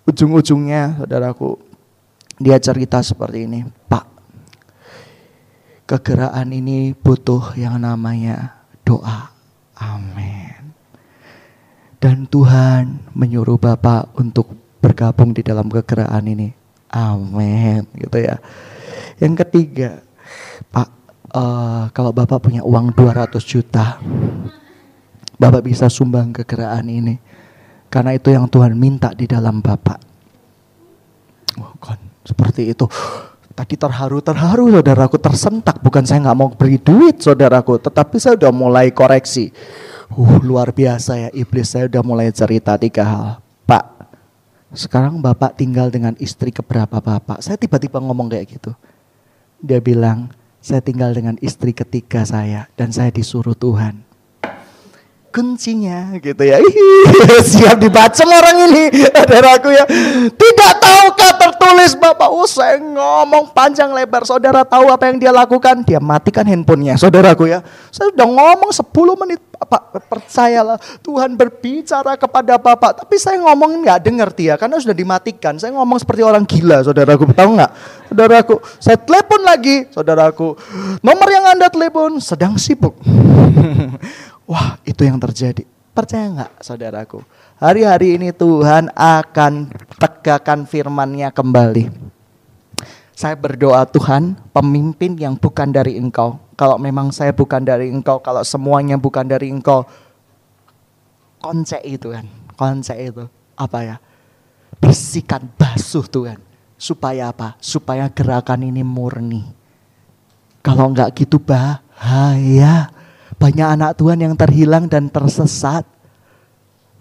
Ujung-ujungnya 0.07 1.03
saudaraku, 1.03 1.59
dia 2.41 2.57
cerita 2.57 3.05
seperti 3.05 3.45
ini, 3.45 3.69
Pak, 3.69 4.09
kegeraan 5.85 6.49
ini 6.57 6.97
butuh 6.97 7.53
yang 7.53 7.77
namanya 7.77 8.65
doa. 8.81 9.29
Amin. 9.77 10.73
Dan 12.01 12.25
Tuhan 12.25 13.13
menyuruh 13.13 13.61
Bapak 13.61 14.17
untuk 14.17 14.57
bergabung 14.81 15.37
di 15.37 15.45
dalam 15.45 15.69
kegeraan 15.69 16.25
ini. 16.33 16.49
Amin. 16.89 17.85
Gitu 17.93 18.25
ya. 18.25 18.41
Yang 19.21 19.45
ketiga, 19.45 20.01
Pak, 20.73 20.89
uh, 21.37 21.93
kalau 21.93 22.17
Bapak 22.17 22.41
punya 22.41 22.65
uang 22.65 22.97
200 22.97 23.37
juta, 23.45 24.01
Bapak 25.37 25.61
bisa 25.61 25.93
sumbang 25.93 26.33
kegeraan 26.33 26.89
ini. 26.89 27.21
Karena 27.93 28.17
itu 28.17 28.33
yang 28.33 28.49
Tuhan 28.49 28.73
minta 28.81 29.13
di 29.13 29.29
dalam 29.29 29.61
Bapak. 29.61 30.01
Oh, 31.61 31.77
kan 31.85 32.10
seperti 32.25 32.73
itu. 32.73 32.87
Tadi 33.51 33.75
terharu-terharu 33.77 34.81
saudaraku 34.81 35.17
tersentak. 35.21 35.83
Bukan 35.85 36.07
saya 36.07 36.25
nggak 36.25 36.39
mau 36.39 36.49
beri 36.53 36.81
duit 36.81 37.21
saudaraku. 37.21 37.77
Tetapi 37.81 38.17
saya 38.17 38.39
udah 38.39 38.53
mulai 38.55 38.89
koreksi. 38.95 39.53
Uh, 40.11 40.43
luar 40.43 40.75
biasa 40.75 41.29
ya 41.29 41.31
iblis 41.31 41.71
saya 41.71 41.87
udah 41.87 42.03
mulai 42.03 42.35
cerita 42.35 42.75
tiga 42.75 43.05
hal. 43.07 43.27
Pak, 43.63 43.85
sekarang 44.75 45.23
bapak 45.23 45.55
tinggal 45.55 45.87
dengan 45.93 46.19
istri 46.19 46.51
keberapa 46.51 46.99
bapak? 46.99 47.39
Saya 47.45 47.55
tiba-tiba 47.55 48.03
ngomong 48.03 48.27
kayak 48.33 48.59
gitu. 48.59 48.75
Dia 49.63 49.79
bilang, 49.79 50.35
saya 50.59 50.83
tinggal 50.83 51.15
dengan 51.15 51.39
istri 51.39 51.71
ketiga 51.71 52.27
saya 52.27 52.67
dan 52.75 52.91
saya 52.91 53.15
disuruh 53.15 53.55
Tuhan 53.55 54.10
kuncinya 55.31 56.19
gitu 56.19 56.43
ya. 56.43 56.59
Siap 57.51 57.79
dibaca 57.79 58.23
orang 58.27 58.57
ini, 58.71 58.83
saudaraku 59.15 59.71
ya. 59.71 59.85
Tidak 60.31 60.73
tahukah 60.83 61.33
tertulis 61.39 61.95
Bapak 61.97 62.31
usai 62.35 62.83
ngomong 62.83 63.55
panjang 63.55 63.91
lebar. 63.95 64.27
Saudara 64.27 64.67
tahu 64.67 64.91
apa 64.91 65.09
yang 65.09 65.17
dia 65.23 65.33
lakukan? 65.33 65.87
Dia 65.87 66.03
matikan 66.03 66.45
handphonenya, 66.45 66.99
saudaraku 66.99 67.49
ya. 67.49 67.63
Saya 67.95 68.11
sudah 68.13 68.27
ngomong 68.27 68.71
10 68.75 69.23
menit, 69.27 69.41
Bapak 69.55 69.83
percayalah 70.11 70.79
Tuhan 71.01 71.39
berbicara 71.39 72.19
kepada 72.19 72.59
Bapak. 72.59 73.07
Tapi 73.07 73.17
saya 73.17 73.39
ngomong 73.39 73.87
nggak 73.87 73.99
dengar 74.03 74.29
dia 74.35 74.59
karena 74.59 74.83
sudah 74.83 74.95
dimatikan. 74.95 75.57
Saya 75.57 75.71
ngomong 75.79 76.03
seperti 76.03 76.27
orang 76.27 76.43
gila, 76.43 76.83
saudaraku. 76.83 77.31
Tahu 77.31 77.51
nggak? 77.55 77.73
Saudaraku, 78.11 78.59
saya 78.83 78.99
telepon 78.99 79.41
lagi, 79.47 79.87
saudaraku. 79.95 80.59
Nomor 81.01 81.29
yang 81.31 81.47
Anda 81.55 81.71
telepon 81.71 82.19
sedang 82.19 82.59
sibuk. 82.59 82.99
Wah 84.51 84.83
itu 84.83 85.07
yang 85.07 85.23
terjadi. 85.23 85.63
Percaya 85.95 86.27
nggak 86.27 86.53
saudaraku? 86.59 87.23
Hari-hari 87.63 88.19
ini 88.19 88.35
Tuhan 88.35 88.91
akan 88.99 89.71
tegakkan 89.95 90.67
firman-Nya 90.67 91.31
kembali. 91.31 91.87
Saya 93.15 93.37
berdoa 93.39 93.87
Tuhan, 93.87 94.35
pemimpin 94.51 95.15
yang 95.15 95.39
bukan 95.39 95.71
dari 95.71 96.01
Engkau. 96.01 96.41
Kalau 96.59 96.83
memang 96.83 97.15
saya 97.15 97.31
bukan 97.31 97.63
dari 97.63 97.95
Engkau, 97.95 98.19
kalau 98.19 98.43
semuanya 98.43 98.99
bukan 98.99 99.23
dari 99.29 99.53
Engkau, 99.55 99.87
konsep 101.39 101.79
itu 101.87 102.11
kan, 102.11 102.27
konsep 102.59 102.97
itu 102.97 103.31
apa 103.55 103.79
ya? 103.87 103.97
Bersihkan, 104.81 105.47
basuh 105.55 106.09
Tuhan. 106.09 106.41
Supaya 106.81 107.29
apa? 107.29 107.61
Supaya 107.61 108.09
gerakan 108.09 108.65
ini 108.65 108.81
murni. 108.81 109.45
Kalau 110.65 110.89
enggak 110.89 111.13
gitu 111.13 111.37
bahaya. 111.37 112.89
Banyak 113.41 113.69
anak 113.81 113.97
Tuhan 113.97 114.21
yang 114.21 114.35
terhilang 114.37 114.85
dan 114.85 115.09
tersesat. 115.09 115.89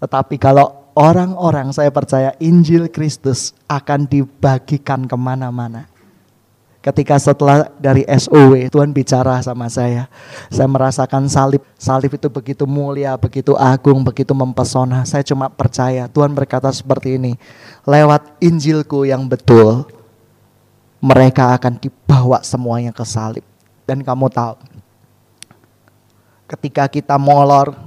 Tetapi 0.00 0.40
kalau 0.40 0.80
orang-orang 0.96 1.68
saya 1.76 1.92
percaya 1.92 2.32
Injil 2.40 2.88
Kristus 2.88 3.52
akan 3.68 4.08
dibagikan 4.08 5.04
ke 5.04 5.16
mana-mana. 5.20 5.84
Ketika 6.80 7.20
setelah 7.20 7.68
dari 7.76 8.08
SOW 8.08 8.56
Tuhan 8.72 8.96
bicara 8.96 9.36
sama 9.44 9.68
saya. 9.68 10.08
Saya 10.48 10.64
merasakan 10.64 11.28
salib. 11.28 11.60
Salib 11.76 12.08
itu 12.16 12.32
begitu 12.32 12.64
mulia, 12.64 13.12
begitu 13.20 13.52
agung, 13.52 14.00
begitu 14.00 14.32
mempesona. 14.32 15.04
Saya 15.04 15.20
cuma 15.20 15.52
percaya 15.52 16.08
Tuhan 16.08 16.32
berkata 16.32 16.72
seperti 16.72 17.20
ini. 17.20 17.36
Lewat 17.84 18.40
Injilku 18.40 19.04
yang 19.04 19.28
betul. 19.28 19.84
Mereka 21.04 21.60
akan 21.60 21.76
dibawa 21.76 22.40
semuanya 22.40 22.96
ke 22.96 23.04
salib. 23.04 23.44
Dan 23.84 24.00
kamu 24.00 24.32
tahu. 24.32 24.56
Ketika 26.50 26.90
kita 26.90 27.14
molor. 27.14 27.78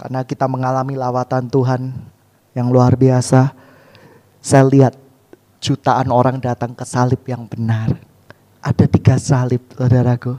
Karena 0.00 0.24
kita 0.24 0.48
mengalami 0.48 0.96
lawatan 0.98 1.46
Tuhan 1.46 1.94
yang 2.56 2.72
luar 2.72 2.98
biasa. 2.98 3.52
Saya 4.42 4.64
lihat 4.66 4.96
jutaan 5.60 6.08
orang 6.08 6.40
datang 6.40 6.72
ke 6.72 6.82
salib 6.88 7.20
yang 7.28 7.44
benar 7.44 8.10
ada 8.60 8.84
tiga 8.84 9.16
salib, 9.16 9.64
saudaraku. 9.72 10.36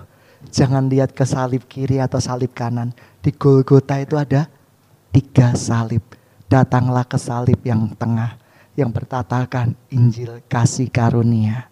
Jangan 0.49 0.89
lihat 0.89 1.13
ke 1.13 1.25
salib 1.25 1.65
kiri 1.65 2.01
atau 2.01 2.21
salib 2.21 2.53
kanan. 2.53 2.93
Di 3.21 3.33
Golgota 3.33 3.97
itu 3.97 4.17
ada 4.17 4.49
tiga 5.13 5.53
salib. 5.57 6.01
Datanglah 6.49 7.05
ke 7.05 7.17
salib 7.17 7.57
yang 7.65 7.93
tengah. 7.97 8.37
Yang 8.77 8.89
bertatakan 9.01 9.73
Injil 9.89 10.41
kasih 10.45 10.89
karunia. 10.89 11.69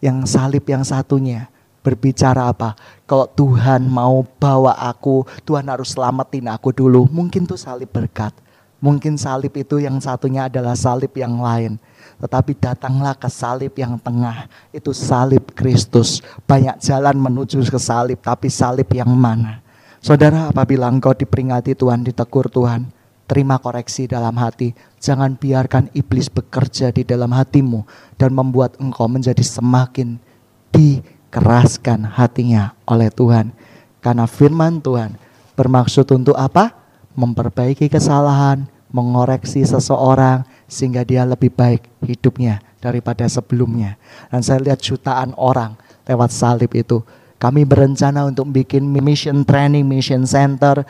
Yang 0.00 0.36
salib 0.36 0.64
yang 0.68 0.84
satunya 0.84 1.48
berbicara 1.86 2.50
apa? 2.50 2.74
Kalau 3.06 3.30
Tuhan 3.30 3.86
mau 3.86 4.26
bawa 4.42 4.74
aku, 4.74 5.22
Tuhan 5.46 5.70
harus 5.70 5.94
selamatin 5.94 6.50
aku 6.50 6.74
dulu. 6.74 7.06
Mungkin 7.06 7.46
tuh 7.46 7.54
salib 7.54 7.94
berkat. 7.94 8.34
Mungkin 8.82 9.14
salib 9.14 9.54
itu 9.54 9.78
yang 9.78 10.02
satunya 10.02 10.50
adalah 10.50 10.74
salib 10.74 11.14
yang 11.14 11.38
lain. 11.38 11.78
Tetapi 12.18 12.58
datanglah 12.58 13.14
ke 13.14 13.30
salib 13.30 13.72
yang 13.78 13.94
tengah. 14.02 14.50
Itu 14.74 14.90
salib 14.90 15.54
Kristus. 15.54 16.20
Banyak 16.44 16.82
jalan 16.82 17.14
menuju 17.14 17.62
ke 17.70 17.78
salib. 17.78 18.18
Tapi 18.18 18.50
salib 18.50 18.90
yang 18.90 19.14
mana? 19.14 19.62
Saudara 20.02 20.50
apabila 20.50 20.90
engkau 20.90 21.14
diperingati 21.14 21.78
Tuhan, 21.78 22.02
ditegur 22.02 22.50
Tuhan. 22.50 22.90
Terima 23.26 23.58
koreksi 23.58 24.06
dalam 24.06 24.34
hati. 24.38 24.76
Jangan 25.02 25.34
biarkan 25.34 25.90
iblis 25.94 26.30
bekerja 26.30 26.90
di 26.90 27.02
dalam 27.02 27.32
hatimu. 27.32 27.86
Dan 28.20 28.34
membuat 28.34 28.76
engkau 28.76 29.08
menjadi 29.08 29.42
semakin 29.42 30.20
dikeraskan 31.36 32.16
hatinya 32.16 32.72
oleh 32.88 33.12
Tuhan. 33.12 33.52
Karena 34.00 34.24
firman 34.24 34.80
Tuhan 34.80 35.20
bermaksud 35.52 36.08
untuk 36.16 36.32
apa? 36.32 36.72
Memperbaiki 37.12 37.92
kesalahan, 37.92 38.64
mengoreksi 38.88 39.60
seseorang, 39.60 40.48
sehingga 40.64 41.04
dia 41.04 41.28
lebih 41.28 41.52
baik 41.52 41.84
hidupnya 42.00 42.64
daripada 42.80 43.28
sebelumnya. 43.28 44.00
Dan 44.32 44.40
saya 44.40 44.64
lihat 44.64 44.80
jutaan 44.80 45.36
orang 45.36 45.76
lewat 46.08 46.32
salib 46.32 46.72
itu. 46.72 47.04
Kami 47.36 47.68
berencana 47.68 48.24
untuk 48.24 48.48
bikin 48.48 48.88
mission 48.88 49.44
training, 49.44 49.84
mission 49.84 50.24
center. 50.24 50.88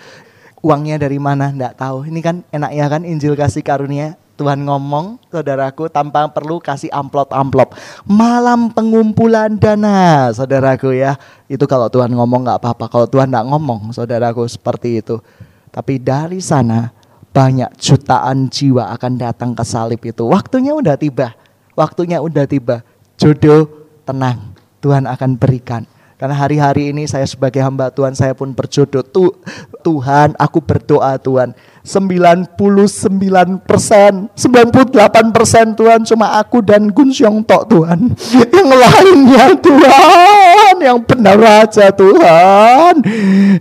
Uangnya 0.62 0.94
dari 0.94 1.18
mana? 1.18 1.50
Tidak 1.50 1.74
tahu. 1.74 2.06
Ini 2.06 2.20
kan 2.22 2.46
enak 2.54 2.70
ya 2.70 2.86
kan 2.86 3.02
Injil 3.02 3.34
kasih 3.34 3.66
karunia. 3.66 4.14
Tuhan 4.36 4.68
ngomong, 4.68 5.16
saudaraku, 5.32 5.88
tanpa 5.88 6.28
perlu 6.28 6.60
kasih 6.60 6.92
amplop-amplop. 6.92 7.72
Malam 8.04 8.68
pengumpulan 8.68 9.56
dana, 9.56 10.28
saudaraku 10.36 10.92
ya. 10.92 11.16
Itu 11.48 11.64
kalau 11.64 11.88
Tuhan 11.88 12.12
ngomong 12.12 12.44
nggak 12.44 12.60
apa-apa. 12.60 12.92
Kalau 12.92 13.08
Tuhan 13.08 13.32
nggak 13.32 13.48
ngomong, 13.48 13.96
saudaraku 13.96 14.44
seperti 14.44 15.00
itu. 15.00 15.24
Tapi 15.72 15.96
dari 15.96 16.44
sana 16.44 16.92
banyak 17.32 17.80
jutaan 17.80 18.48
jiwa 18.52 18.92
akan 18.96 19.12
datang 19.16 19.56
ke 19.56 19.64
salib 19.64 20.00
itu. 20.04 20.24
Waktunya 20.28 20.76
udah 20.76 20.96
tiba. 21.00 21.32
Waktunya 21.72 22.20
udah 22.20 22.44
tiba. 22.44 22.84
Jodoh 23.16 23.68
tenang. 24.04 24.52
Tuhan 24.84 25.08
akan 25.08 25.40
berikan. 25.40 25.88
Karena 26.16 26.32
hari-hari 26.32 26.96
ini 26.96 27.04
saya 27.04 27.28
sebagai 27.28 27.60
hamba 27.60 27.92
Tuhan 27.92 28.16
saya 28.16 28.32
pun 28.32 28.56
berjodoh. 28.56 29.04
Tuh, 29.04 29.36
Tuhan 29.84 30.32
aku 30.40 30.64
berdoa 30.64 31.20
Tuhan. 31.20 31.52
99 31.86 33.62
persen, 33.62 34.26
98 34.34 35.30
persen 35.30 35.70
Tuhan 35.78 36.02
cuma 36.02 36.34
aku 36.42 36.58
dan 36.58 36.90
Gun 36.90 37.14
Xiong 37.14 37.46
Tok 37.46 37.70
Tuhan. 37.70 38.10
Yang 38.56 38.70
lainnya 38.74 39.46
Tuhan, 39.62 40.74
yang 40.82 40.98
benar 41.06 41.38
aja 41.62 41.94
Tuhan. 41.94 42.94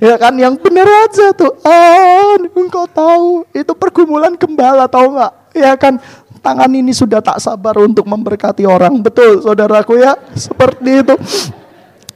Ya 0.02 0.18
kan, 0.18 0.34
yang 0.34 0.58
benar 0.58 0.90
aja 1.06 1.30
Tuhan. 1.38 2.50
Engkau 2.50 2.90
tahu, 2.90 3.46
itu 3.54 3.70
pergumulan 3.78 4.34
gembala 4.34 4.90
tahu 4.90 5.14
nggak? 5.14 5.34
Ya 5.54 5.78
kan, 5.78 6.02
tangan 6.42 6.72
ini 6.74 6.90
sudah 6.90 7.22
tak 7.22 7.38
sabar 7.38 7.78
untuk 7.78 8.10
memberkati 8.10 8.66
orang. 8.66 8.98
Betul 9.06 9.46
saudaraku 9.46 10.02
ya, 10.02 10.18
seperti 10.34 11.06
itu. 11.06 11.16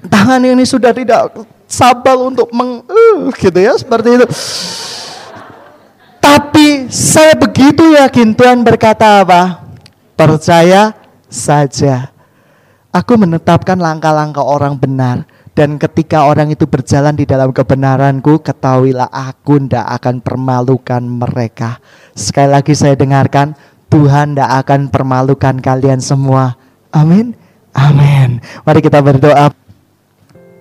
Tangan 0.09 0.41
ini 0.41 0.65
sudah 0.65 0.89
tidak 0.89 1.45
sabar 1.69 2.17
untuk 2.17 2.49
meng, 2.49 2.81
uh, 2.89 3.29
gitu 3.37 3.59
ya, 3.61 3.77
seperti 3.77 4.17
itu. 4.17 4.25
Tapi 6.19 6.91
saya 6.91 7.33
begitu 7.35 7.95
yakin 7.95 8.35
Tuhan 8.35 8.63
berkata 8.63 9.23
apa? 9.23 9.63
Percaya 10.13 10.93
saja. 11.31 12.11
Aku 12.89 13.15
menetapkan 13.15 13.77
langkah-langkah 13.77 14.43
orang 14.43 14.75
benar. 14.75 15.23
Dan 15.53 15.75
ketika 15.75 16.23
orang 16.23 16.55
itu 16.55 16.63
berjalan 16.63 17.11
di 17.19 17.27
dalam 17.27 17.51
kebenaranku, 17.51 18.39
ketahuilah 18.39 19.11
aku 19.11 19.59
tidak 19.59 19.99
akan 19.99 20.23
permalukan 20.23 21.03
mereka. 21.03 21.83
Sekali 22.15 22.55
lagi 22.55 22.71
saya 22.71 22.95
dengarkan, 22.95 23.59
Tuhan 23.91 24.39
tidak 24.39 24.51
akan 24.63 24.87
permalukan 24.87 25.59
kalian 25.59 25.99
semua. 25.99 26.55
Amin. 26.95 27.35
Amin. 27.75 28.39
Mari 28.63 28.79
kita 28.79 29.03
berdoa. 29.03 29.51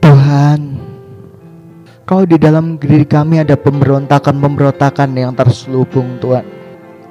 Tuhan, 0.03 0.68
kalau 2.09 2.25
di 2.25 2.41
dalam 2.41 2.81
diri 2.81 3.05
kami 3.05 3.45
ada 3.45 3.53
pemberontakan-pemberontakan 3.61 5.13
yang 5.13 5.37
terselubung 5.37 6.17
Tuhan. 6.17 6.41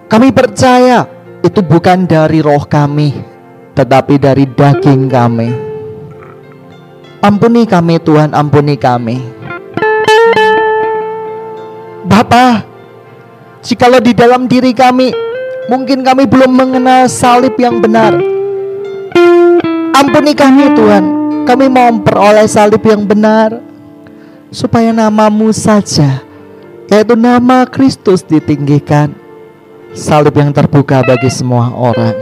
Kami 0.10 0.34
percaya 0.34 1.06
itu 1.46 1.62
bukan 1.62 2.10
dari 2.10 2.42
roh 2.42 2.66
kami, 2.66 3.14
tetapi 3.78 4.18
dari 4.18 4.50
daging 4.50 5.06
kami. 5.06 5.54
Ampuni 7.22 7.70
kami 7.70 8.02
Tuhan, 8.02 8.34
ampuni 8.34 8.74
kami. 8.74 9.22
Bapa, 12.10 12.66
jikalau 13.62 14.02
di 14.02 14.18
dalam 14.18 14.50
diri 14.50 14.74
kami 14.74 15.14
mungkin 15.70 16.02
kami 16.02 16.26
belum 16.26 16.50
mengenal 16.50 17.06
salib 17.06 17.54
yang 17.62 17.78
benar. 17.86 18.18
Ampuni 19.94 20.34
kami 20.34 20.74
Tuhan, 20.74 21.06
kami 21.46 21.70
mau 21.70 21.94
memperoleh 21.94 22.50
salib 22.50 22.82
yang 22.82 23.06
benar 23.06 23.77
supaya 24.52 24.96
namamu 24.96 25.52
saja 25.52 26.24
yaitu 26.88 27.16
nama 27.20 27.68
Kristus 27.68 28.24
ditinggikan. 28.24 29.12
Salib 29.96 30.36
yang 30.36 30.52
terbuka 30.52 31.04
bagi 31.04 31.32
semua 31.32 31.72
orang. 31.72 32.16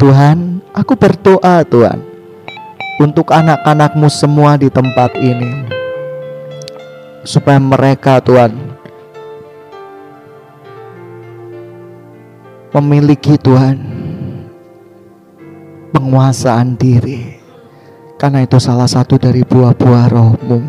Tuhan 0.00 0.60
aku 0.74 0.96
berdoa 0.96 1.62
Tuhan 1.62 2.00
untuk 3.00 3.30
anak-anakmu 3.30 4.08
semua 4.10 4.56
di 4.58 4.68
tempat 4.68 5.14
ini. 5.20 5.68
Supaya 7.24 7.56
mereka 7.56 8.20
Tuhan 8.20 8.52
memiliki 12.74 13.38
Tuhan 13.40 13.78
penguasaan 15.94 16.74
diri 16.76 17.43
karena 18.24 18.40
itu 18.40 18.56
salah 18.56 18.88
satu 18.88 19.20
dari 19.20 19.44
buah-buah 19.44 20.08
rohmu. 20.08 20.64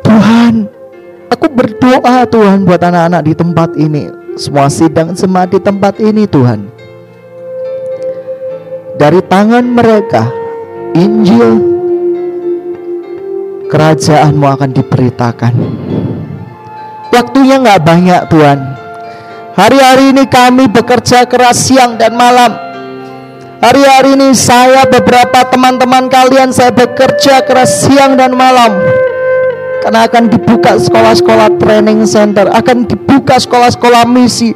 Tuhan, 0.00 0.54
aku 1.28 1.52
berdoa 1.52 2.24
Tuhan 2.24 2.64
buat 2.64 2.80
anak-anak 2.80 3.28
di 3.28 3.36
tempat 3.36 3.76
ini. 3.76 4.08
Semua 4.40 4.72
sidang 4.72 5.12
jemaat 5.12 5.52
di 5.52 5.60
tempat 5.60 6.00
ini 6.00 6.24
Tuhan. 6.24 6.64
Dari 8.96 9.20
tangan 9.28 9.68
mereka, 9.68 10.24
Injil, 10.96 11.52
kerajaanmu 13.68 14.48
akan 14.48 14.70
diberitakan. 14.72 15.54
Waktunya 17.12 17.60
nggak 17.60 17.84
banyak 17.84 18.20
Tuhan. 18.32 18.58
Hari-hari 19.60 20.16
ini 20.16 20.24
kami 20.24 20.72
bekerja 20.72 21.28
keras 21.28 21.68
siang 21.68 22.00
dan 22.00 22.16
malam. 22.16 22.71
Hari-hari 23.62 24.18
ini 24.18 24.34
saya 24.34 24.82
beberapa 24.90 25.46
teman-teman 25.46 26.10
kalian 26.10 26.50
saya 26.50 26.74
bekerja 26.74 27.46
keras 27.46 27.86
siang 27.86 28.18
dan 28.18 28.34
malam. 28.34 28.74
Karena 29.78 30.10
akan 30.10 30.26
dibuka 30.26 30.74
sekolah-sekolah 30.74 31.62
training 31.62 32.02
center, 32.02 32.50
akan 32.50 32.90
dibuka 32.90 33.38
sekolah-sekolah 33.38 34.02
misi. 34.10 34.50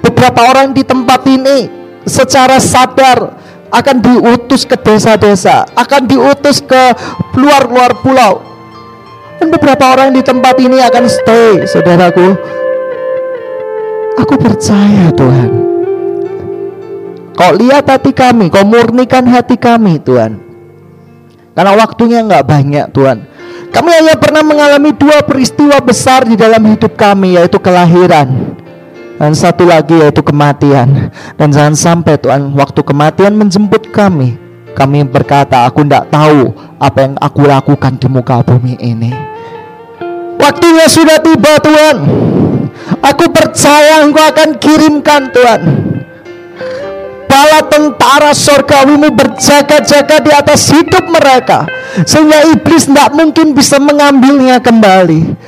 Beberapa 0.00 0.48
orang 0.48 0.72
di 0.72 0.80
tempat 0.80 1.28
ini 1.28 1.68
secara 2.08 2.56
sadar 2.56 3.36
akan 3.68 3.96
diutus 4.00 4.64
ke 4.64 4.80
desa-desa, 4.80 5.68
akan 5.76 6.08
diutus 6.08 6.64
ke 6.64 6.96
luar-luar 7.36 8.00
pulau. 8.00 8.40
Dan 9.36 9.52
beberapa 9.52 9.92
orang 9.92 10.16
di 10.16 10.24
tempat 10.24 10.56
ini 10.56 10.80
akan 10.80 11.04
stay, 11.04 11.68
saudaraku. 11.68 12.32
Aku 14.24 14.34
percaya 14.40 15.12
Tuhan. 15.12 15.69
Kau 17.34 17.52
lihat 17.56 17.88
hati 17.88 18.10
kami, 18.12 18.52
kau 18.52 18.66
murnikan 18.66 19.24
hati 19.24 19.56
kami 19.56 19.98
Tuhan. 20.02 20.38
Karena 21.56 21.72
waktunya 21.76 22.20
nggak 22.24 22.46
banyak 22.46 22.86
Tuhan. 22.94 23.18
Kami 23.70 23.90
hanya 23.94 24.14
pernah 24.18 24.42
mengalami 24.42 24.90
dua 24.90 25.22
peristiwa 25.22 25.78
besar 25.78 26.26
di 26.26 26.34
dalam 26.34 26.58
hidup 26.66 26.98
kami 26.98 27.38
yaitu 27.38 27.62
kelahiran 27.62 28.58
dan 29.20 29.36
satu 29.36 29.68
lagi 29.68 30.00
yaitu 30.00 30.24
kematian. 30.24 31.12
Dan 31.36 31.52
jangan 31.52 31.76
sampai 31.76 32.16
Tuhan 32.16 32.56
waktu 32.56 32.80
kematian 32.80 33.36
menjemput 33.36 33.92
kami. 33.92 34.40
Kami 34.72 35.04
berkata, 35.04 35.68
aku 35.68 35.84
tidak 35.84 36.08
tahu 36.08 36.56
apa 36.80 36.98
yang 37.04 37.14
aku 37.20 37.40
lakukan 37.44 38.00
di 38.00 38.08
muka 38.08 38.40
bumi 38.40 38.80
ini. 38.80 39.12
Waktunya 40.40 40.88
sudah 40.88 41.20
tiba 41.20 41.60
Tuhan. 41.60 41.96
Aku 43.04 43.28
percaya 43.28 44.00
Engkau 44.00 44.24
akan 44.24 44.56
kirimkan 44.56 45.28
Tuhan. 45.36 45.89
Bala 47.40 47.64
tentara 47.64 48.36
sorgawimu 48.36 49.16
berjaga-jaga 49.16 50.20
di 50.20 50.28
atas 50.28 50.68
hidup 50.76 51.08
mereka. 51.08 51.64
Sehingga 52.04 52.44
iblis 52.52 52.84
tidak 52.84 53.16
mungkin 53.16 53.56
bisa 53.56 53.80
mengambilnya 53.80 54.60
kembali. 54.60 55.40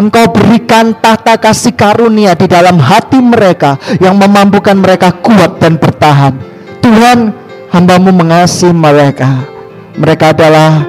Engkau 0.00 0.24
berikan 0.32 0.96
tata 0.96 1.36
kasih 1.36 1.76
karunia 1.76 2.32
di 2.32 2.48
dalam 2.48 2.80
hati 2.80 3.20
mereka 3.20 3.76
yang 4.00 4.16
memampukan 4.16 4.72
mereka 4.72 5.12
kuat 5.20 5.60
dan 5.60 5.76
bertahan. 5.76 6.32
Tuhan, 6.80 7.36
hambamu 7.76 8.08
mengasihi 8.08 8.72
mereka. 8.72 9.44
Mereka 10.00 10.32
adalah 10.32 10.80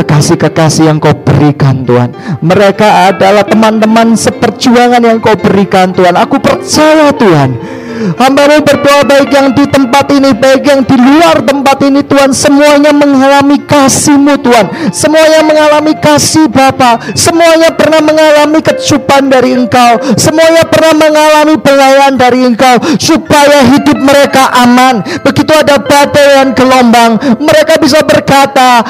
kekasih-kekasih 0.00 0.88
yang 0.88 0.96
kau 0.96 1.12
berikan 1.12 1.84
Tuhan. 1.84 2.40
Mereka 2.40 3.12
adalah 3.12 3.44
teman-teman 3.44 4.16
seperjuangan 4.16 5.04
yang 5.04 5.20
kau 5.20 5.36
berikan 5.36 5.92
Tuhan. 5.92 6.16
Aku 6.16 6.40
percaya 6.40 7.12
Tuhan 7.12 7.80
Hambamu 8.00 8.64
berdoa 8.64 9.04
baik 9.04 9.28
yang 9.28 9.52
di 9.52 9.64
tempat 9.68 10.08
ini, 10.08 10.32
baik 10.32 10.62
yang 10.64 10.80
di 10.88 10.96
luar 10.96 11.44
tempat 11.44 11.84
ini 11.84 12.00
Tuhan. 12.00 12.32
Semuanya 12.32 12.96
mengalami 12.96 13.60
kasih-Mu 13.60 14.40
Tuhan. 14.40 14.66
Semuanya 14.88 15.44
mengalami 15.44 15.92
kasih 16.00 16.48
Bapa. 16.48 16.96
Semuanya 17.12 17.76
pernah 17.76 18.00
mengalami 18.00 18.64
kecupan 18.64 19.28
dari 19.28 19.52
Engkau. 19.52 20.00
Semuanya 20.16 20.64
pernah 20.64 20.96
mengalami 20.96 21.54
pelayan 21.60 22.16
dari 22.16 22.48
Engkau. 22.48 22.80
Supaya 22.96 23.68
hidup 23.68 23.98
mereka 24.00 24.48
aman. 24.64 25.04
Begitu 25.20 25.52
ada 25.52 25.76
badai 25.76 26.26
dan 26.40 26.48
gelombang. 26.56 27.20
Mereka 27.36 27.76
bisa 27.80 28.00
berkata, 28.00 28.80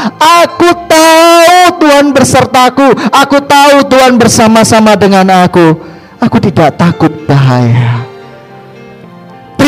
Aku 0.44 0.70
tahu 0.86 1.82
Tuhan 1.82 2.14
bersertaku. 2.14 2.94
Aku 3.10 3.42
tahu 3.42 3.90
Tuhan 3.90 4.14
bersama-sama 4.20 4.94
dengan 4.94 5.26
aku. 5.46 5.74
Aku 6.20 6.36
tidak 6.36 6.76
takut 6.76 7.10
bahaya. 7.24 8.09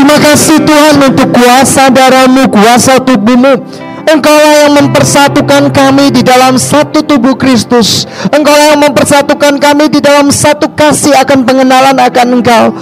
Terima 0.03 0.18
kasih 0.18 0.59
Tuhan 0.66 1.14
untuk 1.14 1.30
kuasa 1.30 1.86
darahmu, 1.86 2.50
kuasa 2.50 2.98
tubuhmu. 2.98 3.55
Engkaulah 4.03 4.66
yang 4.66 4.74
mempersatukan 4.74 5.70
kami 5.70 6.11
di 6.11 6.26
dalam 6.26 6.59
satu 6.59 7.07
tubuh 7.07 7.38
Kristus. 7.38 8.03
Engkaulah 8.34 8.74
yang 8.74 8.82
mempersatukan 8.82 9.62
kami 9.62 9.94
di 9.94 10.03
dalam 10.03 10.34
satu 10.34 10.74
kasih 10.74 11.14
akan 11.22 11.46
pengenalan 11.46 11.94
akan 12.03 12.26
Engkau. 12.34 12.74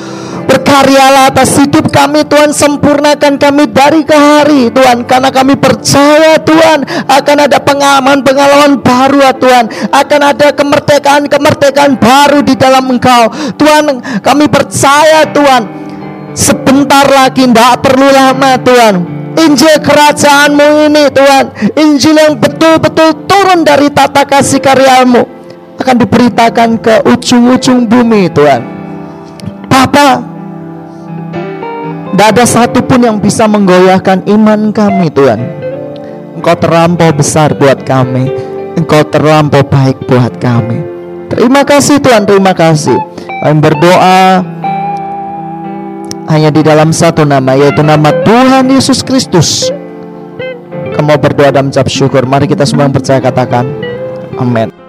Berkaryalah 0.49 1.29
atas 1.29 1.61
hidup 1.61 1.93
kami 1.93 2.25
Tuhan 2.25 2.57
Sempurnakan 2.57 3.37
kami 3.37 3.69
dari 3.71 4.03
ke 4.03 4.17
hari 4.17 4.73
Tuhan 4.73 5.07
Karena 5.07 5.31
kami 5.31 5.55
percaya 5.55 6.43
Tuhan 6.43 7.07
Akan 7.07 7.39
ada 7.39 7.61
pengalaman-pengalaman 7.63 8.83
baru 8.83 9.31
ya 9.31 9.37
Tuhan 9.37 9.71
Akan 9.95 10.21
ada 10.27 10.51
kemerdekaan-kemerdekaan 10.51 12.01
baru 12.03 12.43
di 12.43 12.59
dalam 12.59 12.89
Engkau 12.91 13.31
Tuhan 13.55 14.01
kami 14.25 14.51
percaya 14.51 15.29
Tuhan 15.31 15.90
Sebentar 16.35 17.07
lagi 17.11 17.47
tidak 17.47 17.83
perlu 17.83 18.07
lama 18.07 18.55
Tuhan. 18.63 18.95
Injil 19.39 19.77
kerajaanmu 19.83 20.91
ini 20.91 21.05
Tuhan. 21.11 21.45
Injil 21.79 22.17
yang 22.19 22.35
betul-betul 22.39 23.27
turun 23.31 23.63
dari 23.63 23.89
tata 23.89 24.27
kasih 24.27 24.59
karyamu 24.59 25.23
Akan 25.81 25.97
diberitakan 25.97 26.77
ke 26.77 26.95
ujung-ujung 27.09 27.89
bumi 27.89 28.29
Tuhan. 28.31 28.63
Papa 29.71 30.21
Tidak 32.11 32.27
ada 32.37 32.45
satupun 32.45 33.01
yang 33.01 33.17
bisa 33.17 33.49
menggoyahkan 33.49 34.29
iman 34.29 34.77
kami 34.77 35.09
Tuhan. 35.09 35.41
Engkau 36.37 36.57
terlampau 36.59 37.09
besar 37.17 37.57
buat 37.57 37.81
kami. 37.81 38.29
Engkau 38.77 39.09
terlampau 39.09 39.65
baik 39.65 40.05
buat 40.05 40.37
kami. 40.37 40.85
Terima 41.33 41.65
kasih 41.65 41.97
Tuhan, 42.03 42.29
terima 42.29 42.53
kasih. 42.53 42.99
Kami 43.41 43.57
berdoa 43.63 44.45
hanya 46.31 46.55
di 46.55 46.63
dalam 46.63 46.95
satu 46.95 47.27
nama 47.27 47.59
yaitu 47.59 47.83
nama 47.83 48.15
Tuhan 48.23 48.71
Yesus 48.71 49.03
Kristus. 49.03 49.75
Kamu 50.95 51.19
berdoa 51.19 51.51
dan 51.51 51.69
mengucap 51.69 51.91
syukur. 51.91 52.23
Mari 52.23 52.47
kita 52.47 52.63
semua 52.63 52.87
yang 52.87 52.95
percaya 52.95 53.19
katakan 53.19 53.67
amin. 54.39 54.80